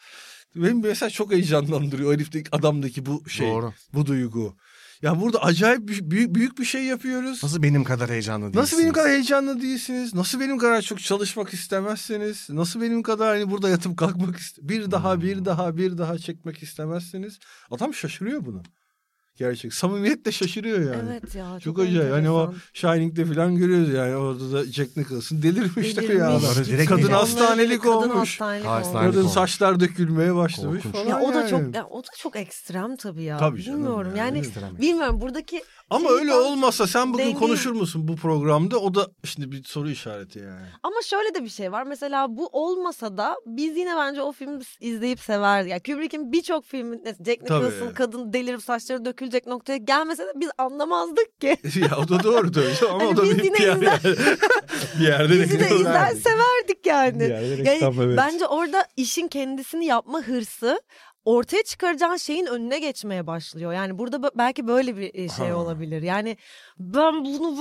Benim 0.56 0.82
mesela 0.82 1.10
çok 1.10 1.32
heyecanlandırıyor 1.32 2.10
o 2.10 2.14
herifteki 2.14 2.50
adamdaki 2.56 3.06
bu 3.06 3.30
şey, 3.30 3.50
Doğru. 3.50 3.74
bu 3.94 4.06
duygu. 4.06 4.56
Ya 5.02 5.22
burada 5.22 5.44
acayip 5.44 5.88
büyük, 5.88 6.36
büyük 6.36 6.60
bir 6.60 6.66
şey 6.66 6.84
yapıyoruz. 6.84 7.44
Nasıl 7.44 7.64
benim 7.64 7.84
kadar 7.84 8.10
heyecanlı 8.10 8.44
değilsiniz? 8.46 8.62
Nasıl 8.62 8.80
benim 8.80 8.94
kadar 8.94 9.10
heyecanlı 9.10 9.62
değilsiniz? 9.62 10.14
Nasıl 10.14 10.40
benim 10.40 10.58
kadar 10.58 10.82
çok 10.82 11.00
çalışmak 11.00 11.54
istemezsiniz? 11.54 12.48
Nasıl 12.50 12.82
benim 12.82 13.04
kadar 13.04 13.28
hani 13.38 13.52
burada 13.52 13.70
yatıp 13.70 13.98
kalkmak 13.98 14.38
ist 14.38 14.58
bir 14.62 14.92
daha 14.92 15.14
Hmm. 15.14 15.22
bir 15.22 15.46
daha 15.46 15.78
bir 15.78 15.98
daha 15.98 16.18
çekmek 16.18 16.64
istemezsiniz? 16.64 17.40
Adam 17.72 17.94
şaşırıyor 17.94 18.46
bunu. 18.46 18.64
Gerçek. 19.38 19.74
Samimiyetle 19.74 20.32
şaşırıyor 20.32 20.80
yani. 20.96 21.10
Evet 21.12 21.36
ya 21.36 21.50
çok, 21.52 21.62
Çok 21.62 21.80
acayip. 21.80 22.14
Hani 22.14 22.30
o 22.30 22.42
enteresan. 22.42 22.62
Shining'de 22.74 23.26
falan 23.26 23.56
görüyoruz 23.56 23.94
yani. 23.94 24.16
Orada 24.16 24.52
da 24.54 24.64
Jack 24.66 24.98
Nicholson 24.98 25.42
delirmiş 25.42 25.94
tabii 25.94 26.06
ya. 26.06 26.30
Delirmiş. 26.30 26.46
adam. 26.58 26.66
Direkt 26.66 26.90
Kadın 26.90 27.02
delirmiş. 27.02 27.18
hastanelik 27.22 27.82
Kadın 27.84 27.92
olmuş. 27.94 28.30
hastanelik 28.42 28.66
Hastanelik 28.66 28.96
olmuş. 28.96 29.12
Kadın 29.16 29.20
olmuş. 29.22 29.34
saçlar 29.34 29.80
dökülmeye 29.80 30.36
başlamış 30.36 30.84
Korkunç. 30.84 30.94
falan 31.04 31.10
Ya 31.10 31.20
o 31.22 31.34
da 31.34 31.40
yani. 31.40 31.50
çok 31.50 31.76
ya 31.76 31.86
o 31.88 32.04
da 32.04 32.08
çok 32.18 32.36
ekstrem 32.36 32.96
tabii 32.96 33.24
ya. 33.24 33.38
Tabii 33.38 33.64
canım 33.64 33.80
Bilmiyorum 33.80 34.08
yani. 34.16 34.20
yani 34.20 34.38
Ekstrem. 34.40 34.78
bilmiyorum 34.82 35.22
buradaki 35.22 35.64
Ama 35.90 36.10
öyle 36.10 36.34
olmasa 36.34 36.88
sen 36.88 37.14
bugün 37.14 37.24
dengeyi- 37.26 37.40
konuşur 37.40 37.72
musun 37.72 38.08
bu 38.08 38.16
programda? 38.16 38.78
O 38.80 38.94
da 38.96 39.08
şimdi 39.24 39.52
bir 39.52 39.64
soru 39.64 39.90
işareti 39.90 40.40
yani. 40.40 40.66
Ama 40.84 40.96
şöyle 41.06 41.34
de 41.34 41.44
bir 41.44 41.50
şey 41.50 41.72
var. 41.72 41.84
Mesela 41.84 42.38
bu 42.38 42.48
olmasa 42.52 43.18
da 43.18 43.36
biz 43.46 43.78
yine 43.78 43.96
bence 43.98 44.22
o 44.22 44.32
filmi 44.32 44.60
izleyip 44.80 45.20
severdik. 45.20 45.72
Yani 45.72 45.82
Kubrick'in 45.84 46.32
birçok 46.32 46.66
filmi 46.66 46.98
Jack. 47.26 47.42
Nicholson 47.42 47.94
kadın 47.96 48.34
delirip 48.34 48.62
saçları 48.64 49.06
dökülecek 49.06 49.48
noktaya 49.48 49.78
gelmese 49.78 50.24
de 50.28 50.32
biz 50.36 50.50
anlamazdık 50.58 51.42
ki. 51.42 51.58
ya 51.80 51.98
o 51.98 52.08
da 52.10 52.24
doğru 52.24 52.52
tabii. 52.52 52.74
Ama 52.90 53.00
Hani 53.00 53.08
o 53.08 53.18
da 53.18 53.24
biz 53.24 53.46
yine 53.46 53.56
bir, 53.56 53.64
yer- 53.64 53.82
bir 55.00 55.08
yerde 55.08 55.40
Bizi 55.44 55.60
de 55.60 55.76
izler 55.76 55.94
verdik. 55.94 56.24
severdik 56.24 56.86
yani. 56.86 57.24
Yani. 57.82 58.18
Bence 58.18 58.48
orada 58.48 58.86
işin 58.98 59.28
kendisini 59.28 59.86
yapma 59.86 60.22
hırsı 60.22 60.82
ortaya 61.26 61.64
çıkaracağın 61.64 62.18
şeyin 62.18 62.46
önüne 62.46 62.80
geçmeye 62.80 63.28
başlıyor. 63.28 63.74
Yani 63.74 63.98
burada 63.98 64.32
belki 64.38 64.68
böyle 64.68 64.98
bir 64.98 65.14
e, 65.16 65.30
şey 65.30 65.48
Ha. 65.48 65.56
olabilir. 65.56 66.02
Yani 66.02 66.38
ben 66.80 67.26
bunu 67.26 67.56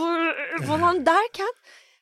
falan 0.66 1.06
derken 1.06 1.52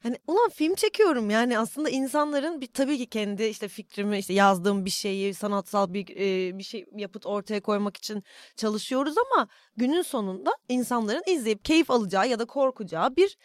hani 0.02 0.16
ulan 0.26 0.48
film 0.50 0.74
çekiyorum 0.74 1.30
yani 1.30 1.58
aslında 1.58 1.90
insanların 1.90 2.60
bir 2.60 2.66
tabii 2.66 2.98
ki 2.98 3.06
kendi 3.06 3.44
işte 3.44 3.68
fikrimi 3.68 4.18
işte 4.18 4.32
yazdığım 4.34 4.84
bir 4.84 4.90
şeyi 4.90 5.34
sanatsal 5.34 5.92
bir 5.92 6.08
e, 6.16 6.58
bir 6.58 6.62
şey 6.62 6.84
yapıp 6.96 7.26
ortaya 7.26 7.60
koymak 7.60 7.96
için 7.96 8.22
çalışıyoruz 8.56 9.14
ama 9.18 9.48
günün 9.76 10.02
sonunda 10.02 10.50
insanların 10.68 11.22
izleyip 11.26 11.64
keyif 11.64 11.90
alacağı 11.90 12.28
ya 12.28 12.38
da 12.38 12.44
korkacağı 12.44 13.16
bir 13.16 13.36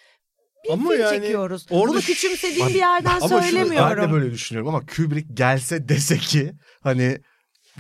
bir 0.65 0.69
Ama 0.73 0.89
film 0.89 1.01
yani 1.01 1.19
çekiyoruz. 1.21 1.65
orada 1.71 1.93
Bunu 1.93 2.01
küçümsediğim 2.01 2.67
bir 2.69 2.73
yerden 2.73 3.09
ama 3.21 3.27
şunu- 3.29 3.41
söylemiyorum. 3.41 3.97
Ben 3.97 4.09
de 4.09 4.13
böyle 4.13 4.31
düşünüyorum 4.31 4.75
ama 4.75 4.85
Kubrick 4.85 5.27
gelse 5.33 5.89
dese 5.89 6.17
ki 6.17 6.51
hani 6.83 7.17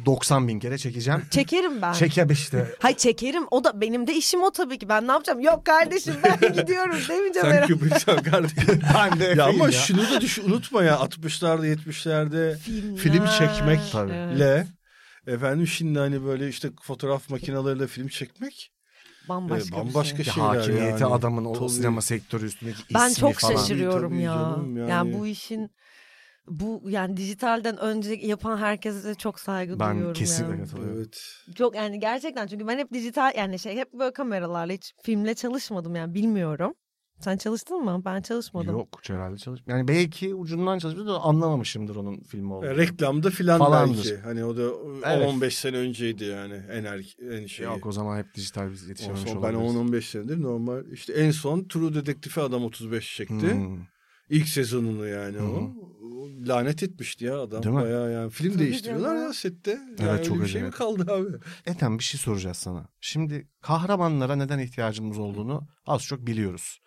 90 0.05 0.47
bin 0.47 0.59
kere 0.59 0.77
çekeceğim. 0.77 1.21
Çekerim 1.31 1.81
ben. 1.81 1.93
Çekeb 1.93 2.29
işte. 2.29 2.75
Hay 2.79 2.97
çekerim. 2.97 3.43
O 3.51 3.63
da 3.63 3.81
benim 3.81 4.07
de 4.07 4.15
işim 4.15 4.43
o 4.43 4.51
tabii 4.51 4.77
ki. 4.79 4.89
Ben 4.89 5.07
ne 5.07 5.11
yapacağım? 5.11 5.39
Yok 5.39 5.65
kardeşim 5.65 6.15
ben 6.23 6.53
gidiyorum 6.53 6.95
demeyeceğim 7.09 7.33
Sen 7.47 7.51
herhalde. 7.51 7.73
Kubrick'sen 7.73 8.23
kardeşim. 8.23 8.57
Ben 8.95 9.19
de 9.19 9.23
ya 9.37 9.45
ama 9.45 9.65
ya. 9.65 9.71
şunu 9.71 10.09
da 10.09 10.21
düş, 10.21 10.39
unutma 10.39 10.83
ya 10.83 10.95
60'larda 10.95 11.75
70'lerde 11.75 12.57
Filmler. 12.57 12.97
film 12.97 13.25
çekmek 13.39 13.79
Tabii. 13.91 14.39
le 14.39 14.67
efendim 15.27 15.67
şimdi 15.67 15.99
hani 15.99 16.25
böyle 16.25 16.47
işte 16.49 16.69
fotoğraf 16.81 17.29
makinalarıyla 17.29 17.87
film 17.87 18.07
çekmek 18.07 18.71
Bambaşka, 19.29 19.63
Evet, 19.75 19.85
bambaşka 19.85 20.17
bir 20.17 20.23
şey. 20.23 20.33
şeyler 20.33 20.47
hakimiyeti 20.49 21.03
yani. 21.03 21.13
adamın 21.13 21.45
o 21.45 21.53
Tabii. 21.53 21.69
sinema 21.69 22.01
sektörü 22.01 22.45
üstündeki 22.45 22.77
ismi 22.81 22.93
Ben 22.95 23.13
çok 23.13 23.33
falan. 23.33 23.55
şaşırıyorum 23.55 24.11
Tabii 24.11 24.21
ya. 24.21 24.31
yani. 24.77 24.89
yani. 24.89 25.13
bu 25.19 25.27
işin 25.27 25.71
bu 26.47 26.81
yani 26.89 27.17
dijitalden 27.17 27.77
önce 27.77 28.13
yapan 28.13 28.57
herkese 28.57 29.15
çok 29.15 29.39
saygı 29.39 29.79
Ben 29.79 29.91
duyuyorum 29.91 30.13
kesinlikle 30.13 30.55
ya. 30.55 30.63
katılıyorum. 30.63 30.97
Evet. 30.97 31.23
Çok 31.55 31.75
yani 31.75 31.99
gerçekten 31.99 32.47
çünkü 32.47 32.67
ben 32.67 32.77
hep 32.77 32.93
dijital 32.93 33.31
yani 33.37 33.59
şey 33.59 33.75
hep 33.75 33.93
böyle 33.93 34.13
kameralarla 34.13 34.73
hiç 34.73 34.93
filmle 35.03 35.33
çalışmadım 35.35 35.95
yani 35.95 36.13
bilmiyorum. 36.13 36.73
Sen 37.19 37.37
çalıştın 37.37 37.83
mı? 37.83 38.01
Ben 38.05 38.21
çalışmadım. 38.21 38.77
Yok 38.77 38.87
herhalde 39.07 39.37
çalış. 39.37 39.61
Yani 39.67 39.87
belki 39.87 40.35
ucundan 40.35 40.79
çalışmış 40.79 41.07
da 41.07 41.19
anlamamışımdır 41.19 41.95
onun 41.95 42.19
filmi 42.19 42.53
olduğunu. 42.53 42.69
E, 42.69 42.77
Reklamda 42.77 43.29
filan 43.29 43.59
Falandır. 43.59 43.97
belki. 43.97 44.17
Hani 44.17 44.45
o 44.45 44.57
da 44.57 44.61
Evet. 45.05 45.27
15 45.27 45.57
sene 45.57 45.77
önceydi 45.77 46.23
yani 46.23 46.53
en 46.71 46.83
er, 46.83 47.15
en 47.31 47.45
şey. 47.45 47.65
Yok 47.65 47.85
o 47.85 47.91
zaman 47.91 48.17
hep 48.17 48.33
dijital 48.33 48.71
biz 48.71 48.89
yetişememiş 48.89 49.21
son, 49.31 49.43
ben 49.43 49.53
olabiliriz. 49.53 49.75
10-15 49.75 50.01
senedir 50.01 50.41
normal. 50.41 50.91
İşte 50.91 51.13
en 51.13 51.31
son 51.31 51.63
True 51.63 51.93
Detective'i 51.93 52.43
adam 52.45 52.63
35 52.63 53.15
çekti. 53.15 53.53
Hmm. 53.53 53.77
İlk 54.29 54.47
sezonunu 54.47 55.07
yani 55.07 55.37
hı. 55.37 55.43
o. 55.43 55.73
Lanet 56.47 56.83
etmişti 56.83 57.25
ya 57.25 57.39
adam. 57.41 57.63
Değil 57.63 57.75
mi? 57.75 57.81
Bayağı 57.81 58.11
yani 58.11 58.29
film 58.29 58.53
Tabii 58.53 58.63
değiştiriyorlar 58.63 59.09
canım. 59.09 59.23
ya 59.23 59.33
sette. 59.33 59.71
Yani 59.71 59.95
Evet, 59.99 60.09
öyle 60.11 60.23
çok 60.23 60.41
bir 60.41 60.47
şey 60.47 60.61
mi 60.61 60.67
acayip. 60.67 60.73
kaldı 60.73 61.13
abi? 61.13 61.37
Ethem 61.65 61.97
bir 61.99 62.03
şey 62.03 62.19
soracağız 62.19 62.57
sana. 62.57 62.87
Şimdi 63.01 63.47
kahramanlara 63.61 64.35
neden 64.35 64.59
ihtiyacımız 64.59 65.17
olduğunu 65.19 65.67
az 65.85 66.03
çok 66.03 66.27
biliyoruz. 66.27 66.79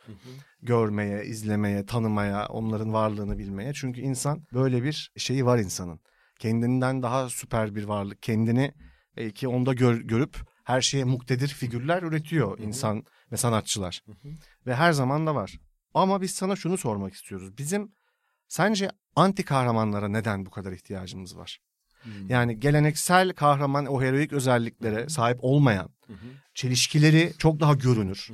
Görmeye, 0.62 1.24
izlemeye, 1.24 1.86
tanımaya, 1.86 2.46
onların 2.46 2.92
varlığını 2.92 3.38
bilmeye. 3.38 3.72
Çünkü 3.74 4.00
insan 4.00 4.46
böyle 4.52 4.82
bir 4.82 5.10
şeyi 5.16 5.46
var 5.46 5.58
insanın. 5.58 6.00
Kendinden 6.38 7.02
daha 7.02 7.28
süper 7.28 7.74
bir 7.74 7.84
varlık. 7.84 8.22
Kendini 8.22 8.72
belki 9.16 9.48
onda 9.48 9.72
gör- 9.72 10.00
görüp 10.00 10.36
her 10.64 10.80
şeye 10.80 11.04
muktedir 11.04 11.48
figürler 11.48 12.02
üretiyor 12.02 12.58
insan 12.58 13.04
ve 13.32 13.36
sanatçılar. 13.36 14.00
Ve 14.66 14.74
her 14.74 14.92
zaman 14.92 15.26
da 15.26 15.34
var. 15.34 15.58
Ama 15.94 16.20
biz 16.20 16.30
sana 16.30 16.56
şunu 16.56 16.78
sormak 16.78 17.14
istiyoruz. 17.14 17.58
Bizim 17.58 17.92
sence 18.48 18.90
anti 19.16 19.44
kahramanlara 19.44 20.08
neden 20.08 20.46
bu 20.46 20.50
kadar 20.50 20.72
ihtiyacımız 20.72 21.36
var? 21.36 21.58
Yani 22.28 22.60
geleneksel 22.60 23.32
kahraman 23.32 23.86
o 23.86 24.02
heroik 24.02 24.32
özelliklere 24.32 25.08
sahip 25.08 25.38
olmayan 25.42 25.90
çelişkileri 26.54 27.32
çok 27.38 27.60
daha 27.60 27.74
görünür. 27.74 28.28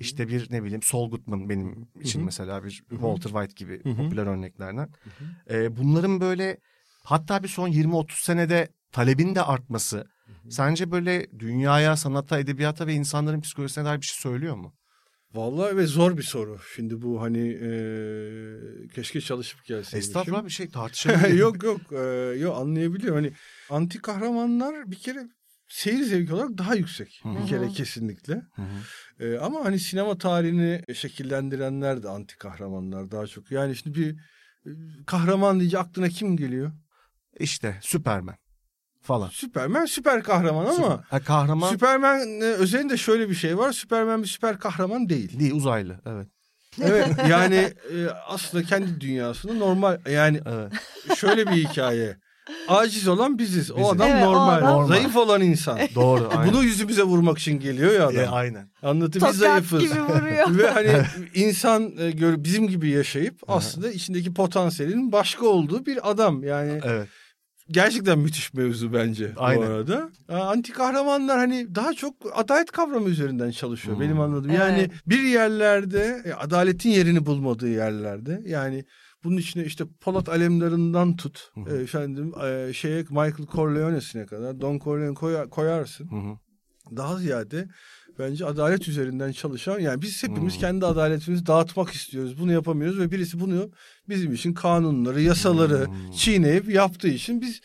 İşte 0.00 0.28
bir 0.28 0.50
ne 0.50 0.62
bileyim 0.62 0.82
Saul 0.82 1.10
Goodman 1.10 1.48
benim 1.48 1.88
için 2.00 2.24
mesela 2.24 2.64
bir 2.64 2.70
Walter 2.90 3.30
White 3.30 3.54
gibi 3.56 3.82
popüler 3.96 4.26
örneklerden. 4.26 4.88
Ee, 5.50 5.76
bunların 5.76 6.20
böyle 6.20 6.58
Hatta 7.04 7.42
bir 7.42 7.48
son 7.48 7.68
20-30 7.68 8.24
senede 8.24 8.68
talebin 8.92 9.34
de 9.34 9.42
artması 9.42 10.06
sence 10.50 10.90
böyle 10.90 11.26
dünyaya, 11.38 11.96
sanata, 11.96 12.38
edebiyata 12.38 12.86
ve 12.86 12.94
insanların 12.94 13.40
psikolojisine 13.40 13.84
dair 13.84 14.00
bir 14.00 14.06
şey 14.06 14.20
söylüyor 14.20 14.56
mu? 14.56 14.74
Vallahi 15.34 15.76
ve 15.76 15.86
zor 15.86 16.16
bir 16.16 16.22
soru. 16.22 16.58
Şimdi 16.76 17.02
bu 17.02 17.22
hani 17.22 17.48
e, 17.48 17.70
keşke 18.94 19.20
çalışıp 19.20 19.64
gelseymişim. 19.64 19.98
Estağfurullah 19.98 20.44
bir 20.44 20.50
şey 20.50 20.68
tartışabiliriz. 20.70 21.38
yok 21.38 21.62
yok 21.62 21.80
e, 21.92 21.98
yok 22.38 22.56
anlayabiliyorum. 22.56 23.16
Hani 23.16 23.32
anti 23.70 24.02
kahramanlar 24.02 24.90
bir 24.90 24.96
kere 24.96 25.28
seyir 25.68 26.02
zevki 26.02 26.34
olarak 26.34 26.58
daha 26.58 26.74
yüksek. 26.74 27.20
Hı 27.22 27.28
hı. 27.28 27.42
Bir 27.42 27.48
kere 27.48 27.68
kesinlikle. 27.68 28.42
E, 29.20 29.36
ama 29.36 29.64
hani 29.64 29.78
sinema 29.78 30.18
tarihini 30.18 30.82
şekillendirenler 30.94 32.02
de 32.02 32.08
anti 32.08 32.38
kahramanlar 32.38 33.10
daha 33.10 33.26
çok. 33.26 33.50
Yani 33.50 33.76
şimdi 33.76 33.98
bir 33.98 34.16
kahraman 35.06 35.60
deyince 35.60 35.78
aklına 35.78 36.08
kim 36.08 36.36
geliyor? 36.36 36.72
İşte 37.40 37.78
Süpermen 37.82 38.36
falan. 39.02 39.28
Süpermen 39.28 39.84
süper 39.86 40.22
kahraman 40.22 40.64
ama 40.66 40.74
Süper- 40.74 40.98
ha, 41.10 41.20
kahraman 41.20 41.70
Süpermen 41.70 42.40
e, 42.40 42.44
özelinde 42.44 42.96
şöyle 42.96 43.28
bir 43.30 43.34
şey 43.34 43.58
var. 43.58 43.72
Süpermen 43.72 44.22
bir 44.22 44.28
süper 44.28 44.58
kahraman 44.58 45.08
değil. 45.08 45.38
değil 45.40 45.54
uzaylı 45.54 46.00
evet. 46.06 46.26
Evet 46.82 47.06
yani 47.30 47.54
e, 47.94 48.06
aslında 48.26 48.64
kendi 48.64 49.00
dünyasında 49.00 49.52
normal 49.54 49.98
yani 50.10 50.40
Evet. 50.46 50.72
şöyle 51.16 51.46
bir 51.46 51.52
hikaye. 51.68 52.16
Aciz 52.68 53.08
olan 53.08 53.38
biziz. 53.38 53.70
O 53.70 53.76
Biziz. 53.76 53.88
adam 53.90 54.08
Evet, 54.08 54.26
o 54.26 54.32
normal. 54.32 54.58
adam- 54.58 54.88
Zayıf 54.88 55.16
olan 55.16 55.40
insan. 55.42 55.78
Doğru. 55.94 56.28
aynen. 56.36 56.52
Bunu 56.52 56.62
yüzümüze 56.64 57.02
vurmak 57.02 57.38
için 57.38 57.60
geliyor 57.60 57.92
ya 57.92 58.06
adam. 58.06 58.16
E, 58.24 58.26
aynen. 58.28 58.70
Anlatı 58.82 59.20
biz 59.28 59.36
zayıfız. 59.38 59.80
gibi 59.82 60.00
vuruyor. 60.02 60.46
Ve 60.58 60.70
hani 60.70 61.02
insan 61.34 61.92
e, 61.98 62.10
gör, 62.10 62.44
bizim 62.44 62.68
gibi 62.68 62.90
yaşayıp 62.90 63.34
aslında 63.48 63.90
içindeki 63.90 64.34
potansiyelin 64.34 65.12
başka 65.12 65.46
olduğu 65.46 65.86
bir 65.86 66.10
adam. 66.10 66.44
Yani 66.44 66.80
Evet. 66.84 67.08
Gerçekten 67.72 68.18
müthiş 68.18 68.54
mevzu 68.54 68.92
bence 68.92 69.32
Aynen. 69.36 69.62
bu 69.68 69.72
arada. 69.72 70.10
Anti 70.28 70.72
kahramanlar 70.72 71.38
hani 71.38 71.74
daha 71.74 71.92
çok 71.92 72.14
adalet 72.34 72.70
kavramı 72.70 73.08
üzerinden 73.08 73.50
çalışıyor 73.50 73.96
Hmm. 73.96 74.02
benim 74.02 74.20
anladığım. 74.20 74.50
Evet. 74.50 74.60
Yani 74.60 74.90
bir 75.06 75.22
yerlerde 75.22 76.22
e, 76.24 76.32
adaletin 76.32 76.90
yerini 76.90 77.26
bulmadığı 77.26 77.68
yerlerde 77.68 78.42
yani 78.46 78.84
bunun 79.24 79.36
içine 79.36 79.64
işte 79.64 79.84
Polat 80.00 80.28
Alemdar'ından 80.28 81.16
tut 81.16 81.50
Hı 81.54 81.60
hı. 81.60 81.76
e, 81.78 81.82
efendim 81.82 82.32
e, 82.44 82.72
şeye 82.72 83.02
Michael 83.02 83.46
Corleone'sine 83.52 84.26
kadar 84.26 84.60
Don 84.60 84.78
Corleone 84.78 85.14
koya- 85.14 85.48
koyarsın. 85.48 86.10
Hı 86.10 86.16
hı. 86.30 86.36
Daha 86.96 87.16
ziyade 87.16 87.68
bence 88.18 88.46
adalet 88.46 88.88
üzerinden 88.88 89.32
çalışan 89.32 89.78
yani 89.80 90.02
biz 90.02 90.22
hepimiz 90.22 90.54
Hmm. 90.54 90.60
kendi 90.60 90.86
adaletimizi 90.86 91.46
dağıtmak 91.46 91.90
istiyoruz. 91.90 92.40
Bunu 92.40 92.52
yapamıyoruz 92.52 92.98
ve 92.98 93.10
birisi 93.10 93.40
bunu 93.40 93.70
bizim 94.08 94.32
için 94.32 94.54
kanunları, 94.54 95.20
yasaları 95.20 95.86
Hmm. 95.86 96.10
çiğneyip 96.10 96.68
yaptığı 96.68 97.08
için 97.08 97.40
biz 97.40 97.60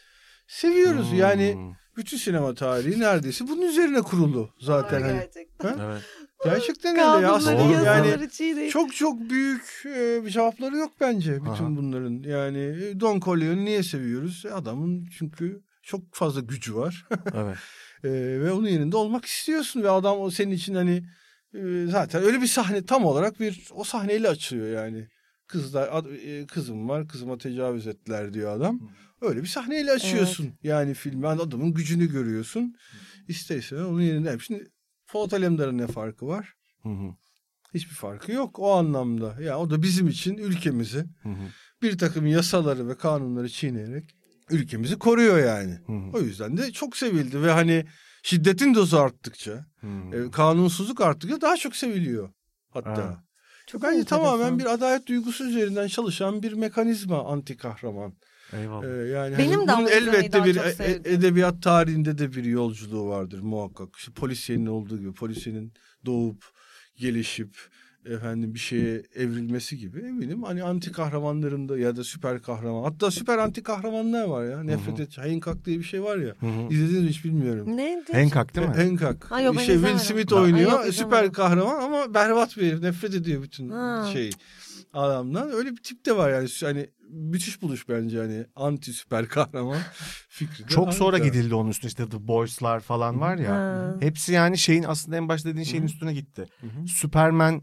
seviyoruz. 0.48 1.14
Yani 1.14 1.54
Hmm. 1.54 1.74
bütün 1.98 2.18
sinema 2.18 2.54
tarihi 2.54 3.00
neredeyse 3.00 3.48
bunun 3.48 3.62
üzerine 3.62 4.02
kurulu 4.02 4.50
zaten 4.60 5.02
hani. 5.02 5.14
Gerçekten. 5.14 5.78
Evet. 5.80 6.02
Gerçekten 6.44 6.92
öyle 6.92 7.26
ya. 7.28 7.34
Aslında 7.34 7.60
Doğru. 7.60 7.86
yani 7.86 8.30
çiğneyip. 8.32 8.72
çok 8.72 8.96
çok 8.96 9.20
büyük 9.30 9.84
e, 9.86 10.22
cevapları 10.30 10.78
yok 10.78 10.92
bence 11.02 11.36
bütün 11.36 11.50
Aha. 11.66 11.76
bunların. 11.78 12.24
Yani 12.30 12.58
e, 12.60 13.00
Don 13.00 13.20
Corleone'u 13.20 13.66
niye 13.66 13.84
seviyoruz? 13.84 14.46
E, 14.46 14.54
Adamın 14.54 15.06
çünkü 15.18 15.62
çok 15.84 16.02
fazla 16.12 16.42
gücü 16.42 16.76
var. 16.76 17.06
Evet. 17.36 17.58
E, 18.04 18.10
ve 18.12 18.52
onun 18.52 18.68
yerinde 18.68 18.98
olmak 18.98 19.26
istiyorsun 19.26 19.84
ve 19.84 19.90
adam 19.90 20.20
o 20.20 20.32
senin 20.32 20.52
için 20.52 20.76
hani 20.76 21.04
e, 21.54 21.86
zaten 21.88 22.24
öyle 22.24 22.42
bir 22.42 22.48
sahne 22.48 22.86
tam 22.86 23.06
olarak 23.06 23.40
bir 23.40 23.68
o 23.72 23.84
sahneyle 23.84 24.30
açıyor 24.30 24.68
yani. 24.84 25.08
Kızlar 25.48 25.90
ad- 25.92 26.12
e, 26.12 26.46
kızım 26.46 26.90
var 26.90 27.08
kızıma 27.08 27.38
tecavüz 27.38 27.88
ettiler 27.88 28.34
diyor 28.34 28.58
adam. 28.58 28.92
Öyle 29.22 29.42
bir 29.42 29.48
sahneyle 29.48 29.92
açıyorsun 29.92 30.54
yani 30.64 30.94
filmi. 30.94 31.26
Yani 31.26 31.42
adamın 31.42 31.74
gücünü 31.74 32.12
görüyorsun. 32.12 32.76
İstersen 33.28 33.78
onun 33.78 34.02
yerinde. 34.02 34.38
Şimdi 34.40 34.68
Polat 35.08 35.34
Alemdar'ın 35.34 35.78
ne 35.78 35.88
farkı 35.88 36.28
var? 36.28 36.54
Hı 36.84 36.90
hı. 36.90 37.16
Hiçbir 37.74 37.96
farkı 37.96 38.32
yok 38.32 38.60
o 38.60 38.72
anlamda. 38.72 39.42
Ya 39.42 39.60
o 39.60 39.70
da 39.70 39.82
bizim 39.82 40.08
için 40.08 40.38
ülkemizi 40.38 40.98
Hı 41.24 41.30
hı. 41.30 41.48
bir 41.82 41.98
takım 41.98 42.28
yasaları 42.28 42.88
ve 42.88 42.98
kanunları 42.98 43.50
çiğneyerek 43.50 44.16
ülkemizi 44.50 45.00
koruyor 45.00 45.38
yani. 45.40 45.78
Hı 45.86 45.94
hı. 45.94 46.18
O 46.18 46.20
yüzden 46.22 46.58
de 46.58 46.72
çok 46.72 46.98
sevildi 46.98 47.42
ve 47.42 47.52
hani 47.52 47.86
şiddetin 48.24 48.76
dozu 48.76 48.98
arttıkça, 48.98 49.66
Hı. 49.82 49.88
e, 50.28 50.32
kanunsuzluk 50.32 51.02
arttıkça 51.02 51.42
daha 51.42 51.58
çok 51.58 51.76
seviliyor 51.76 52.30
hatta. 52.70 53.06
Evet. 53.08 53.18
Çok 53.68 53.84
Bence 53.84 54.04
tamamen 54.04 54.60
bir 54.60 54.74
adalet 54.74 55.08
duygusu 55.08 55.48
üzerinden 55.50 55.88
çalışan 55.88 56.44
bir 56.44 56.54
mekanizma 56.54 57.26
anti 57.26 57.58
kahraman. 57.58 58.14
Eyvallah. 58.54 58.84
Ee, 58.86 59.08
yani 59.08 59.38
Benim 59.38 59.60
hani 59.60 59.68
de 59.68 59.74
bunun 59.78 59.88
elbette 59.88 60.44
bir 60.44 60.56
e- 60.56 60.74
sevdim. 60.74 61.02
edebiyat 61.14 61.64
tarihinde 61.64 62.18
de 62.18 62.32
bir 62.32 62.44
yolculuğu 62.44 63.08
vardır 63.10 63.40
muhakkak. 63.40 63.96
İşte 63.98 64.12
polisiyenin 64.12 64.66
olduğu 64.66 65.00
gibi 65.00 65.14
polisiyenin 65.14 65.74
doğup 66.06 66.44
gelişip 66.96 67.58
efendim 68.08 68.54
bir 68.54 68.60
şeye 68.60 69.04
evrilmesi 69.16 69.78
gibi 69.78 70.00
eminim 70.00 70.44
hani 70.44 70.64
anti 70.64 70.92
kahramanların 70.92 71.70
da 71.70 71.78
ya 71.78 71.96
da 71.96 72.04
süper 72.04 72.42
kahraman 72.42 72.84
hatta 72.84 73.12
süper 73.12 73.38
anti 73.38 73.64
kahramanlar 73.64 74.24
var 74.26 74.46
ya 74.46 74.64
nefret 74.64 75.00
et 75.00 75.18
Hancock 75.18 75.66
diye 75.66 75.80
bir 75.80 75.84
şey 75.84 76.04
var 76.04 76.18
ya 76.18 76.34
Hı 76.40 76.46
hı. 76.46 76.74
izlediniz 76.74 77.04
mi 77.04 77.10
hiç 77.10 77.26
bilmiyorum. 77.26 77.78
Neydi? 77.78 78.14
Hancock 78.14 78.56
değil 78.56 78.68
mi? 78.68 78.74
Hancock. 78.76 79.32
Ha, 79.32 79.42
yok, 79.42 79.56
ben 79.58 79.64
şey 79.64 79.76
Will. 79.76 79.98
Smith 79.98 80.32
Ha, 80.32 80.36
oynuyor. 80.36 80.62
yok, 80.72 80.72
izlemedim. 80.80 80.94
süper 80.94 81.32
kahraman 81.32 81.82
ama 81.82 82.14
berbat 82.14 82.58
bir 82.58 82.68
herif. 82.68 82.82
Nefret 82.82 83.14
ediyor 83.16 83.42
bütün 83.44 83.70
Ha. 83.70 84.10
şey 84.14 84.30
adamdan. 84.94 85.52
Öyle 85.52 85.72
bir 85.72 85.84
tip 85.84 86.06
de 86.06 86.18
var 86.18 86.32
yani. 86.32 86.48
Hani 86.62 86.90
müthiş 87.10 87.62
buluş 87.62 87.90
bence 87.90 88.18
hani 88.18 88.46
anti 88.56 88.94
süper 88.94 89.28
kahraman 89.28 89.78
fikri. 90.30 90.64
de 90.64 90.68
Çok 90.68 90.94
sonra 90.94 91.18
harika. 91.18 91.28
gidildi 91.28 91.56
onun 91.56 91.70
üstüne 91.70 91.88
işte 91.88 92.10
The 92.10 92.28
Boys'lar 92.28 92.80
falan 92.80 93.22
var 93.22 93.38
ya. 93.38 93.52
Ha. 93.56 93.96
Hepsi 94.00 94.34
yani 94.34 94.58
şeyin 94.58 94.84
aslında 94.84 95.18
en 95.18 95.30
başta 95.30 95.50
dediğin 95.50 95.66
şeyin 95.66 95.84
üstüne 95.84 96.14
gitti. 96.14 96.46
Hı 96.62 96.68
hı. 96.68 96.88
Superman 96.88 97.62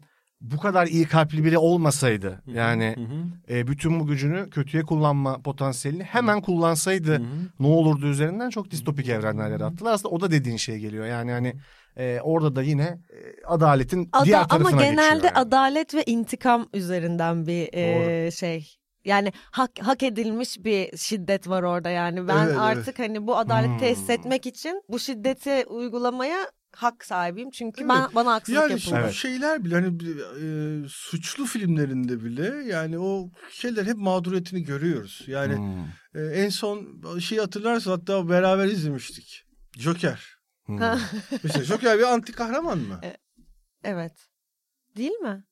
bu 0.53 0.57
kadar 0.59 0.87
iyi 0.87 1.07
kalpli 1.07 1.45
biri 1.45 1.59
olmasaydı 1.59 2.43
yani 2.47 2.95
Hı 2.97 3.01
hı. 3.01 3.59
e, 3.59 3.67
bütün 3.67 4.01
bu 4.01 4.07
gücünü 4.07 4.51
kötüye 4.51 4.83
kullanma 4.83 5.39
potansiyelini 5.43 6.03
hemen 6.03 6.41
kullansaydı 6.41 7.13
Hı 7.13 7.17
hı. 7.17 7.25
ne 7.61 7.67
olurdu 7.67 8.07
üzerinden 8.07 8.51
çok 8.51 8.71
distopik 8.71 9.09
evrenler 9.09 9.51
yarattılar. 9.51 9.93
Aslında 9.93 10.15
o 10.15 10.21
da 10.21 10.31
dediğin 10.31 10.57
şeye 10.57 10.79
geliyor. 10.79 11.07
Yani 11.07 11.33
hani 11.33 11.55
e, 11.97 12.19
orada 12.23 12.57
da 12.57 12.63
yine 12.63 12.83
e, 12.83 13.45
adaletin 13.47 14.09
Ada- 14.13 14.25
diğer 14.25 14.39
ama 14.39 14.49
tarafına 14.49 14.83
genelde 14.83 15.15
geçiyor. 15.15 15.23
yani. 15.25 15.39
adalet 15.39 15.95
ve 15.95 16.03
intikam 16.07 16.67
üzerinden 16.75 17.47
bir 17.47 17.69
e, 17.75 18.31
şey. 18.31 18.75
Yani 19.05 19.33
hak, 19.51 19.71
hak 19.81 20.03
edilmiş 20.03 20.65
bir 20.65 20.97
şiddet 20.97 21.49
var 21.49 21.63
orada 21.63 21.91
yani. 21.91 22.29
Ben 22.29 22.37
Evet, 22.37 22.49
evet. 22.49 22.59
artık 22.61 22.99
hani 22.99 23.27
bu 23.27 23.37
adaleti 23.37 23.71
Hmm. 23.73 23.79
tesis 23.79 24.11
etmek 24.11 24.47
için 24.47 24.83
bu 24.89 24.99
şiddeti 24.99 25.65
uygulamaya 25.69 26.39
hak 26.77 27.05
sahibiyim. 27.05 27.51
Çünkü 27.51 27.81
Evet. 27.81 27.91
ben 27.91 28.09
bana 28.15 28.33
haksızlık 28.35 28.61
Yani 28.63 28.73
yapıldı. 28.73 28.97
Evet. 29.01 29.13
şeyler 29.13 29.65
bile 29.65 29.75
hani 29.75 29.87
e, 30.43 30.89
suçlu 30.89 31.47
filmlerinde 31.47 32.25
bile 32.25 32.63
yani 32.67 32.99
o 32.99 33.31
şeyler 33.51 33.85
hep 33.87 33.97
mağduriyetini 33.97 34.63
görüyoruz. 34.65 35.23
Yani 35.27 35.57
Hmm. 35.57 35.85
e, 36.15 36.27
en 36.27 36.49
son 36.49 37.01
şeyi 37.19 37.41
hatırlarsın 37.41 37.91
hatta 37.91 38.29
beraber 38.29 38.65
izlemiştik. 38.67 39.45
Joker. 39.79 40.35
Hmm. 40.67 40.79
Mesela 41.43 41.65
Joker 41.65 41.99
bir 41.99 42.03
anti 42.13 42.33
kahraman 42.33 42.79
mı? 42.79 43.01
evet. 43.85 44.13
Değil 44.97 45.11
mi? 45.19 45.45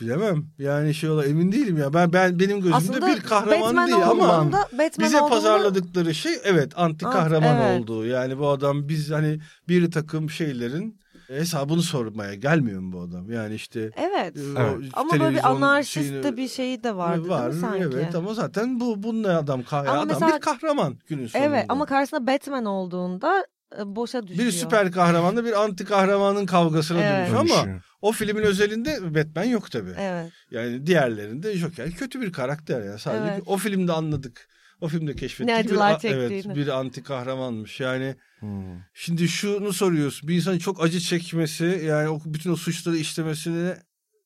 Bilemem. 0.00 0.44
Yani 0.58 0.94
şey 0.94 1.10
ola 1.10 1.24
emin 1.26 1.52
değilim 1.52 1.76
ya. 1.76 1.94
Ben 1.94 2.12
ben 2.12 2.38
benim 2.40 2.56
gözümde 2.56 2.76
Aslında 2.76 3.06
bir 3.06 3.20
kahraman 3.20 3.60
Batman 3.60 3.86
değil 3.86 4.02
ama 4.10 4.44
Batman 4.52 4.88
bize 4.98 5.16
olduğunda- 5.20 5.28
pazarladıkları 5.34 6.14
şey 6.14 6.32
evet 6.44 6.72
anti 6.76 7.04
Ant- 7.06 7.12
kahraman 7.12 7.56
evet. 7.56 7.80
olduğu. 7.80 8.06
Yani 8.06 8.38
bu 8.38 8.48
adam 8.48 8.88
biz 8.88 9.10
hani 9.10 9.40
bir 9.68 9.90
takım 9.90 10.30
şeylerin 10.30 11.00
hesabını 11.28 11.82
sormaya 11.82 12.34
gelmiyor 12.34 12.80
mu 12.80 12.92
bu 12.92 13.00
adam? 13.00 13.30
Yani 13.32 13.54
işte 13.54 13.90
Evet. 13.96 14.36
e, 14.36 14.40
o 14.40 14.60
Evet. 14.60 14.90
Ama 14.92 15.12
böyle 15.20 15.36
bir 15.36 15.50
anarşist 15.50 15.94
şeyini- 16.10 16.22
de 16.22 16.36
bir 16.36 16.48
şey 16.48 16.82
de 16.84 16.96
vardı 16.96 17.28
var 17.28 17.52
değil 17.52 17.62
mi 17.62 17.68
sanki? 17.68 17.84
evet 17.94 18.14
ama 18.14 18.34
zaten 18.34 18.80
bu 18.80 19.02
bununla 19.02 19.38
adam 19.38 19.60
kah- 19.60 19.80
Ama 19.88 19.90
adam 19.90 20.08
mesela- 20.08 20.36
bir 20.36 20.40
kahraman 20.40 20.96
günün 21.08 21.26
sonunda. 21.26 21.48
Evet 21.48 21.64
ama 21.68 21.86
karşısında 21.86 22.26
Batman 22.26 22.64
olduğunda 22.64 23.46
e, 23.80 23.96
boşa 23.96 24.26
düşüyor. 24.26 24.46
bir 24.46 24.52
süper 24.52 24.92
kahramanla 24.92 25.44
bir 25.44 25.62
anti 25.62 25.84
kahramanın 25.84 26.46
kavgasına 26.46 27.00
Evet. 27.02 27.30
dönüşüyor 27.32 27.60
ama. 27.66 27.78
O 28.08 28.12
filmin 28.12 28.42
özelinde 28.42 29.14
Batman 29.14 29.44
yok 29.44 29.70
tabii. 29.70 29.94
Evet. 29.98 30.32
Yani 30.50 30.86
diğerlerinde 30.86 31.56
Joker 31.56 31.90
kötü 31.90 32.20
bir 32.20 32.32
karakter 32.32 32.82
ya. 32.82 32.98
Sadece 32.98 33.32
Evet. 33.32 33.42
o 33.46 33.56
filmde 33.56 33.92
anladık. 33.92 34.48
O 34.80 34.88
filmde 34.88 35.14
keşfettik. 35.16 35.54
Ne 35.54 35.64
bir, 35.64 36.08
evet, 36.14 36.56
bir 36.56 36.68
anti 36.68 37.02
kahramanmış. 37.02 37.80
Yani 37.80 38.16
Hmm. 38.40 38.78
şimdi 38.94 39.28
şunu 39.28 39.72
soruyorsun. 39.72 40.28
Bir 40.28 40.34
insanın 40.36 40.58
çok 40.58 40.84
acı 40.84 41.00
çekmesi 41.00 41.82
yani 41.86 42.08
o, 42.08 42.20
bütün 42.24 42.50
o 42.52 42.56
suçları 42.56 42.96
işlemesine 42.96 43.76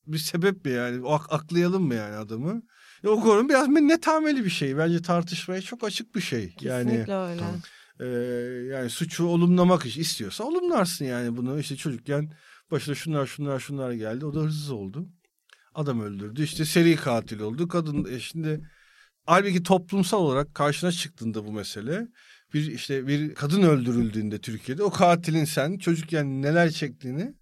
bir 0.07 0.18
sebep 0.18 0.64
mi 0.64 0.70
yani? 0.70 1.05
O, 1.05 1.12
ak- 1.12 1.33
aklayalım 1.33 1.83
mı 1.83 1.95
yani 1.95 2.16
adamı? 2.16 2.62
Ya, 3.03 3.11
o 3.11 3.20
konu 3.20 3.49
biraz 3.49 3.68
netameli 3.68 4.45
bir 4.45 4.51
şey. 4.51 4.78
Bence 4.78 5.03
tartışmaya 5.03 5.62
çok 5.62 5.85
açık 5.85 6.14
bir 6.14 6.20
şey. 6.20 6.55
Yani 6.61 6.85
Kesinlikle 6.91 7.14
öyle. 7.14 7.43
ee, 8.01 8.07
yani 8.74 8.91
suçu 8.91 9.24
olumlamak 9.26 9.87
iş- 9.87 9.99
istiyorsa 9.99 10.45
olumlarsın 10.45 11.05
yani 11.05 11.37
bunu. 11.37 11.61
İşte 11.61 11.76
çocukken 11.76 12.33
başına 12.71 12.95
şunlar 12.95 13.27
şunlar 13.27 13.61
şunlar 13.61 13.93
geldi. 13.93 14.27
O 14.27 14.35
da 14.35 14.41
hırsız 14.41 14.71
oldu. 14.71 15.09
Adam 15.75 16.01
öldürdü. 16.01 16.43
İşte 16.43 16.64
seri 16.64 16.97
katil 16.97 17.41
oldu. 17.41 17.68
Kadın 17.68 18.05
e, 18.14 18.21
şimdi 18.21 18.71
halbuki 19.27 19.62
toplumsal 19.62 20.18
olarak 20.18 20.55
karşına 20.55 20.93
çıktığında 20.93 21.47
bu 21.47 21.53
mesele 21.53 22.09
bir 22.55 22.73
işte 22.73 23.07
bir 23.07 23.35
kadın 23.35 23.62
öldürüldüğünde 23.62 24.39
Türkiye'de 24.41 24.83
o 24.83 24.91
katilin 24.91 25.45
sen 25.45 25.79
çocukken 25.79 26.43
neler 26.43 26.71
çektiğini 26.71 27.35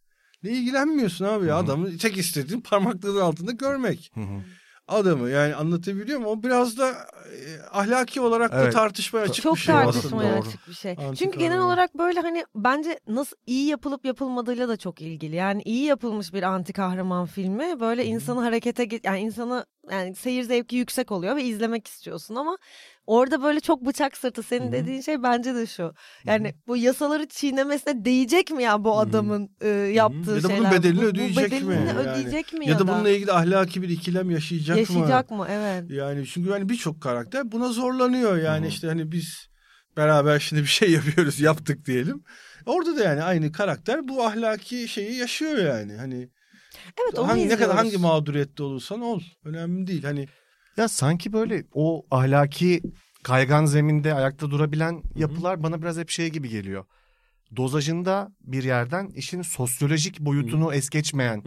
ne 0.42 0.50
ilgilenmiyorsun 0.50 1.24
abi 1.24 1.46
ya 1.46 1.56
adamı 1.56 1.98
tek 1.98 2.16
istediğin 2.16 2.60
parmaklarının 2.60 3.20
altında 3.20 3.52
görmek 3.52 4.10
Hı 4.14 4.20
hı. 4.20 4.42
Adamı 4.88 5.30
yani 5.30 5.54
anlatabiliyor 5.54 6.18
muyum? 6.18 6.38
O 6.38 6.42
biraz 6.42 6.78
da 6.78 6.88
e, 6.90 7.60
ahlaki 7.72 8.20
olarak 8.20 8.52
da 8.52 8.62
Evet. 8.62 8.72
tartışmaya 8.72 9.20
açık 9.22 9.42
Çok 9.42 9.54
bir 9.56 9.60
şey 9.60 9.74
tartışmaya 9.74 10.28
aslında. 10.28 10.42
Doğru. 10.42 10.48
açık 10.48 10.68
bir 10.68 10.74
şey. 10.74 10.90
Antik 10.98 11.18
Çünkü 11.18 11.38
genel 11.38 11.60
olarak 11.60 11.98
böyle 11.98 12.20
hani 12.20 12.44
bence 12.54 13.00
nasıl 13.08 13.36
iyi 13.46 13.66
yapılıp 13.68 14.04
yapılmadığıyla 14.04 14.68
da 14.68 14.76
çok 14.76 15.00
ilgili. 15.00 15.36
Yani 15.36 15.62
iyi 15.62 15.84
yapılmış 15.84 16.32
bir 16.34 16.42
anti 16.42 16.72
kahraman 16.72 17.26
filmi 17.26 17.80
böyle 17.80 18.04
insanı 18.04 18.40
harekete 18.40 18.88
yani 19.04 19.20
insanı 19.20 19.66
yani 19.90 20.14
seyir 20.14 20.42
zevki 20.42 20.76
yüksek 20.76 21.12
oluyor 21.12 21.36
ve 21.36 21.44
izlemek 21.44 21.86
istiyorsun 21.86 22.34
ama 22.34 22.58
orada 23.08 23.42
böyle 23.42 23.60
çok 23.60 23.86
bıçak 23.86 24.16
sırtı 24.16 24.42
senin 24.42 24.64
Hı 24.64 24.68
hı. 24.68 24.72
dediğin 24.72 25.00
şey 25.00 25.22
bence 25.22 25.54
de 25.54 25.66
şu. 25.66 25.94
Yani 26.26 26.54
bu 26.66 26.76
yasaları 26.76 27.28
çiğnemesine 27.28 28.04
değecek 28.04 28.50
mi 28.50 28.62
ya 28.62 28.84
bu 28.84 28.98
adamın 28.98 29.50
e, 29.60 29.68
yaptığı 29.68 30.30
Ya 30.30 30.42
da 30.42 30.42
bunun 30.44 30.48
şeyler? 30.48 30.72
bedelini 30.72 30.96
Bu- 30.98 31.02
bu 31.02 31.04
ödeyecek 31.04 31.52
mi? 31.52 31.58
bedelini 31.58 31.74
Yani 31.76 31.98
ödeyecek 31.98 32.52
mi 32.52 32.66
ya, 32.66 32.72
Ya 32.72 32.78
da 32.78 32.88
bununla 32.88 33.10
ilgili 33.10 33.32
ahlaki 33.32 33.82
bir 33.82 33.88
ikilem 33.88 34.30
yaşayacak, 34.30 34.76
mı? 34.76 34.80
yaşayacak 34.80 35.30
mı? 35.30 35.46
Evet. 35.50 35.84
Yani 35.90 36.26
çünkü 36.26 36.50
hani 36.50 36.68
birçok 36.68 37.00
karakter 37.02 37.52
buna 37.52 37.68
zorlanıyor. 37.68 38.36
Yani 38.36 38.60
Hı 38.62 38.64
hı. 38.64 38.68
işte 38.68 38.86
hani 38.86 39.12
biz 39.12 39.48
beraber 39.96 40.38
şimdi 40.38 40.62
bir 40.62 40.66
şey 40.68 40.90
yapıyoruz, 40.98 41.40
yaptık 41.40 41.86
diyelim. 41.86 42.22
Orada 42.66 42.96
da 42.96 43.04
yani 43.04 43.22
aynı 43.22 43.52
karakter 43.52 44.08
bu 44.08 44.24
ahlaki 44.26 44.88
şeyi 44.88 45.16
yaşıyor 45.16 45.58
yani. 45.58 45.92
Hani 45.96 46.28
Evet 47.02 47.18
onu 47.18 47.28
hangi 47.28 47.48
ne 47.48 47.56
kadar 47.56 47.76
hangi 47.76 47.98
mağduriyette 47.98 48.62
olursan 48.62 49.00
ol. 49.00 49.20
Önemli 49.44 49.86
değil. 49.86 50.02
Hani 50.04 50.28
Ya 50.78 50.88
sanki 50.88 51.32
böyle 51.32 51.64
o 51.74 52.06
ahlaki 52.10 52.82
kaygan 53.22 53.64
zeminde 53.64 54.14
ayakta 54.14 54.50
durabilen 54.50 55.02
yapılar 55.16 55.62
bana 55.62 55.82
biraz 55.82 55.98
hep 55.98 56.10
şey 56.10 56.28
gibi 56.30 56.48
geliyor. 56.48 56.84
Dozajında 57.56 58.32
bir 58.40 58.64
yerden 58.64 59.06
işin 59.06 59.42
sosyolojik 59.42 60.20
boyutunu 60.20 60.74
es 60.74 60.90
geçmeyen 60.90 61.42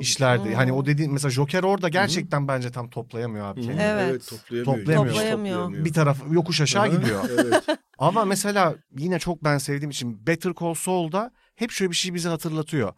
işlerdi. 0.00 0.54
Hani 0.54 0.72
o 0.72 0.86
dediğin 0.86 1.12
mesela 1.12 1.30
Joker 1.30 1.62
orada 1.62 1.88
gerçekten 1.88 2.48
bence 2.48 2.70
tam 2.70 2.90
toplayamıyor 2.90 3.46
abi. 3.46 3.60
Kendini. 3.60 3.82
Evet. 3.82 4.26
toplayamıyor. 4.28 4.64
Toplayamıyor. 4.64 5.14
Toplayamıyor. 5.14 5.84
Bir 5.84 5.92
taraf 5.92 6.18
yokuş 6.30 6.60
aşağı 6.60 6.86
Hı 6.86 6.92
hı. 6.92 7.00
gidiyor. 7.00 7.24
evet. 7.38 7.64
Ama 7.98 8.24
mesela 8.24 8.74
yine 8.98 9.18
çok 9.18 9.44
ben 9.44 9.58
sevdiğim 9.58 9.90
için 9.90 10.26
Better 10.26 10.52
Call 10.60 10.74
Saul'da 10.74 11.30
hep 11.56 11.70
şöyle 11.70 11.90
bir 11.90 11.96
şey 11.96 12.14
bize 12.14 12.28
hatırlatıyor. 12.28 12.92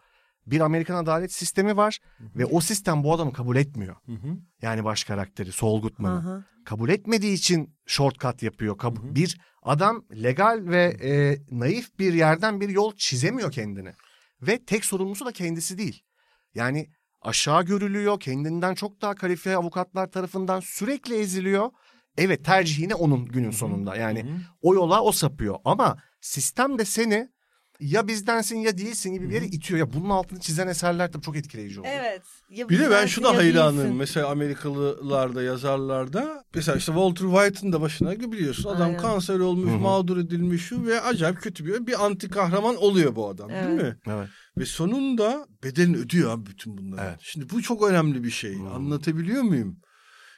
Bir 0.47 0.61
Amerikan 0.61 0.97
adalet 0.97 1.33
sistemi 1.33 1.77
var 1.77 1.99
ve 2.21 2.45
o 2.47 2.61
sistem 2.61 3.05
bu 3.05 3.15
adamı 3.15 3.33
kabul 3.33 3.57
etmiyor. 3.57 3.97
Hı 4.07 4.13
hı. 4.13 4.39
Yani 4.63 4.85
baş 4.85 5.05
karakteri 5.05 5.53
Saul 5.53 5.83
Goodman'ı. 5.83 6.45
Kabul 6.65 6.89
etmediği 6.89 7.33
için 7.35 7.75
shortcut 7.87 8.43
yapıyor. 8.43 8.77
Kab- 8.77 9.15
Bir 9.15 9.41
adam 9.63 10.05
legal 10.23 10.61
ve 10.65 10.97
e, 11.03 11.39
naif 11.51 11.99
bir 11.99 12.15
yerden 12.15 12.61
bir 12.61 12.69
yol 12.69 12.93
çizemiyor 12.97 13.53
kendine. 13.53 13.95
Ve 14.43 14.65
tek 14.65 14.85
sorumlusu 14.85 15.27
da 15.27 15.33
kendisi 15.33 15.79
değil. 15.79 16.03
Yani 16.55 16.87
aşağı 17.23 17.63
görülüyor, 17.65 18.21
kendinden 18.21 18.75
çok 18.75 19.03
daha 19.03 19.15
kalifiye 19.15 19.57
avukatlar 19.57 20.07
tarafından 20.11 20.61
sürekli 20.61 21.15
eziliyor. 21.15 21.71
Evet 22.19 22.45
tercih 22.45 22.79
yine 22.79 22.95
onun 22.95 23.25
günün 23.27 23.51
sonunda. 23.51 23.97
Yani 23.97 24.23
Hı 24.25 24.29
hı. 24.29 24.37
o 24.63 24.75
yola 24.75 25.03
o 25.03 25.13
sapıyor. 25.13 25.57
Ama 25.65 25.97
sistem 26.21 26.79
de 26.79 26.85
seni 26.85 27.29
ya 27.81 28.09
bizdensin 28.09 28.57
ya 28.57 28.79
değilsin 28.79 29.13
gibi 29.13 29.29
bir 29.29 29.35
yere 29.35 29.47
itiyor. 29.47 29.79
Ya 29.81 29.93
bunun 29.93 30.11
altını 30.11 30.41
çizen 30.41 30.69
eserler 30.69 31.13
tabii 31.13 31.23
çok 31.25 31.37
etkileyici 31.37 31.81
oluyor. 31.81 31.95
Evet. 31.99 32.23
Ya 32.51 32.69
Bir 32.69 32.75
de 32.79 32.81
ben 32.83 32.87
bizdensin 32.91 33.07
şuna 33.07 33.29
ya 33.29 33.37
hayranım. 33.37 33.79
değilsin. 33.79 33.97
Mesela 33.97 34.29
Amerikalılarda, 34.29 35.43
yazarlarda. 35.43 36.45
Mesela 36.55 36.79
işte 36.79 36.93
Walter 36.93 37.25
White'ın 37.27 37.73
da 37.73 37.81
başına 37.81 38.21
biliyorsun. 38.21 38.71
Adam 38.71 38.87
Aynen. 38.87 39.01
kanser 39.01 39.39
olmuş, 39.39 39.71
Hı 39.71 39.75
hı. 39.75 39.79
mağdur 39.79 40.17
edilmiş 40.17 40.63
şu 40.63 40.87
ve 40.87 41.01
acayip 41.01 41.41
kötü 41.43 41.67
bir 41.67 41.87
bir 41.87 42.05
anti 42.05 42.29
kahraman 42.31 42.77
oluyor 42.77 43.17
bu 43.17 43.29
adam 43.29 43.49
değil 43.49 43.63
Evet. 43.67 43.83
mi? 43.83 43.97
Evet. 44.07 44.29
Ve 44.59 44.67
sonunda 44.67 45.47
bedelini 45.65 45.97
ödüyor 45.97 46.31
abi 46.31 46.47
bütün 46.47 46.79
bunları. 46.79 47.01
Evet. 47.09 47.19
Şimdi 47.23 47.51
bu 47.51 47.63
çok 47.63 47.89
önemli 47.91 48.25
bir 48.25 48.31
şey. 48.31 48.55
Hmm. 48.55 48.67
Anlatabiliyor 48.73 49.43
muyum? 49.43 49.77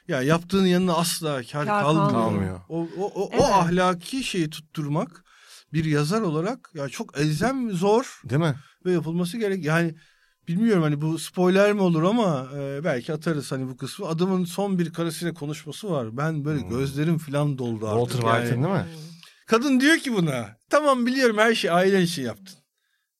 Ya 0.07 0.21
yaptığın 0.21 0.65
yanına 0.65 0.93
asla 0.93 1.41
kar, 1.51 1.65
Kar 1.65 1.83
kalmıyor. 1.83 2.09
kalmıyor. 2.11 2.59
O, 2.69 2.87
o, 2.97 3.11
o, 3.15 3.29
Evet. 3.31 3.41
o 3.41 3.43
ahlaki 3.45 4.23
şeyi 4.23 4.49
tutturmak 4.49 5.23
bir 5.73 5.85
yazar 5.85 6.21
olarak 6.21 6.69
ya 6.73 6.89
çok 6.89 7.17
elzem 7.17 7.71
zor 7.71 8.21
Değil 8.29 8.41
mi? 8.41 8.55
ve 8.85 8.91
yapılması 8.91 9.37
gerek. 9.37 9.65
Yani 9.65 9.95
bilmiyorum 10.47 10.83
hani 10.83 11.01
bu 11.01 11.19
spoiler 11.19 11.73
mi 11.73 11.81
olur 11.81 12.03
ama 12.03 12.47
e, 12.57 12.83
belki 12.83 13.13
atarız 13.13 13.51
hani 13.51 13.67
bu 13.67 13.77
kısmı. 13.77 14.07
Adamın 14.07 14.45
son 14.45 14.79
bir 14.79 14.93
karısıyla 14.93 15.33
konuşması 15.33 15.91
var. 15.91 16.17
Ben 16.17 16.45
böyle 16.45 16.61
Hmm. 16.61 16.69
gözlerim 16.69 17.17
falan 17.17 17.57
doldu 17.57 17.87
artık. 17.87 18.11
Walter 18.11 18.27
yani. 18.29 18.39
White'ın 18.45 18.63
değil 18.63 18.75
mi? 18.75 18.87
Kadın 19.47 19.79
diyor 19.79 19.97
ki 19.97 20.13
buna 20.13 20.57
tamam 20.69 21.05
biliyorum 21.05 21.37
her 21.37 21.55
şeyi 21.55 21.71
ailen 21.71 22.01
için 22.01 22.23
yaptın. 22.23 22.55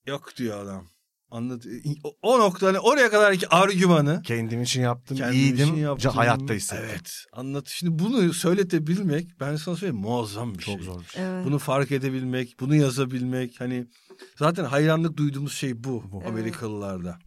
Yok 0.08 0.38
diyor 0.38 0.64
adam. 0.64 0.88
Anlat. 1.32 1.66
O, 2.04 2.16
o 2.22 2.40
nokta 2.40 2.68
hani 2.68 2.80
oraya 2.80 3.10
kadarki 3.12 3.50
argümanı 3.50 4.22
Kendim 4.22 4.62
için 4.62 4.82
yaptım, 4.82 5.18
kendim 5.18 5.40
iyiydim, 5.40 5.66
için 5.68 5.76
yaptım. 5.76 6.12
hayatta 6.12 6.54
hissettim. 6.54 6.86
Evet. 6.90 7.26
Anlat. 7.34 7.68
Şimdi 7.68 8.00
bunu 8.00 8.34
söyletebilmek 8.34 9.40
ben 9.40 9.56
sana 9.56 9.76
söyleyeyim 9.76 10.02
muazzam 10.02 10.54
bir 10.54 10.64
Çok 10.64 10.76
şey. 10.76 10.84
zor 10.86 11.00
bir 11.02 11.06
şey. 11.06 11.24
Evet. 11.24 11.46
Bunu 11.46 11.60
fark 11.60 11.92
edebilmek, 11.92 12.56
bunu 12.60 12.76
yazabilmek 12.76 13.60
hani 13.62 13.88
zaten 14.36 14.64
hayranlık 14.66 15.18
duyduğumuz 15.18 15.54
şey 15.54 15.84
bu, 15.84 16.04
Bu. 16.12 16.24
Amerikalılarda. 16.28 17.20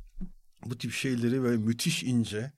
Bu 0.66 0.78
tip 0.78 0.92
şeyleri 0.92 1.42
böyle 1.42 1.56
müthiş 1.56 2.02
ince 2.02 2.52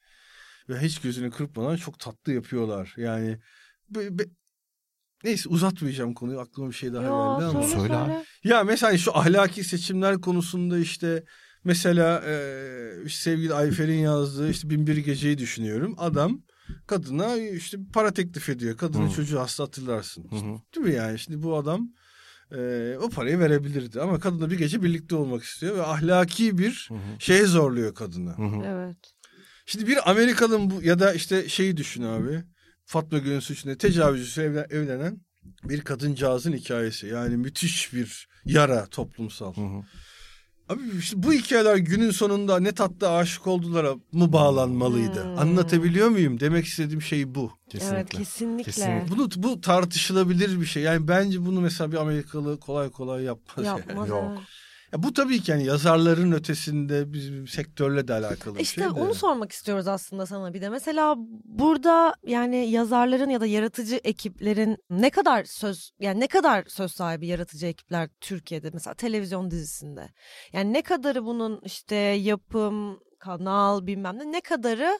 ve 0.68 0.78
hiç 0.80 1.00
gözünü 1.00 1.30
kırpmadan 1.30 1.76
çok 1.76 1.98
tatlı 1.98 2.32
yapıyorlar. 2.32 2.94
Yani 2.96 3.38
be- 3.90 4.18
be- 4.18 4.28
neyse 5.24 5.48
uzatmayacağım 5.48 6.14
konuyu 6.14 6.40
aklıma 6.40 6.68
bir 6.70 6.74
şey 6.74 6.92
daha 6.92 7.02
Yo, 7.02 7.38
geldi 7.38 7.44
ama. 7.44 7.62
söyle, 7.62 7.80
Söyle 7.80 7.96
abi. 7.96 8.12
Ya 8.44 8.64
mesela 8.64 8.90
hani 8.90 8.98
şu 8.98 9.16
ahlaki 9.18 9.64
seçimler 9.64 10.20
konusunda 10.20 10.78
işte 10.78 11.24
mesela 11.64 12.22
e, 12.26 12.34
işte 13.06 13.22
sevgili 13.30 13.54
Ayfer'in 13.54 13.98
yazdığı 13.98 14.50
işte 14.50 14.70
Binbir 14.70 14.96
Gece'yi 14.96 15.38
düşünüyorum. 15.38 15.94
Adam 15.98 16.42
kadına 16.86 17.36
işte 17.36 17.78
para 17.92 18.12
teklif 18.12 18.48
ediyor. 18.48 18.76
Kadının 18.76 19.08
Hı. 19.08 19.12
çocuğu 19.14 19.40
hasta 19.40 19.64
hatırlarsın. 19.64 20.24
Hı 20.30 20.36
hı. 20.36 20.60
Değil 20.74 20.86
mi 20.86 20.94
yani? 20.94 21.18
Şimdi 21.18 21.42
bu 21.42 21.56
adam 21.56 21.88
e, 22.56 22.58
o 23.00 23.08
parayı 23.08 23.38
verebilirdi 23.38 24.00
ama 24.00 24.20
kadınla 24.20 24.50
bir 24.50 24.58
gece 24.58 24.82
birlikte 24.82 25.16
olmak 25.16 25.42
istiyor 25.42 25.76
ve 25.76 25.82
ahlaki 25.82 26.58
bir 26.58 26.88
Hı 26.90 26.94
şeye 27.18 27.44
zorluyor 27.46 27.94
kadını. 27.94 28.30
Hı. 28.30 28.62
Evet. 28.66 28.96
Şimdi 29.66 29.86
bir 29.86 30.10
Amerikalı 30.10 30.70
bu 30.70 30.82
ya 30.82 30.98
da 30.98 31.14
işte 31.14 31.48
şeyi 31.48 31.76
düşün 31.76 32.02
abi. 32.02 32.42
Fatma 32.84 33.18
Gül'ün 33.18 33.40
suçunda 33.40 33.78
tecavüzcüsü 33.78 34.42
evlen, 34.42 34.66
evlenen 34.70 35.20
bir 35.64 35.80
kadıncağızın 35.80 36.52
hikayesi. 36.52 37.06
Yani 37.06 37.36
müthiş 37.36 37.92
bir 37.92 38.28
yara 38.44 38.86
toplumsal. 38.86 39.54
Hı 39.54 39.60
hı. 39.60 39.82
Abi 40.68 40.80
işte 40.98 41.22
bu 41.22 41.32
hikayeler 41.32 41.76
günün 41.76 42.10
sonunda 42.10 42.60
ne 42.60 42.72
tatlı 42.72 43.10
aşık 43.16 43.46
oldulara 43.46 43.94
mı 44.12 44.32
bağlanmalıydı? 44.32 45.24
Hmm. 45.24 45.38
Anlatabiliyor 45.38 46.08
muyum? 46.08 46.40
Demek 46.40 46.64
istediğim 46.64 47.02
şey 47.02 47.34
bu. 47.34 47.52
Kesinlikle. 47.70 47.96
Evet 47.96 48.08
kesinlikle. 48.10 48.72
Kesinlikle. 48.72 49.16
Bunu 49.16 49.30
bu 49.36 49.60
tartışılabilir 49.60 50.60
bir 50.60 50.66
şey. 50.66 50.82
Yani 50.82 51.08
bence 51.08 51.46
bunu 51.46 51.60
mesela 51.60 51.92
bir 51.92 51.96
Amerikalı 51.96 52.60
kolay 52.60 52.90
kolay 52.90 53.22
yapmaz. 53.22 53.66
yani. 53.66 53.78
Yapmaz. 53.78 54.08
Yok. 54.08 54.42
Ya 54.94 55.02
bu 55.02 55.12
tabii 55.12 55.40
ki 55.40 55.50
yani 55.50 55.64
yazarların 55.64 56.32
ötesinde 56.32 57.12
bizim 57.12 57.48
sektörle 57.48 58.08
de 58.08 58.12
alakalı 58.14 58.54
bir 58.54 58.60
İşte 58.60 58.80
şey 58.80 58.90
de. 58.90 59.00
onu 59.00 59.14
sormak 59.14 59.52
istiyoruz 59.52 59.88
aslında 59.88 60.26
sana 60.26 60.54
bir 60.54 60.60
de. 60.60 60.68
Mesela 60.68 61.14
burada 61.44 62.14
yani 62.26 62.70
yazarların 62.70 63.30
ya 63.30 63.40
da 63.40 63.46
yaratıcı 63.46 64.00
ekiplerin 64.04 64.76
ne 64.90 65.10
kadar 65.10 65.44
söz 65.44 65.90
yani 65.98 66.20
ne 66.20 66.26
kadar 66.26 66.64
söz 66.68 66.92
sahibi 66.92 67.26
yaratıcı 67.26 67.66
ekipler 67.66 68.08
Türkiye'de 68.20 68.70
mesela 68.72 68.94
televizyon 68.94 69.50
dizisinde. 69.50 70.08
Yani 70.52 70.72
ne 70.72 70.82
kadarı 70.82 71.24
bunun 71.24 71.60
işte 71.64 71.96
yapım, 71.96 73.00
kanal 73.18 73.86
bilmem 73.86 74.18
ne 74.18 74.32
ne 74.32 74.40
kadarı 74.40 74.98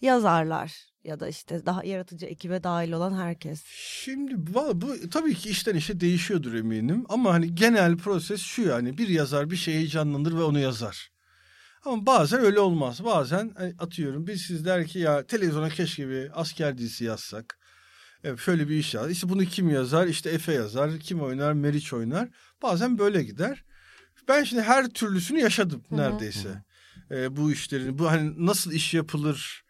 yazarlar 0.00 0.86
ya 1.06 1.20
da 1.20 1.28
işte 1.28 1.66
daha 1.66 1.84
yaratıcı 1.84 2.26
ekibe 2.26 2.62
dahil 2.62 2.92
olan 2.92 3.14
herkes. 3.14 3.64
Şimdi 4.04 4.34
bu 4.36 4.80
tabii 5.10 5.34
ki 5.34 5.50
işten 5.50 5.74
işe 5.74 6.00
değişiyordur 6.00 6.54
eminim. 6.54 7.04
Ama 7.08 7.32
hani 7.32 7.54
genel 7.54 7.96
proses 7.96 8.40
şu 8.40 8.62
yani 8.62 8.98
bir 8.98 9.08
yazar 9.08 9.50
bir 9.50 9.56
şeyi 9.56 9.76
heyecanlanır 9.76 10.32
ve 10.32 10.42
onu 10.42 10.58
yazar. 10.58 11.10
Ama 11.84 12.06
bazen 12.06 12.40
öyle 12.40 12.60
olmaz. 12.60 13.04
Bazen 13.04 13.52
hani 13.56 13.74
atıyorum 13.78 14.26
biz 14.26 14.42
siz 14.42 14.64
der 14.64 14.86
ki 14.86 14.98
ya 14.98 15.26
televizyona 15.26 15.68
keşke 15.68 16.08
bir 16.08 16.40
asker 16.40 16.78
dizisi 16.78 17.04
yazsak. 17.04 17.58
Evet, 18.24 18.38
şöyle 18.38 18.68
bir 18.68 18.76
iş 18.76 18.94
yaz. 18.94 19.10
İşte 19.10 19.28
bunu 19.28 19.44
kim 19.44 19.70
yazar? 19.70 20.06
İşte 20.06 20.30
Efe 20.30 20.52
yazar. 20.52 21.00
Kim 21.00 21.20
oynar? 21.20 21.52
Meriç 21.52 21.92
oynar. 21.92 22.28
Bazen 22.62 22.98
böyle 22.98 23.22
gider. 23.22 23.64
Ben 24.28 24.44
şimdi 24.44 24.62
her 24.62 24.88
türlüsünü 24.88 25.40
yaşadım 25.40 25.82
Hı 25.88 25.94
hı. 25.94 25.98
neredeyse. 25.98 26.64
Ee, 27.10 27.36
bu 27.36 27.52
işlerin, 27.52 27.98
bu 27.98 28.10
hani 28.10 28.46
nasıl 28.46 28.72
iş 28.72 28.94
yapılır, 28.94 29.65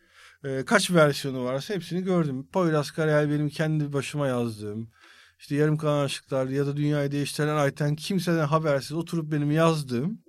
e, 0.46 0.64
kaç 0.64 0.90
versiyonu 0.90 1.44
varsa 1.44 1.74
hepsini 1.74 2.04
gördüm. 2.04 2.46
Poyraz 2.52 2.90
Karayel 2.90 3.30
benim 3.30 3.48
kendi 3.48 3.92
başıma 3.92 4.26
yazdığım. 4.26 4.90
İşte 5.38 5.54
Yarım 5.54 5.76
Kalan 5.76 6.04
Aşıklar 6.04 6.46
ya 6.46 6.66
da 6.66 6.76
Dünyayı 6.76 7.12
Değiştiren 7.12 7.56
Ayten 7.56 7.96
kimseden 7.96 8.46
habersiz 8.46 8.92
oturup 8.92 9.32
benim 9.32 9.50
yazdığım. 9.50 10.22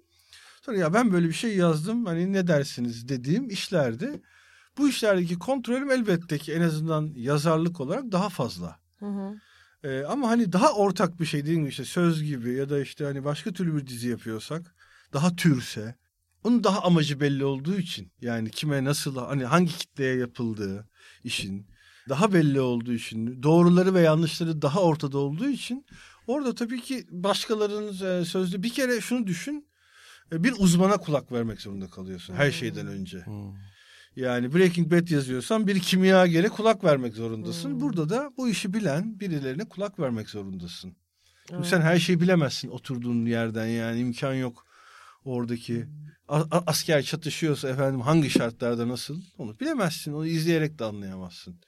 Sonra 0.62 0.78
ya 0.78 0.94
ben 0.94 1.12
böyle 1.12 1.28
bir 1.28 1.34
şey 1.34 1.58
yazdım 1.58 2.06
hani 2.06 2.34
ne 2.34 2.48
dersiniz 2.48 3.10
dediğim 3.10 3.50
işlerdi. 3.50 4.22
Bu 4.78 4.90
işlerdeki 4.90 5.40
kontrolüm 5.40 5.92
elbette 5.92 6.38
ki 6.38 6.54
en 6.54 6.62
azından 6.62 7.14
yazarlık 7.16 7.82
olarak 7.82 8.12
daha 8.12 8.30
fazla. 8.30 8.80
Hı 9.00 9.06
hı. 9.06 9.36
Ee, 9.84 10.04
ama 10.04 10.30
hani 10.30 10.54
daha 10.54 10.74
ortak 10.74 11.20
bir 11.20 11.26
şey 11.26 11.46
değil 11.46 11.58
mi 11.58 11.70
işte 11.70 11.86
söz 11.86 12.24
gibi 12.24 12.54
ya 12.54 12.70
da 12.70 12.80
işte 12.80 13.06
hani 13.06 13.26
başka 13.26 13.54
türlü 13.54 13.76
bir 13.76 13.88
dizi 13.88 14.10
yapıyorsak 14.10 14.76
daha 15.14 15.36
türse 15.36 15.96
onun 16.48 16.64
daha 16.64 16.82
amacı 16.82 17.20
belli 17.20 17.46
olduğu 17.46 17.78
için 17.78 18.12
yani 18.22 18.52
kime 18.52 18.84
nasıl 18.84 19.16
hani 19.18 19.46
hangi 19.46 19.78
kitleye 19.78 20.16
yapıldığı 20.16 20.90
işin 21.24 21.68
daha 22.10 22.34
belli 22.34 22.62
olduğu 22.62 22.94
için 22.94 23.44
doğruları 23.44 23.94
ve 23.94 24.02
yanlışları 24.02 24.62
daha 24.62 24.82
ortada 24.82 25.18
olduğu 25.18 25.50
için 25.50 25.86
orada 26.28 26.56
tabii 26.56 26.82
ki 26.82 27.06
başkalarının 27.10 28.22
e, 28.22 28.26
sözlü 28.26 28.64
bir 28.64 28.70
kere 28.70 29.02
şunu 29.02 29.28
düşün 29.28 29.68
e, 30.32 30.44
bir 30.44 30.54
uzmana 30.58 30.98
kulak 30.98 31.32
vermek 31.32 31.62
zorunda 31.62 31.90
kalıyorsun 31.90 32.34
her 32.34 32.52
şeyden 32.52 32.88
önce. 32.88 33.26
Hmm. 33.26 33.54
Yani 34.16 34.54
Breaking 34.54 34.92
Bad 34.92 35.08
yazıyorsan 35.08 35.68
bir 35.68 35.80
kimyagere 35.80 36.50
kulak 36.50 36.84
vermek 36.84 37.14
zorundasın. 37.14 37.82
Burada 37.82 38.10
da 38.10 38.32
bu 38.38 38.50
işi 38.50 38.74
bilen 38.74 39.20
birilerine 39.20 39.66
kulak 39.66 40.00
vermek 40.00 40.30
zorundasın. 40.30 40.96
Çünkü 41.50 41.68
sen 41.68 41.82
her 41.82 42.00
şeyi 42.00 42.22
bilemezsin 42.22 42.70
oturduğun 42.70 43.26
yerden 43.26 43.66
yani 43.66 44.00
imkan 44.00 44.34
yok 44.34 44.67
oradaki 45.32 45.88
asker 46.52 47.04
çatışıyorsa 47.04 47.70
efendim 47.70 48.02
hangi 48.02 48.30
şartlarda 48.30 48.88
nasıl 48.88 49.22
onu 49.38 49.60
bilemezsin. 49.60 50.14
Onu 50.14 50.28
izleyerek 50.28 50.80
de 50.80 50.86
anlayamazsın. 50.86 51.60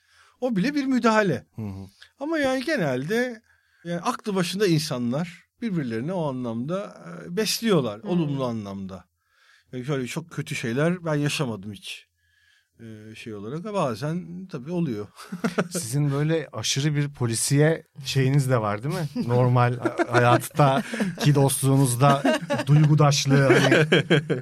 O 0.41 0.55
bile 0.55 0.76
bir 0.76 0.86
müdahale. 0.86 1.45
Hı 1.55 1.62
hı. 1.62 1.86
Ama 2.20 2.39
yani 2.39 2.66
genelde 2.66 3.41
yani 3.84 4.01
aklı 4.01 4.36
başında 4.36 4.68
insanlar 4.68 5.43
birbirlerini 5.62 6.14
o 6.14 6.30
anlamda 6.30 7.03
e, 7.26 7.38
besliyorlar. 7.38 7.99
Olumlu 7.99 8.45
anlamda. 8.45 9.05
Yani 9.74 9.86
şöyle 9.86 10.07
çok 10.07 10.32
kötü 10.32 10.55
şeyler 10.55 11.05
ben 11.05 11.16
yaşamadım 11.16 11.74
hiç. 11.74 12.09
E, 12.80 13.16
şey 13.16 13.34
olarak 13.34 13.66
ama 13.66 13.74
bazen 13.74 14.46
tabii 14.52 14.72
oluyor. 14.72 15.08
Sizin 15.72 16.12
böyle 16.12 16.48
aşırı 16.54 16.96
bir 16.96 17.10
polisiye 17.10 17.84
şeyiniz 18.06 18.50
de 18.50 18.62
var 18.62 18.84
değil 18.84 18.96
mi? 18.96 19.28
Normal 19.28 19.74
hayatta 20.12 20.82
ki 21.20 21.36
dostluğunuzda 21.36 22.24
duygudaşlığı 22.66 23.48
hani 23.54 23.86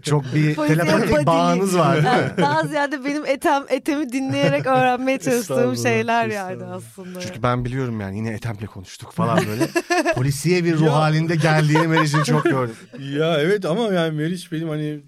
çok 0.01 0.23
bir 0.35 0.55
Polisiye 0.55 0.77
telepatik 0.79 1.25
bağınız 1.27 1.77
var 1.77 1.93
değil 1.93 2.03
mi? 2.05 2.09
Yani 2.09 2.31
daha 2.37 2.63
ziyade 2.67 3.05
benim 3.05 3.25
etem 3.25 3.63
etemi 3.69 4.11
dinleyerek 4.11 4.65
öğrenmeye 4.67 5.19
çalıştığım 5.19 5.77
şeyler 5.77 6.27
yani 6.27 6.63
aslında. 6.63 7.19
Çünkü 7.21 7.43
ben 7.43 7.65
biliyorum 7.65 8.01
yani 8.01 8.17
yine 8.17 8.29
Ethem'le 8.29 8.65
konuştuk 8.73 9.11
falan 9.13 9.39
böyle. 9.47 9.67
Polisiye 10.15 10.63
bir 10.63 10.75
ruh 10.77 10.85
Ya. 10.85 10.93
halinde 10.93 11.35
geldiğini 11.35 11.87
Meriç'in 11.87 12.23
çok 12.23 12.43
gördüm. 12.43 12.75
ya 12.99 13.37
evet 13.41 13.65
ama 13.65 13.83
yani 13.93 14.17
Meriç 14.17 14.51
benim 14.51 14.69
hani 14.69 15.03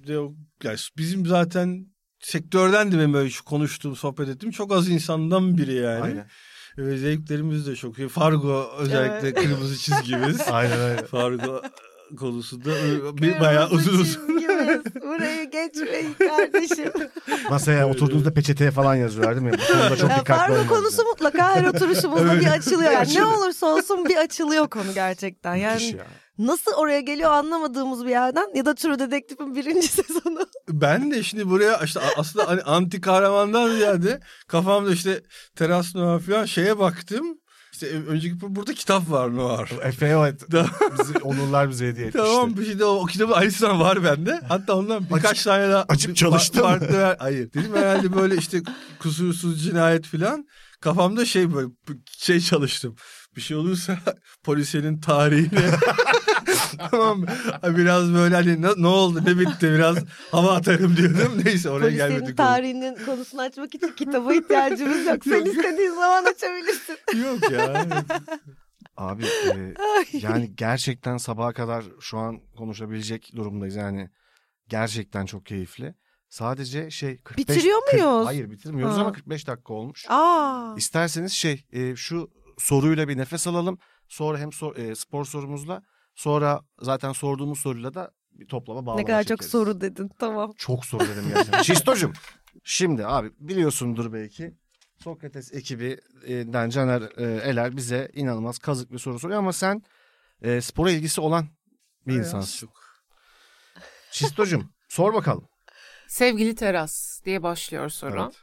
yani 0.64 0.78
bizim 0.98 1.26
zaten 1.26 1.86
sektörden 2.20 2.92
de 2.92 2.98
benim 2.98 3.14
böyle 3.14 3.30
şu 3.30 3.44
konuştuğum 3.46 3.96
sohbet 3.96 4.30
ettiğim 4.30 4.52
çok 4.52 4.72
az 4.74 4.90
insandan 4.90 5.58
biri 5.58 5.74
yani. 5.74 6.04
Aynen. 6.04 6.28
Ve 6.78 6.98
zevklerimiz 6.98 7.68
de 7.68 7.76
çok 7.76 8.00
iyi. 8.00 8.08
Fargo 8.10 8.72
özellikle 8.78 9.28
Evet. 9.28 9.36
kırmızı 9.44 9.78
çizgimiz. 9.78 10.42
Aynen 10.52 10.80
öyle. 10.80 11.06
Fargo 11.06 11.62
konusunda 12.18 12.70
bir 13.22 13.40
bayağı 13.40 13.70
uzun 13.70 13.94
uzun. 13.94 14.04
çizgimiz. 14.04 14.40
Burayı 15.04 15.52
geçmeyin 15.52 16.14
kardeşim. 16.14 16.92
Masaya 17.50 17.90
oturduğunuzda 17.90 18.34
peçeteye 18.34 18.72
falan 18.72 18.96
yazıyorlar 18.96 19.36
değil 19.36 19.48
mi? 19.48 19.54
Bu 19.54 19.74
konuda 19.74 19.98
çok 19.98 20.10
dikkatli 20.10 20.26
Fargo 20.40 20.54
olmanız 20.54 20.68
konusu 20.70 21.04
mutlaka 21.04 21.56
her 21.56 21.66
oturuşumuzda 21.66 22.34
Evet. 22.34 22.42
bir 22.42 22.48
açılıyor. 22.52 22.92
Yani 22.92 23.16
ne 23.16 23.26
olursa 23.26 23.66
olsun 23.66 24.06
bir 24.06 24.16
açılıyor 24.18 24.68
konu 24.70 24.94
gerçekten. 24.94 25.58
Müthiş 25.60 25.92
Yani 25.92 25.98
ya. 25.98 26.06
Nasıl 26.40 26.72
oraya 26.72 27.00
geliyor 27.02 27.32
anlamadığımız 27.32 28.06
bir 28.06 28.10
yerden 28.10 28.48
ya 28.56 28.66
da 28.66 28.76
True 28.76 29.00
Detective'in 29.00 29.56
birinci 29.56 29.88
sezonu. 29.88 30.40
Ben 30.70 31.12
de 31.12 31.24
şimdi 31.24 31.50
buraya 31.50 31.78
işte 31.84 32.00
aslında 32.18 32.48
hani 32.48 32.62
anti 32.62 33.02
kahramandan 33.02 33.76
ziyade 33.76 34.20
kafamda 34.48 34.92
işte 34.92 35.22
Teras 35.56 35.96
Noir 35.96 36.20
falan 36.22 36.46
şeye 36.46 36.80
baktım. 36.80 37.26
İşte 37.74 37.88
önceki 38.08 38.36
burada 38.42 38.74
kitap 38.74 39.12
var 39.12 39.36
Noir. 39.36 39.70
Efe 39.84 40.06
evet. 40.08 40.42
Bizi, 41.00 41.18
onurlar 41.24 41.70
bize 41.70 41.88
hediye 41.88 42.08
etmişti. 42.08 42.28
Tamam 42.32 42.58
bir 42.58 42.66
şey 42.66 42.80
de 42.80 42.86
o, 42.86 42.90
o 42.96 43.06
kitabı 43.06 43.36
aynısından 43.36 43.80
var 43.80 44.04
bende. 44.04 44.42
Hatta 44.48 44.74
ondan 44.78 45.04
birkaç 45.10 45.26
Açıp- 45.32 45.44
tane 45.44 45.70
daha. 45.70 45.86
açıp 45.90 46.22
mı? 46.22 46.38
Farklı 46.62 46.98
ver- 46.98 47.16
Hayır. 47.20 47.54
Dedim 47.54 47.76
herhalde 47.76 48.16
böyle 48.16 48.36
işte 48.38 48.62
kusursuz 49.00 49.64
cinayet 49.64 50.06
falan. 50.06 50.46
Kafamda 50.82 51.26
şey 51.26 51.54
böyle 51.54 51.68
şey 52.18 52.40
çalıştım. 52.40 52.96
Bir 53.40 53.44
şey 53.44 53.58
olursa 53.58 53.98
polisiyenin 54.44 55.00
tarihine 55.02 55.62
tamam? 56.92 57.26
Biraz 57.64 58.14
böyle 58.14 58.36
hani 58.36 58.62
ne, 58.62 58.68
ne 58.78 58.88
oldu 58.88 59.22
ne 59.26 59.40
bitti 59.40 59.62
biraz 59.72 59.98
hava 60.32 60.56
atarım 60.56 60.98
diyordum. 60.98 61.42
Neyse 61.46 61.70
oraya 61.70 61.82
Polislerin 61.88 62.14
gelmedik. 62.14 62.38
tarihinin 62.38 62.98
konusunu 63.06 63.42
açmak 63.42 63.76
için 63.76 63.92
kitaba 63.98 64.34
ihtiyacımız 64.34 65.06
yok. 65.06 65.24
Sen 65.24 65.46
istediğin 65.46 65.92
zaman 65.96 66.26
açabilirsin. 66.26 66.98
Yok 67.26 67.52
ya. 67.52 67.86
Abi 68.98 69.24
e, 69.26 69.74
yani 70.14 70.56
gerçekten 70.56 71.18
sabaha 71.18 71.54
kadar 71.54 71.86
şu 72.00 72.18
an 72.18 72.40
konuşabilecek 72.58 73.32
durumdayız 73.36 73.76
yani. 73.76 74.10
Gerçekten 74.68 75.26
çok 75.26 75.46
keyifli. 75.46 75.94
Sadece 76.30 76.92
şey 76.92 77.18
45 77.22 77.48
Bitiriyor 77.58 77.80
muyuz? 77.94 78.28
hayır 78.28 78.52
bitirmiyoruz 78.52 78.96
Ha. 78.98 79.02
ama 79.02 79.12
45 79.12 79.48
dakika 79.48 79.74
olmuş. 79.74 80.06
Aa. 80.10 80.74
İsterseniz 80.78 81.32
şey 81.34 81.66
e, 81.72 81.96
şu 81.96 82.30
soruyla 82.60 83.08
bir 83.08 83.18
nefes 83.18 83.48
alalım. 83.48 83.78
Sonra 84.08 84.38
hem 84.38 84.52
sor- 84.54 84.76
e, 84.76 84.96
spor 84.96 85.26
sorumuzla 85.26 85.82
sonra 86.16 86.62
zaten 86.82 87.12
sorduğumuz 87.12 87.60
soruyla 87.60 87.94
da 87.94 88.12
bir 88.32 88.48
toplama 88.48 88.86
bağlama 88.86 89.00
Ne 89.02 89.06
kadar 89.06 89.24
çok 89.24 89.28
çekeriz. 89.38 89.52
soru 89.52 89.82
dedin. 89.82 90.10
Tamam. 90.20 90.52
Çok 90.58 90.86
soru 90.86 91.04
dedim 91.04 91.24
gerçekten. 91.30 91.62
Şistocuğum 91.74 92.14
şimdi 92.64 93.06
abi 93.06 93.32
biliyorsundur 93.40 94.14
belki 94.14 94.54
Sokrates 95.04 95.54
ekibinden 95.54 96.70
Caner 96.70 97.02
e, 97.02 97.24
Eler 97.50 97.78
bize 97.78 98.10
inanılmaz 98.14 98.58
kazık 98.60 98.92
bir 98.92 98.98
soru 99.00 99.20
soruyor 99.20 99.40
ama 99.40 99.54
sen 99.54 99.82
e, 100.42 100.62
spora 100.62 100.92
ilgisi 100.92 101.22
olan 101.22 101.48
bir 102.08 102.14
insansın. 102.14 102.68
Çok. 102.68 102.80
Şistocuğum 104.12 104.64
sor 104.90 105.14
bakalım. 105.14 105.48
Sevgili 106.08 106.56
teras 106.56 107.22
diye 107.26 107.44
başlıyor 107.44 107.90
soru. 107.90 108.22
Evet. 108.24 108.36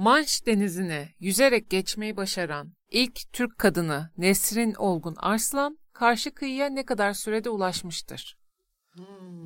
Manş 0.00 0.46
denizini 0.46 1.08
yüzerek 1.20 1.70
geçmeyi 1.70 2.16
başaran 2.16 2.72
ilk 2.90 3.32
Türk 3.32 3.58
kadını 3.58 4.10
Nesrin 4.18 4.74
Olgun 4.74 5.14
Arslan 5.18 5.78
karşı 5.92 6.34
kıyıya 6.34 6.66
ne 6.66 6.84
kadar 6.84 7.12
sürede 7.12 7.50
ulaşmıştır? 7.50 8.37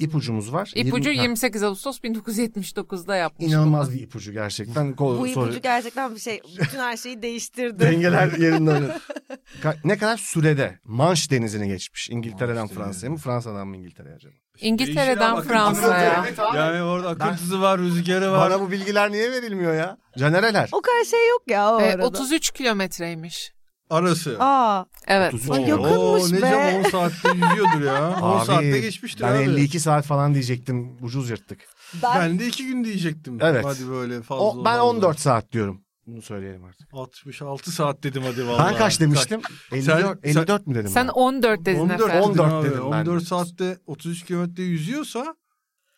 İpucumuz 0.01 0.53
var. 0.53 0.73
İpucu 0.75 1.11
Yirmi- 1.11 1.17
ha, 1.19 1.23
28 1.23 1.63
Ağustos 1.63 1.99
1979'da 2.01 3.17
yapmış. 3.17 3.49
İnanılmaz 3.53 3.89
bunu. 3.89 3.97
bir 3.97 4.03
ipucu 4.03 4.33
gerçekten. 4.33 4.87
Ko- 4.93 5.19
Bu 5.19 5.27
ipucu 5.27 5.61
gerçekten 5.63 6.15
bir 6.15 6.21
şey. 6.21 6.41
Bütün 6.61 6.79
her 6.79 6.97
şeyi 6.97 7.23
değiştirdi. 7.23 7.81
Dengeler 7.81 8.33
yerinden 8.39 8.91
ne 9.85 9.99
kadar 9.99 10.17
sürede 10.17 10.79
Manş 10.85 11.31
denizini 11.31 11.69
geçmiş? 11.69 12.11
İngiltere'den 12.11 12.67
Fransa'ya 12.69 13.11
mı 13.13 13.19
Fransa'dan 13.19 13.69
mı 13.69 13.77
İngiltere'ye 13.77 14.15
acaba? 14.15 14.33
İngiltere'den 14.61 15.41
Fransa'ya. 15.41 16.25
Yani 16.55 16.83
orada 16.83 17.09
akıntısı 17.09 17.61
var, 17.61 17.81
rüzgarı 17.81 18.33
var. 18.33 18.51
Bana 18.51 18.61
bu 18.61 18.71
bilgiler 18.71 19.13
niye 19.13 19.31
verilmiyor 19.33 19.75
ya? 19.75 19.99
Canereler. 20.19 20.69
O 20.73 20.81
kadar 20.81 21.05
şey 21.05 21.29
yok 21.29 21.43
ya 21.47 21.71
o 21.73 21.81
E, 21.81 21.85
arada. 21.93 22.07
33 22.07 22.51
kilometreymiş. 22.51 23.53
Arası. 23.93 24.37
Aa. 24.41 24.85
Evet. 25.07 25.35
33 25.35 25.51
Ay, 25.51 25.69
yakınmış 25.69 25.93
Oo, 25.93 26.29
ne 26.33 26.43
be. 26.43 26.51
cam 26.51 26.85
10 26.85 26.91
saatte 26.91 27.29
yüzüyordur 27.35 27.81
ya. 27.81 28.17
10 28.23 28.39
Abi, 28.39 28.47
saatte 28.47 28.79
geçmiştir 28.81 29.23
ben 29.25 29.33
abi. 29.33 29.43
52 29.43 29.81
saat 29.81 30.05
falan 30.05 30.35
diyecektim. 30.35 30.97
Ucuz 31.03 31.31
yırttık. 31.31 31.61
Ben, 32.03 32.21
Ben 32.21 32.39
de 32.39 32.47
2 32.47 32.67
gün 32.67 32.85
diyecektim. 32.85 33.39
Evet. 33.41 33.65
Hadi 33.65 33.89
böyle 33.89 34.23
fazla. 34.23 34.45
O, 34.45 34.57
ben 34.57 34.65
fazla. 34.65 34.85
14 34.85 35.21
saat 35.21 35.53
diyorum. 35.53 35.81
Bunu 36.07 36.23
söyleyelim 36.23 36.65
artık. 36.65 36.89
66 36.93 37.71
saat 37.73 38.03
dedim 38.03 38.23
hadi 38.23 38.49
vallahi. 38.49 38.73
Ben 38.73 38.79
kaç 38.79 39.01
demiştim? 39.01 39.41
54, 39.73 40.21
sen- 40.23 40.31
54 40.31 40.67
mü 40.67 40.75
dedim 40.75 40.91
Sen 40.91 41.07
ben? 41.09 41.13
14 41.13 41.65
dedin 41.65 41.81
14, 41.81 42.01
efendim. 42.01 42.23
14 42.31 42.53
14 42.53 42.65
dedim 42.65 42.85
ben. 42.85 43.01
14 43.01 43.23
saatte 43.25 43.79
33 43.87 44.25
kilometre 44.25 44.63
yüzüyorsa 44.63 45.35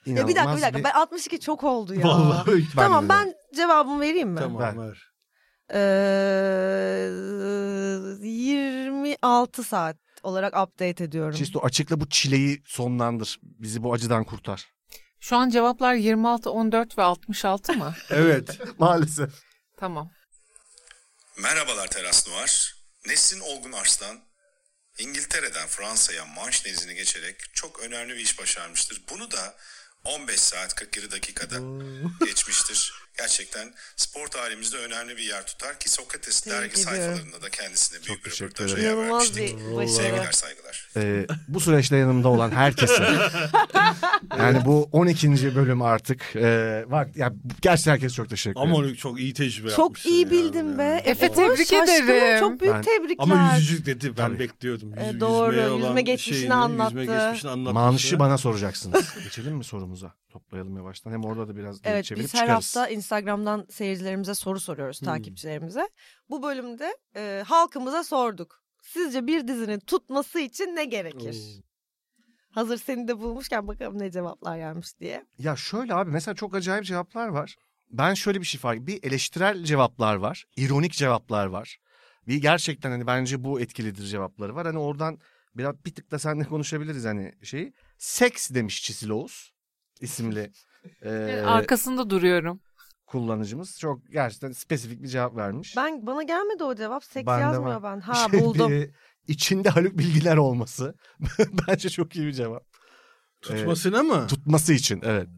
ya 0.06 0.28
bir 0.28 0.34
dakika 0.36 0.56
bir 0.56 0.62
dakika. 0.62 0.84
Ben 0.84 0.90
62 0.90 1.40
çok 1.40 1.64
oldu 1.64 1.94
ya. 1.94 2.04
vallahi 2.04 2.64
tamam 2.76 3.08
ben 3.08 3.34
cevabımı 3.56 4.00
vereyim 4.00 4.28
mi? 4.30 4.38
tamam 4.40 4.62
Ver. 4.62 4.78
ver. 4.88 5.13
Ee, 5.72 7.08
26 8.22 9.62
saat 9.64 9.96
olarak 10.22 10.52
update 10.56 11.04
ediyorum. 11.04 11.36
Şisto 11.38 11.60
açıkla 11.60 12.00
bu 12.00 12.08
çileyi 12.08 12.62
sonlandır. 12.66 13.38
Bizi 13.42 13.82
bu 13.82 13.92
acıdan 13.92 14.24
kurtar. 14.24 14.66
Şu 15.20 15.36
an 15.36 15.50
cevaplar 15.50 15.94
26, 15.94 16.50
14 16.50 16.98
ve 16.98 17.02
66 17.02 17.72
mı? 17.72 17.94
Evet. 18.10 18.60
Maalesef. 18.78 19.30
tamam. 19.76 20.10
Merhabalar 21.38 21.86
Teras 21.88 22.28
Noir. 22.28 22.74
Nesrin 23.06 23.40
Olgun 23.40 23.72
Arslan, 23.72 24.20
İngiltere'den 24.98 25.66
Fransa'ya 25.66 26.24
Manş 26.26 26.64
Denizi'ni 26.66 26.94
geçerek 26.94 27.36
çok 27.54 27.80
önemli 27.80 28.12
bir 28.14 28.20
iş 28.20 28.38
başarmıştır. 28.40 29.02
Bunu 29.10 29.30
da 29.30 29.54
15 30.04 30.40
saat 30.40 30.74
47 30.74 31.10
dakikada 31.10 31.54
geçmiştir. 32.26 32.92
Gerçekten 33.18 33.72
spor 33.96 34.26
tarihimizde 34.26 34.76
önemli 34.76 35.16
bir 35.16 35.22
yer 35.22 35.46
tutar 35.46 35.78
ki 35.78 35.88
Sokrates 35.90 36.46
dergi 36.46 36.76
sayfalarında 36.80 37.42
da 37.42 37.48
kendisine 37.50 37.98
büyük 38.06 38.24
bir 38.24 38.30
teşekkür 38.30 38.44
röportaja 38.54 38.74
ederim. 38.78 38.88
yer 38.88 38.94
İnanılmaz 38.96 39.36
vermiştik. 39.36 39.58
bir 39.70 39.76
başarı. 39.76 39.88
Sevgiler 39.96 40.32
saygılar. 40.32 40.88
Ee, 40.96 41.26
bu 41.48 41.60
süreçte 41.60 41.96
yanımda 41.96 42.28
olan 42.28 42.50
herkese 42.50 43.02
Yani 44.38 44.64
bu 44.64 44.88
12. 44.92 45.56
bölüm 45.56 45.82
artık. 45.82 46.36
Ee, 46.36 46.84
var 46.88 47.08
ya 47.14 47.32
gerçekten 47.62 47.92
herkes 47.92 48.14
çok 48.14 48.30
teşekkür 48.30 48.60
ederim. 48.60 48.72
Ama 48.72 48.76
onu 48.76 48.96
çok 48.96 49.20
iyi 49.20 49.34
tecrübe 49.34 49.68
Çok 49.70 49.78
yapmışsın 49.78 50.10
iyi 50.10 50.24
ya. 50.24 50.30
bildin 50.30 50.66
Yani. 50.68 50.78
be. 50.78 51.02
Efe, 51.04 51.32
tebrik 51.32 51.68
şaşkınım, 51.68 52.10
ederim. 52.10 52.40
Çok 52.40 52.60
büyük 52.60 52.74
Ben- 52.74 52.82
tebrikler. 52.82 53.16
Ama 53.24 53.54
yüzücük 53.56 53.86
dedi 53.86 54.08
ben 54.08 54.14
Tabii. 54.16 54.38
bekliyordum. 54.38 54.98
E, 54.98 55.06
Yüz- 55.10 55.20
doğru, 55.20 55.52
yüzmeye 55.52 55.72
yüzme 55.74 55.86
olan 55.86 56.04
geçmişini 56.04 56.54
anlattı. 56.54 56.98
Yüzme 56.98 57.14
geçmişini 57.16 57.50
anlatması. 57.50 57.74
Manşi 57.74 58.18
bana 58.18 58.38
soracaksınız. 58.38 59.14
Geçelim 59.24 59.56
mi 59.56 59.64
sorumuza? 59.64 60.14
Toplayalım 60.30 60.76
yavaştan. 60.76 61.12
Hem 61.12 61.24
orada 61.24 61.48
da 61.48 61.56
biraz 61.56 61.76
Evet 61.84 62.04
çevirip 62.04 62.24
biz 62.24 62.34
her 62.34 62.40
çıkarız. 62.40 62.54
hafta 62.76 62.88
Instagram'dan 63.08 63.66
seyircilerimize 63.70 64.34
soru 64.34 64.60
soruyoruz 64.60 65.00
Hmm. 65.00 65.06
takipçilerimize. 65.06 65.88
Bu 66.30 66.42
bölümde 66.42 66.96
e, 67.16 67.42
halkımıza 67.46 68.04
sorduk. 68.04 68.62
Sizce 68.82 69.26
bir 69.26 69.48
dizinin 69.48 69.80
tutması 69.80 70.40
için 70.40 70.76
ne 70.76 70.84
gerekir? 70.84 71.36
Hazır 72.50 72.76
seni 72.78 73.08
de 73.08 73.18
bulmuşken 73.20 73.68
bakalım 73.68 73.98
ne 73.98 74.10
cevaplar 74.10 74.56
gelmiş 74.56 74.98
diye. 75.00 75.24
Ya 75.38 75.56
şöyle 75.56 75.94
abi 75.94 76.10
mesela 76.10 76.34
çok 76.34 76.54
acayip 76.54 76.84
cevaplar 76.84 77.28
var. 77.28 77.56
Ben 77.90 78.14
şöyle 78.14 78.40
bir 78.40 78.46
şey 78.46 78.60
fark 78.60 78.86
Bir 78.86 79.04
eleştirel 79.04 79.64
cevaplar 79.64 80.14
var. 80.14 80.44
ironik 80.56 80.92
cevaplar 80.92 81.46
var. 81.46 81.78
Bir 82.28 82.36
gerçekten 82.36 82.90
hani 82.90 83.06
bence 83.06 83.44
bu 83.44 83.60
etkilidir 83.60 84.04
cevapları 84.04 84.54
var. 84.54 84.66
Hani 84.66 84.78
oradan 84.78 85.18
biraz 85.56 85.74
bir 85.86 85.94
tık 85.94 86.10
da 86.10 86.18
seninle 86.18 86.44
konuşabiliriz 86.44 87.04
hani 87.04 87.32
şeyi. 87.42 87.72
Seks 87.98 88.50
demiş 88.50 88.82
Çisil 88.82 89.10
Oğuz 89.10 89.52
isimli 90.00 90.50
e, 91.02 91.10
Arkasında 91.46 92.10
duruyorum. 92.10 92.60
Kullanıcımız. 93.18 93.78
Çok 93.78 93.98
gerçekten 94.12 94.52
spesifik 94.52 95.02
bir 95.02 95.08
cevap 95.08 95.36
vermiş. 95.36 95.76
Ben 95.76 96.06
bana 96.06 96.22
gelmedi 96.22 96.64
o 96.64 96.74
cevap. 96.74 97.04
Seks 97.04 97.26
Bende 97.26 97.42
yazmıyor 97.42 97.82
ben. 97.82 98.00
Ha 98.00 98.28
Şey, 98.30 98.40
buldum. 98.40 98.70
bir- 98.70 98.90
içinde 99.28 99.68
Haluk 99.68 99.98
Bilgiler 99.98 100.36
olması. 100.36 100.94
bence 101.68 101.88
çok 101.90 102.16
iyi 102.16 102.26
bir 102.26 102.32
cevap. 102.32 102.62
Tutmasına 103.42 104.02
mı? 104.02 104.26
Tutması 104.26 104.72
için 104.72 105.00
evet. 105.04 105.28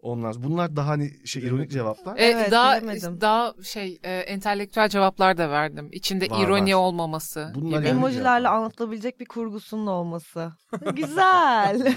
Onlar 0.00 0.42
bunlar 0.42 0.76
daha 0.76 0.88
hani 0.88 1.26
şey 1.26 1.42
ironik 1.42 1.70
cevaplar. 1.70 2.16
E, 2.16 2.24
Evet, 2.24 2.50
daha 2.50 2.76
bilemedim. 2.76 3.20
daha 3.20 3.54
şey 3.62 3.98
e, 4.02 4.12
entelektüel 4.18 4.88
cevaplar 4.88 5.38
da 5.38 5.50
verdim. 5.50 5.88
İçinde 5.92 6.30
Var, 6.30 6.44
ironi 6.44 6.74
var. 6.76 6.80
olmaması. 6.80 7.52
Bunlar 7.54 7.78
gibi. 7.78 7.88
yani- 7.88 7.98
Emojilerle 7.98 8.48
anlatılabilecek 8.48 9.20
bir 9.20 9.24
kurgusunun 9.26 9.86
olması. 9.86 10.52
Güzel. 10.94 11.94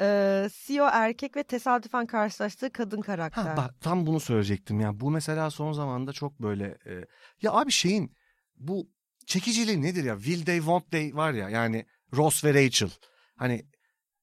ee, 0.00 0.48
CEO 0.52 0.88
erkek 0.92 1.36
ve 1.36 1.42
tesadüfen 1.42 2.06
karşılaştığı 2.06 2.72
kadın 2.72 3.00
karakter. 3.00 3.42
Ha, 3.42 3.56
bak 3.56 3.80
tam 3.80 4.06
bunu 4.06 4.20
söyleyecektim 4.20 4.80
ya. 4.80 5.00
Bu 5.00 5.10
mesela 5.10 5.50
son 5.50 5.72
zamanda 5.72 6.12
çok 6.12 6.40
böyle 6.40 6.78
e, 6.86 7.04
ya 7.42 7.52
abi 7.52 7.70
şeyin 7.70 8.16
bu 8.56 8.90
çekiciliği 9.26 9.82
nedir 9.82 10.04
ya? 10.04 10.16
Will 10.16 10.44
they 10.44 10.58
won't 10.58 10.90
they 10.90 11.14
var 11.14 11.32
ya 11.32 11.48
yani 11.48 11.86
Ross 12.14 12.44
ve 12.44 12.54
Rachel. 12.54 12.90
Hani 13.36 13.66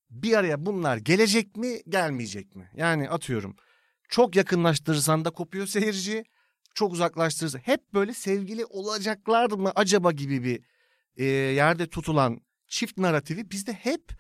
bir 0.10 0.38
araya 0.38 0.66
bunlar 0.66 0.98
gelecek 0.98 1.58
mi 1.58 1.82
gelmeyecek 1.90 2.56
mi? 2.56 2.70
Yani 2.76 3.10
atıyorum 3.10 3.56
çok 4.10 4.36
yakınlaştırırsan 4.36 5.26
da 5.26 5.30
kopuyor 5.30 5.68
seyirci. 5.68 6.24
Çok 6.76 6.94
uzaklaştırırsan 6.94 7.60
hep 7.60 7.94
böyle 7.94 8.14
sevgili 8.14 8.66
olacaklar 8.66 9.52
mı 9.52 9.72
acaba 9.76 10.12
gibi 10.12 10.44
bir 10.44 10.62
e, 11.18 11.26
yerde 11.26 11.88
tutulan 11.88 12.42
çift 12.68 12.98
narratifi 12.98 13.52
bizde 13.52 13.74
hep 13.74 14.12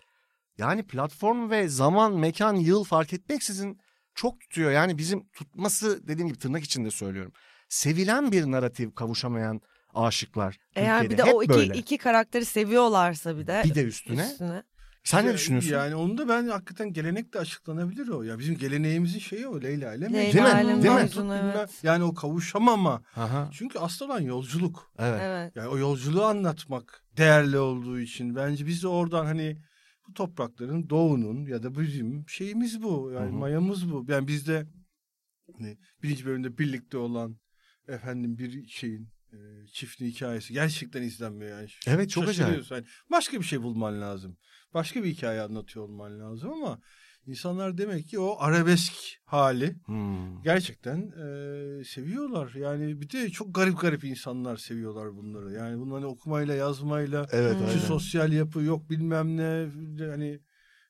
yani 0.57 0.83
platform 0.83 1.49
ve 1.49 1.67
zaman, 1.67 2.13
mekan, 2.19 2.55
yıl 2.55 2.83
fark 2.83 3.13
etmeksizin 3.13 3.79
çok 4.15 4.39
tutuyor. 4.39 4.71
Yani 4.71 4.97
bizim 4.97 5.29
tutması 5.29 6.07
dediğim 6.07 6.27
gibi 6.27 6.39
tırnak 6.39 6.63
içinde 6.63 6.91
söylüyorum. 6.91 7.31
Sevilen 7.69 8.31
bir 8.31 8.43
narratif 8.51 8.95
kavuşamayan 8.95 9.61
aşıklar. 9.93 10.57
Eğer 10.75 11.03
bir 11.03 11.09
Türkiye'de 11.09 11.23
de 11.23 11.27
hep 11.27 11.35
o 11.35 11.43
iki, 11.43 11.53
böyle. 11.53 11.73
iki 11.73 11.97
karakteri 11.97 12.45
seviyorlarsa 12.45 13.37
bir 13.37 13.47
de 13.47 13.61
Bir 13.65 13.75
de 13.75 13.83
üstüne. 13.83 14.25
üstüne. 14.25 14.63
Sen 15.03 15.25
ne 15.25 15.33
düşünüyorsun? 15.33 15.71
Yani 15.71 15.95
onu 15.95 16.17
da 16.17 16.27
ben 16.27 16.47
hakikaten 16.47 16.93
gelenekle 16.93 17.39
açıklanabilir 17.39 18.07
o. 18.07 18.23
Ya 18.23 18.39
bizim 18.39 18.57
geleneğimizin 18.57 19.19
şeyi 19.19 19.47
o 19.47 19.61
Leyla 19.61 19.93
ile 19.93 20.07
Mecnun. 20.07 20.45
Değil 20.45 20.55
mi? 20.55 20.61
ile 20.63 20.83
Değil 20.83 20.95
mi? 20.95 21.01
Mecnun, 21.01 21.29
evet. 21.29 21.69
Yani 21.83 22.03
o 22.03 22.13
kavuşamama. 22.13 23.01
Aha, 23.15 23.49
Çünkü 23.53 23.79
asıl 23.79 24.05
olan 24.05 24.21
yolculuk. 24.21 24.91
evet. 24.99 25.21
Evet. 25.23 25.55
Yani 25.55 25.67
o 25.67 25.77
yolculuğu 25.77 26.25
anlatmak 26.25 27.03
değerli 27.17 27.57
olduğu 27.57 27.99
için 27.99 28.35
bence 28.35 28.65
biz 28.65 28.83
de 28.83 28.87
oradan 28.87 29.25
hani 29.25 29.57
bu 30.07 30.13
toprakların 30.13 30.89
doğunun 30.89 31.45
ya 31.45 31.63
da 31.63 31.79
bizim 31.79 32.29
şeyimiz 32.29 32.83
bu. 32.83 33.11
Yani 33.13 33.25
Hı 33.25 33.29
hı. 33.29 33.37
mayamız 33.37 33.91
bu. 33.91 34.05
Yani 34.07 34.27
bizde 34.27 34.67
hani 35.57 35.77
birinci 36.03 36.25
bölümde 36.25 36.57
birlikte 36.57 36.97
olan 36.97 37.37
efendim 37.87 38.37
bir 38.37 38.67
şeyin 38.67 39.09
e, 39.33 39.37
çiftin 39.67 40.05
hikayesi 40.05 40.53
gerçekten 40.53 41.01
izlenmiyor 41.01 41.59
yani. 41.59 41.69
Evet, 41.87 42.09
çok 42.09 42.27
acayip. 42.27 42.71
Yani 42.71 42.85
başka 43.11 43.39
bir 43.39 43.45
şey 43.45 43.61
bulman 43.61 44.01
lazım. 44.01 44.37
Başka 44.73 45.03
bir 45.03 45.09
hikaye 45.09 45.41
anlatıyor 45.41 45.85
olman 45.85 46.19
lazım 46.19 46.53
ama 46.53 46.79
insanlar 47.27 47.77
demek 47.77 48.07
ki 48.07 48.19
o 48.19 48.35
arabesk 48.39 48.93
hali 49.25 49.75
Hmm. 49.85 50.41
gerçekten 50.43 50.97
e, 50.97 51.83
seviyorlar. 51.83 52.53
Yani 52.55 53.01
bir 53.01 53.09
de 53.09 53.29
çok 53.29 53.55
garip 53.55 53.81
garip 53.81 54.03
insanlar 54.03 54.57
seviyorlar 54.57 55.15
bunları. 55.15 55.51
Yani 55.53 55.79
bunları 55.79 56.07
okumayla 56.07 56.53
yazmayla 56.53 57.27
Evet 57.31 57.57
şu 57.57 57.65
aynen. 57.65 57.77
sosyal 57.77 58.33
yapı 58.33 58.61
yok 58.61 58.89
bilmem 58.89 59.37
ne 59.37 59.67
hani 60.09 60.39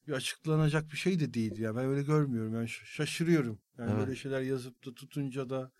bir 0.07 0.13
açıklanacak 0.13 0.91
bir 0.91 0.97
şey 0.97 1.19
de 1.19 1.33
değil 1.33 1.59
ya. 1.59 1.75
Ben 1.75 1.85
öyle 1.85 2.03
görmüyorum. 2.03 2.55
Yani 2.55 2.69
şaşırıyorum. 2.69 3.59
Yani 3.79 3.91
Evet. 3.91 3.99
böyle 4.07 4.15
şeyler 4.15 4.41
yazıp 4.41 4.85
da 4.85 4.93
tutunca 4.93 5.49
da 5.49 5.71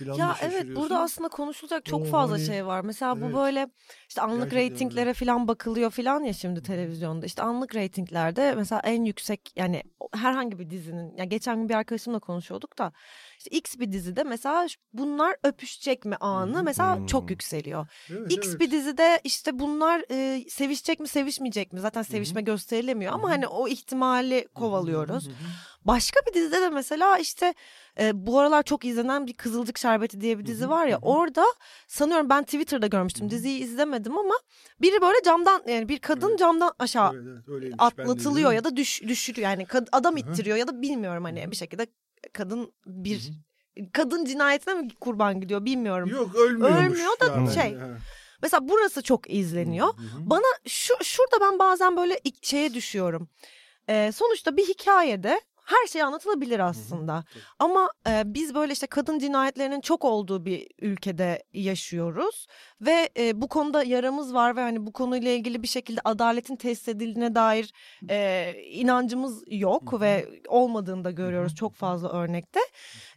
Ya 0.00 0.14
evet 0.18 0.52
şaşırıyorsun. 0.52 0.76
burada 0.76 1.00
aslında 1.00 1.28
konuşulacak 1.28 1.84
çok 1.84 2.00
O 2.02 2.04
fazla 2.04 2.34
hani- 2.34 2.44
şey 2.46 2.66
var. 2.66 2.80
Mesela 2.80 3.20
bu 3.20 3.24
Evet. 3.24 3.34
böyle 3.34 3.68
işte 4.08 4.22
anlık 4.22 4.36
Gerçekten 4.38 4.58
öyle. 4.58 4.70
reytinglere 4.70 5.14
falan 5.14 5.48
bakılıyor 5.48 5.90
falan 5.90 6.20
ya 6.24 6.32
şimdi 6.32 6.62
televizyonda. 6.62 7.26
İşte 7.26 7.42
anlık 7.42 7.74
reytinglerde 7.74 8.54
mesela 8.54 8.80
en 8.84 9.04
yüksek 9.04 9.52
yani 9.56 9.82
herhangi 10.14 10.58
bir 10.58 10.70
dizinin 10.70 11.16
ya 11.16 11.24
geçen 11.24 11.56
gün 11.58 11.68
bir 11.68 11.74
arkadaşımla 11.74 12.18
konuşuyorduk 12.18 12.78
da 12.78 12.92
işte 13.38 13.56
X 13.56 13.78
bir 13.78 13.92
dizide 13.92 14.22
mesela 14.24 14.66
bunlar 14.92 15.36
öpüşecek 15.44 16.04
mi 16.04 16.16
anı 16.16 16.62
mesela 16.62 16.96
Hmm. 16.96 17.06
çok 17.06 17.30
yükseliyor. 17.30 17.86
Evet, 18.10 18.32
X 18.32 18.48
evet. 18.48 18.60
bir 18.60 18.70
dizide 18.70 19.20
işte 19.24 19.58
bunlar 19.58 20.04
e, 20.10 20.44
sevişecek 20.50 21.00
mi 21.00 21.08
sevişmeyecek 21.08 21.72
mi 21.72 21.80
zaten 21.80 22.02
sevişme 22.02 22.42
gösterilemiyor 22.42 23.12
ama 23.12 23.30
hani 23.30 23.46
o 23.46 23.68
ihtimali 23.68 24.48
kovalıyoruz. 24.54 25.28
Hı. 25.28 25.32
Başka 25.88 26.20
bir 26.28 26.34
dizide 26.34 26.60
de 26.60 26.70
mesela 26.70 27.18
işte 27.18 27.54
e, 28.00 28.26
bu 28.26 28.38
aralar 28.38 28.62
çok 28.62 28.84
izlenen 28.84 29.26
bir 29.26 29.32
Kızılcık 29.32 29.78
Şerbeti 29.78 30.20
diye 30.20 30.38
bir 30.38 30.46
dizi 30.46 30.68
var 30.68 30.86
ya 30.86 30.98
orada 31.02 31.44
sanıyorum 31.86 32.28
ben 32.28 32.44
Twitter'da 32.44 32.86
görmüştüm 32.86 33.30
diziyi 33.30 33.60
izlemedim 33.60 34.18
ama 34.18 34.34
biri 34.80 35.02
böyle 35.02 35.22
camdan 35.24 35.62
yani 35.68 35.88
bir 35.88 35.98
kadın 35.98 36.28
Evet. 36.28 36.38
camdan 36.38 36.72
aşağı 36.78 37.14
Evet, 37.14 37.44
evet, 37.62 37.74
atlatılıyor 37.78 38.52
ya 38.52 38.64
da 38.64 38.76
düş, 38.76 39.02
düşürüyor 39.02 39.48
yani 39.50 39.66
adam 39.92 40.16
ittiriyor 40.16 40.56
ya 40.56 40.68
da 40.68 40.82
bilmiyorum 40.82 41.24
hani 41.24 41.50
bir 41.50 41.56
şekilde 41.56 41.86
kadın 42.32 42.72
bir 42.86 43.30
kadın 43.92 44.24
cinayetine 44.24 44.74
mi 44.74 44.88
kurban 45.00 45.40
gidiyor 45.40 45.64
bilmiyorum. 45.64 46.08
Yok 46.08 46.34
ölmüyormuş. 46.34 46.80
Ölmüyor 46.80 47.20
da 47.20 47.26
yani. 47.26 47.54
şey, 47.54 47.74
Ha. 47.74 47.86
Mesela 48.42 48.68
burası 48.68 49.02
çok 49.02 49.30
izleniyor. 49.30 49.86
Hı 49.86 50.02
hı. 50.02 50.30
Bana 50.30 50.46
şu 50.66 50.94
şurada 51.04 51.40
ben 51.40 51.58
bazen 51.58 51.96
böyle 51.96 52.20
şeye 52.42 52.74
düşüyorum. 52.74 53.28
Ee, 53.88 54.12
sonuçta 54.12 54.56
bir 54.56 54.68
hikayede 54.68 55.40
her 55.68 55.86
şey 55.86 56.02
anlatılabilir 56.02 56.58
aslında. 56.58 57.24
tabii. 57.32 57.42
Ama 57.58 57.90
e, 58.08 58.22
biz 58.26 58.54
böyle 58.54 58.72
işte 58.72 58.86
kadın 58.86 59.18
cinayetlerinin 59.18 59.80
çok 59.80 60.04
olduğu 60.04 60.44
bir 60.44 60.66
ülkede 60.80 61.42
yaşıyoruz 61.52 62.46
ve 62.80 63.08
e, 63.18 63.40
bu 63.40 63.48
konuda 63.48 63.84
yaramız 63.84 64.34
var 64.34 64.56
ve 64.56 64.60
hani 64.60 64.86
bu 64.86 64.92
konuyla 64.92 65.30
ilgili 65.30 65.62
bir 65.62 65.68
şekilde 65.68 66.00
adaletin 66.04 66.56
tesis 66.56 66.88
edildiğine 66.88 67.34
dair 67.34 67.72
e, 68.10 68.52
inancımız 68.70 69.44
yok 69.46 70.00
ve 70.00 70.28
olmadığını 70.48 71.04
da 71.04 71.10
görüyoruz 71.10 71.54
çok 71.54 71.74
fazla 71.74 72.08
örnekte. 72.08 72.60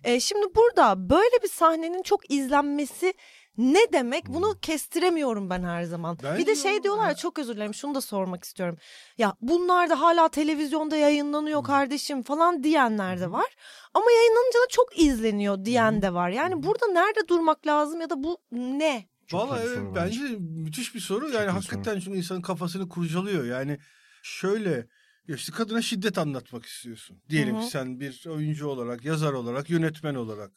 E, 0.03 0.19
şimdi 0.19 0.45
burada 0.55 1.09
böyle 1.09 1.43
bir 1.43 1.49
sahnenin 1.49 2.03
çok 2.03 2.31
izlenmesi 2.31 3.13
ne 3.57 3.79
demek 3.93 4.27
bunu 4.27 4.59
kestiremiyorum 4.61 5.49
ben 5.49 5.63
her 5.63 5.83
zaman. 5.83 6.17
bir 6.17 6.23
Bence 6.23 6.47
de 6.47 6.55
şey 6.55 6.83
diyorlar 6.83 7.09
ya 7.09 7.15
çok 7.15 7.39
özür 7.39 7.55
dilerim 7.55 7.73
şunu 7.73 7.95
da 7.95 8.01
sormak 8.01 8.43
istiyorum. 8.43 8.77
Ya 9.17 9.35
bunlar 9.41 9.89
da 9.89 10.01
hala 10.01 10.29
televizyonda 10.29 10.95
yayınlanıyor 10.95 11.63
kardeşim 11.63 12.23
falan 12.23 12.63
diyenler 12.63 13.19
de 13.19 13.31
var. 13.31 13.55
Ama 13.93 14.11
yayınlanınca 14.11 14.59
da 14.59 14.67
çok 14.69 14.99
izleniyor 14.99 15.65
diyen 15.65 16.01
de 16.01 16.13
var. 16.13 16.29
Yani 16.29 16.63
burada 16.63 16.87
nerede 16.87 17.27
durmak 17.27 17.67
lazım 17.67 18.01
ya 18.01 18.09
da 18.09 18.23
bu 18.23 18.37
ne? 18.51 19.11
Çok 19.27 19.51
bir 19.51 19.57
evet, 19.57 19.75
soru 19.75 19.95
bence 19.95 20.19
müthiş 20.39 20.95
bir 20.95 20.99
soru. 20.99 21.29
Yani 21.29 21.43
iyi 21.43 21.47
bir 21.47 21.51
hakikaten 21.51 21.99
çünkü 21.99 22.17
insanın 22.17 22.41
kafasını 22.41 22.89
kurcalıyor. 22.89 23.45
Yani 23.45 23.77
şöyle 24.23 24.87
ya 25.27 25.35
işte 25.35 25.51
kadına 25.51 25.81
şiddet 25.81 26.17
anlatmak 26.17 26.65
istiyorsun. 26.65 27.21
Diyelim 27.29 27.55
Hı 27.55 27.59
hı. 27.59 27.63
ki 27.63 27.69
sen 27.69 27.99
bir 27.99 28.27
oyuncu 28.27 28.67
olarak, 28.67 29.05
yazar 29.05 29.33
olarak, 29.33 29.69
yönetmen 29.69 30.15
olarak. 30.15 30.51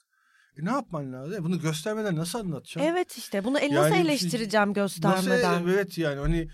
E 0.59 0.64
ne 0.64 0.70
yapman 0.70 1.12
lazım? 1.12 1.34
E 1.34 1.42
Bunu 1.44 1.61
göstermeden 1.61 2.16
nasıl 2.16 2.38
anlatacaksın? 2.38 2.90
Evet 2.90 3.18
işte 3.18 3.44
bunu 3.44 3.59
el 3.59 3.70
Yani 3.70 3.74
nasıl 3.74 3.94
işte 3.94 4.00
eleştireceğim 4.09 4.72
göstermeden? 4.72 5.52
Nasıl, 5.52 5.68
evet 5.68 5.98
yani 5.98 6.20
hani 6.20 6.48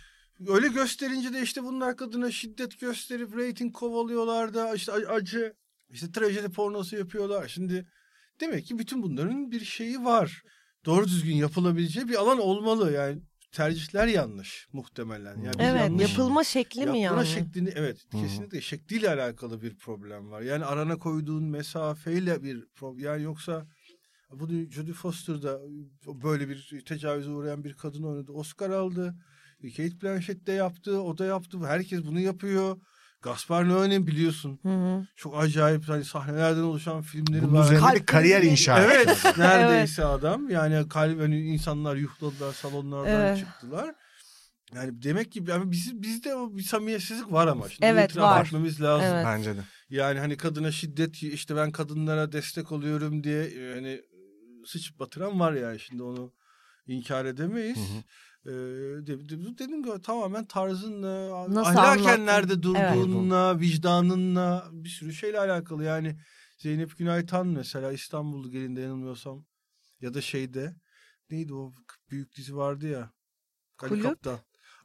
öyle 0.48 0.68
gösterince 0.68 1.32
de 1.32 1.42
işte 1.42 1.62
bunlar 1.64 1.96
kadına 1.96 2.30
şiddet 2.30 2.80
gösterip 2.80 3.36
reyting 3.36 3.72
kovalıyorlar 3.72 4.54
da 4.54 4.74
işte 4.74 4.92
acı 4.92 5.54
işte 5.90 6.12
trajedi 6.12 6.48
pornosu 6.48 6.96
yapıyorlar. 6.96 7.48
Şimdi 7.48 7.86
demek 8.40 8.66
ki 8.66 8.78
bütün 8.78 9.02
bunların 9.02 9.50
bir 9.50 9.64
şeyi 9.64 10.04
var. 10.04 10.42
Doğru 10.84 11.04
düzgün 11.04 11.36
yapılabileceği 11.36 12.08
bir 12.08 12.14
alan 12.14 12.38
olmalı 12.38 12.92
yani. 12.92 13.22
tercihler 13.52 14.06
yanlış 14.06 14.68
muhtemelen. 14.72 15.36
Yani 15.42 15.56
Evet 15.58 15.80
yanlış 15.80 16.10
yapılma 16.10 16.44
şekli 16.44 16.86
mi 16.86 17.00
Yapma 17.00 17.18
yani? 17.18 17.28
şeklini 17.28 17.72
evet 17.74 17.98
hı. 18.12 18.20
kesinlikle 18.20 18.60
şekliyle 18.60 19.10
alakalı 19.10 19.62
bir 19.62 19.76
problem 19.76 20.30
var. 20.30 20.40
Yani 20.40 20.64
arana 20.64 20.98
koyduğun 20.98 21.44
mesafeyle 21.44 22.42
bir 22.42 22.66
problem. 22.74 23.04
Yani 23.04 23.22
yoksa 23.22 23.66
bunu 24.32 24.70
Jodie 24.70 24.92
Foster 24.92 25.42
da 25.42 25.60
böyle 26.06 26.48
bir 26.48 26.82
tecavüze 26.86 27.30
uğrayan 27.30 27.64
bir 27.64 27.74
kadın 27.74 28.02
oynadı. 28.02 28.32
Oscar 28.32 28.70
aldı. 28.70 29.14
Kate 29.76 30.00
Blanchett 30.02 30.46
de 30.46 30.52
yaptı. 30.52 31.00
O 31.02 31.18
da 31.18 31.24
yaptı. 31.24 31.58
Herkes 31.66 32.04
bunu 32.06 32.20
yapıyor. 32.20 32.76
Gaspar 33.22 33.64
Noé'nin 33.64 34.06
biliyorsun. 34.06 34.58
Hı 34.62 34.68
hı. 34.68 35.06
Çok 35.16 35.38
acayip 35.42 35.88
hani 35.88 36.04
sahnelerden 36.04 36.62
oluşan 36.62 37.02
filmleri 37.02 37.42
Bunun 37.42 37.54
var. 37.54 37.64
üzerine 37.64 37.84
bir 37.84 37.86
Kalp 37.86 38.06
kariyer 38.06 38.42
inşa 38.42 38.78
etti. 38.78 38.90
Evet 38.94 39.38
neredeyse 39.38 40.04
adam. 40.04 40.50
Yani 40.50 40.88
kalp 40.88 41.20
hani 41.20 41.40
insanlar 41.40 41.96
yuhladılar 41.96 42.52
salonlardan 42.52 43.10
Evet. 43.20 43.38
çıktılar. 43.38 43.94
Yani 44.74 45.02
demek 45.02 45.32
ki 45.32 45.44
yani 45.48 45.70
biz, 45.70 46.02
bizde 46.02 46.34
o 46.34 46.56
bir 46.56 46.62
samimiyetsizlik 46.62 47.32
var 47.32 47.46
ama. 47.46 47.68
Şimdi 47.68 47.86
Evet, 47.86 48.16
var. 48.16 48.44
etmemiz 48.44 48.80
lazım. 48.80 49.08
Evet. 49.14 49.26
Bence 49.26 49.56
de. 49.56 49.60
Yani 49.90 50.18
hani 50.18 50.36
kadına 50.36 50.72
şiddet 50.72 51.22
işte 51.22 51.56
ben 51.56 51.70
kadınlara 51.70 52.32
destek 52.32 52.72
oluyorum 52.72 53.24
diye 53.24 53.44
e, 53.44 53.74
hani 53.74 54.00
sıçıp 54.66 54.98
batıran 54.98 55.40
var 55.40 55.52
yani 55.52 55.80
şimdi 55.80 56.02
onu 56.02 56.32
inkar 56.86 57.24
edemeyiz. 57.24 57.78
Hı 57.78 57.80
hı. 57.80 58.02
Ee, 58.46 58.50
de- 59.06 59.28
de- 59.28 59.58
dediğim 59.58 59.82
gibi 59.82 60.02
tamamen 60.02 60.44
tarzınla, 60.44 61.44
Nasıl 61.54 61.78
ahlaken 61.78 62.12
anlattın? 62.12 62.26
nerede 62.26 62.62
durduğunla, 62.62 63.60
vicdanınla 63.60 64.68
bir 64.72 64.88
sürü 64.88 65.12
şeyle 65.12 65.38
alakalı. 65.40 65.84
Yani 65.84 66.16
Zeynep 66.58 66.98
Günaytan 66.98 67.46
mesela 67.46 67.92
İstanbul'u 67.92 68.50
gelinde 68.50 68.80
yanılmıyorsam 68.80 69.44
ya 70.00 70.14
da 70.14 70.20
şeyde 70.20 70.76
neydi 71.30 71.54
o 71.54 71.72
büyük 72.10 72.36
dizi 72.36 72.56
vardı 72.56 72.88
ya. 72.88 73.12
Kulüp? 73.78 74.26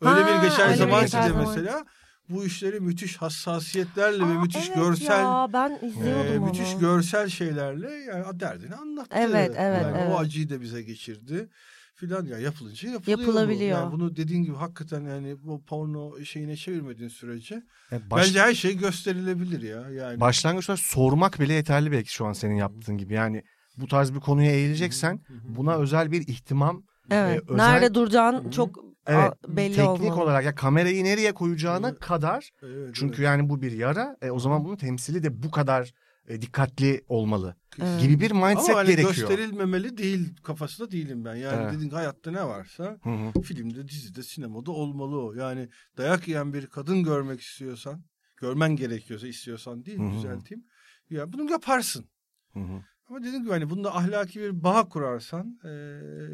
Öyle 0.02 0.22
Ha, 0.22 0.28
bir 0.28 0.48
bir 0.48 0.76
zaman 0.76 1.06
ki 1.06 1.12
zaman. 1.12 1.48
mesela 1.48 1.86
bu 2.30 2.46
işleri 2.46 2.80
müthiş 2.80 3.18
hassasiyetlerle 3.18 4.28
ve 4.28 4.38
Aa, 4.38 4.42
müthiş 4.42 4.66
evet 4.68 4.76
görsel 4.76 5.24
Ya 5.24 5.50
ben 5.54 5.80
izliyordum 5.88 6.44
onu. 6.44 6.46
müthiş 6.46 6.78
görsel 6.78 7.30
şeylerle 7.30 7.92
yani 7.92 8.40
derdini 8.40 8.76
anlattı. 8.76 9.10
Evet, 9.20 9.52
evet, 9.58 9.84
yani 9.84 9.98
evet. 9.98 10.10
O 10.16 10.18
acıyı 10.20 10.50
da 10.50 10.62
bize 10.62 10.82
geçirdi 10.82 11.50
filan 11.96 12.26
ya 12.26 12.38
yapılınca 12.40 12.90
yapılıyor. 12.90 13.18
bu. 13.18 13.22
Yapılabiliyor. 13.22 13.80
Yani 13.80 13.92
bunu 13.92 14.16
dediğin 14.16 14.44
gibi 14.44 14.56
hakikaten 14.56 15.02
yani 15.02 15.36
bu 15.44 15.64
porno 15.66 16.24
şeyine 16.26 16.56
çevirmediğin 16.56 17.10
sürece 17.10 17.64
E, 17.92 18.10
baş- 18.12 18.28
bence 18.28 18.40
her 18.42 18.54
şey 18.54 18.78
gösterilebilir 18.78 19.62
ya. 19.62 19.90
Yani 19.90 20.20
Başlangıçta 20.20 20.78
sormak 20.78 21.40
bile 21.40 21.54
yeterli 21.54 21.92
belki 21.92 22.14
şu 22.14 22.26
an 22.26 22.34
senin 22.34 22.56
yaptığın 22.56 22.98
gibi. 22.98 23.14
Yani 23.14 23.44
bu 23.78 23.88
tarz 23.88 24.14
bir 24.14 24.20
konuya 24.20 24.52
eğileceksen 24.52 25.20
buna 25.30 25.76
özel 25.78 26.12
bir 26.12 26.28
ihtimam 26.28 26.84
Evet. 27.12 27.42
e, 27.50 27.52
özel- 27.54 27.66
Nerede 27.72 27.94
duracağın 27.94 28.34
Hı 28.44 28.48
hı. 28.48 28.52
çok 28.52 28.85
evet, 29.08 29.34
a- 29.34 29.58
belli 29.58 29.76
teknik 29.76 30.02
olmalı. 30.02 30.22
olarak 30.24 30.46
ya 30.46 30.56
kamerayı 30.56 31.04
nereye 31.04 31.34
koyacağına 31.34 31.90
Evet. 31.90 32.00
kadar 32.00 32.52
evet, 32.64 32.96
çünkü 32.96 33.16
evet. 33.22 33.26
yani 33.26 33.50
bu 33.50 33.62
bir 33.62 33.72
yara 33.72 34.18
e, 34.22 34.32
o 34.32 34.40
zaman 34.40 34.66
bunun 34.66 34.76
temsili 34.76 35.24
de 35.24 35.44
bu 35.44 35.52
kadar 35.52 35.94
e, 36.28 36.42
dikkatli 36.42 37.02
olmalı 37.08 37.56
Evet. 37.82 38.00
gibi 38.00 38.20
bir 38.20 38.32
mindset 38.32 38.70
ama 38.70 38.78
hani 38.80 38.88
gerekiyor. 38.88 39.14
gösterilmemeli 39.16 39.98
değil 39.98 40.36
kafasında 40.44 40.92
değilim 40.92 41.26
ben. 41.26 41.36
Yani 41.36 41.62
Evet. 41.62 41.74
dediğin 41.74 41.90
hayatta 41.92 42.32
ne 42.32 42.44
varsa 42.48 43.00
Hı 43.04 43.10
hı. 43.10 43.42
filmde, 43.42 43.88
dizide, 43.88 44.24
sinemada 44.24 44.72
olmalı 44.72 45.22
o. 45.26 45.34
Yani 45.34 45.70
dayak 45.98 46.28
yiyen 46.28 46.54
bir 46.54 46.68
kadın 46.68 47.04
görmek 47.04 47.42
istiyorsan, 47.42 48.04
görmen 48.38 48.76
gerekiyorsa 48.76 49.28
istiyorsan 49.28 49.86
değil 49.86 50.00
Hı 50.00 50.04
hı. 50.04 50.12
düzelteyim. 50.14 50.66
Ya 51.10 51.34
bunu 51.34 51.52
yaparsın. 51.52 52.06
Hı 52.54 52.60
hı. 52.60 52.84
Ama 53.10 53.20
dediğim 53.20 53.42
gibi 53.44 53.52
hani 53.52 53.70
bunda 53.70 53.96
ahlaki 53.96 54.40
bir 54.40 54.64
bağ 54.64 54.90
kurarsan, 54.90 55.60
eee, 55.64 55.70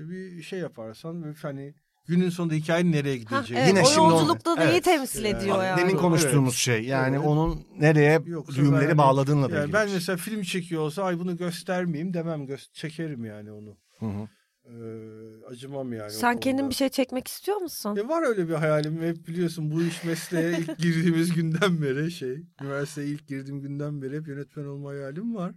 bir 0.09 0.41
şey 0.41 0.59
yaparsan 0.59 1.23
ve 1.23 1.33
hani 1.41 1.75
günün 2.07 2.29
sonunda 2.29 2.53
hikayenin 2.53 2.91
nereye 2.91 3.17
gideceği. 3.17 3.59
evet, 3.59 3.67
Yine 3.69 3.81
o 3.81 3.85
şimdi 3.85 3.99
onu- 3.99 4.11
yolculukta 4.13 4.57
da 4.57 4.63
iyi 4.63 4.71
Evet. 4.71 4.83
temsil 4.83 5.25
Yani 5.25 5.37
ediyor 5.37 5.63
yani. 5.63 5.79
Demin 5.79 5.91
Evet. 5.91 6.01
konuştuğumuz 6.01 6.55
şey 6.55 6.83
yani 6.83 7.15
Evet. 7.15 7.27
onun 7.27 7.61
nereye 7.79 8.21
Yoksa 8.25 8.55
düğümleri 8.55 8.87
ben- 8.89 8.97
bağladığınla 8.97 9.49
da 9.51 9.55
Yani 9.55 9.63
ilgili. 9.63 9.73
ben 9.73 9.85
şey. 9.85 9.93
mesela 9.95 10.17
film 10.17 10.41
çekiyor 10.41 10.81
olsa 10.81 11.03
ay 11.03 11.19
bunu 11.19 11.37
göstermeyeyim 11.37 12.13
demem. 12.13 12.45
Gö- 12.45 12.71
çekerim 12.73 13.25
yani 13.25 13.51
onu. 13.51 13.77
Hı 13.99 14.05
hı. 14.05 14.27
Eee, 14.65 15.45
acımam 15.49 15.93
yani. 15.93 16.11
Sen 16.11 16.39
kendin 16.39 16.69
bir 16.69 16.75
şey 16.75 16.89
çekmek 16.89 17.27
istiyor 17.27 17.57
musun? 17.57 17.95
E 17.95 18.07
var 18.07 18.23
öyle 18.27 18.49
bir 18.49 18.53
hayalim. 18.53 19.01
Hep 19.01 19.27
biliyorsun 19.27 19.71
bu 19.71 19.81
iş 19.83 20.03
mesleğe 20.03 20.51
ilk 20.59 20.77
girdiğimiz 20.77 21.33
günden 21.33 21.81
beri 21.81 22.11
şey. 22.11 22.43
Üniversiteye 22.61 23.07
ilk 23.07 23.27
girdiğim 23.27 23.61
günden 23.61 24.01
beri 24.01 24.17
hep 24.17 24.27
yönetmen 24.27 24.65
olma 24.65 24.89
hayalim 24.89 25.35
var. 25.35 25.51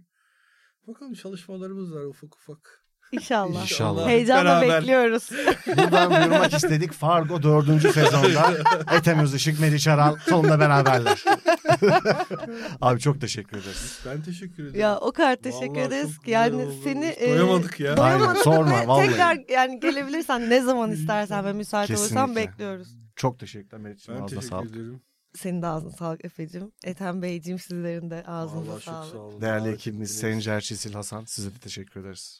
Bakalım 0.87 1.13
çalışmalarımız 1.13 1.93
var 1.95 2.03
ufak 2.03 2.35
ufak. 2.35 2.84
İnşallah. 3.11 3.61
İnşallah. 3.61 4.07
Heyecanla 4.07 4.45
Beraber. 4.61 4.81
bekliyoruz. 4.81 5.29
Buradan 5.67 6.11
duyurmak 6.15 6.53
istedik. 6.53 6.91
Fargo 6.93 7.43
dördüncü 7.43 7.93
sezonda 7.93 8.53
Ethem 8.95 9.25
Işık, 9.35 9.59
Meriç 9.59 9.87
Aral 9.87 10.15
sonunda 10.29 10.59
beraberler. 10.59 11.23
Abi 12.81 12.99
çok 12.99 13.21
teşekkür 13.21 13.57
ederiz. 13.57 13.99
Ben 14.05 14.21
teşekkür 14.21 14.63
ederim. 14.63 14.79
ya 14.79 14.97
o 14.99 15.11
kadar 15.11 15.35
teşekkür 15.35 15.67
Vallahi 15.67 15.81
ederiz 15.87 16.19
ki 16.19 16.31
yani 16.31 16.55
oldu. 16.55 16.73
seni 16.83 17.07
Hiç 17.21 17.21
doyamadık 17.29 17.79
ya. 17.79 17.97
doyamadık 17.97 18.27
Aynen, 18.29 18.41
sorma, 18.41 18.87
vallahi. 18.87 19.07
Tekrar 19.09 19.37
yani 19.49 19.79
gelebilirsen 19.79 20.49
ne 20.49 20.61
zaman 20.61 20.91
istersen 20.91 21.45
ve 21.45 21.53
müsait 21.53 21.89
olursan 21.91 22.35
bekliyoruz. 22.35 22.87
Çok 23.15 23.39
teşekkürler 23.39 23.81
Meriç'ciğim. 23.81 24.19
ben 24.21 24.25
Ağzına 24.25 24.39
teşekkür 24.39 24.57
sağlık. 24.57 24.71
ederim. 24.71 25.01
Senin 25.35 25.61
de 25.61 25.67
ağzına 25.67 25.91
sağlık 25.91 26.25
Efe'cim. 26.25 26.71
Ethem 26.83 27.21
Beyciğim 27.21 27.59
sizlerin 27.59 28.09
de 28.09 28.23
ağzınıza 28.27 28.71
Vallahi 28.71 28.83
çok 28.85 28.93
sağlık. 28.93 29.11
sağ 29.11 29.17
olun. 29.17 29.41
Değerli 29.41 29.69
ekibimiz. 29.69 30.19
Sayın 30.19 30.39
Cerçisil 30.39 30.93
Hasan 30.93 31.25
size 31.25 31.49
de 31.49 31.59
teşekkür 31.59 31.99
ederiz. 32.01 32.39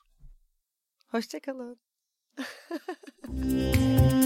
Hoşçakalın. 1.08 1.80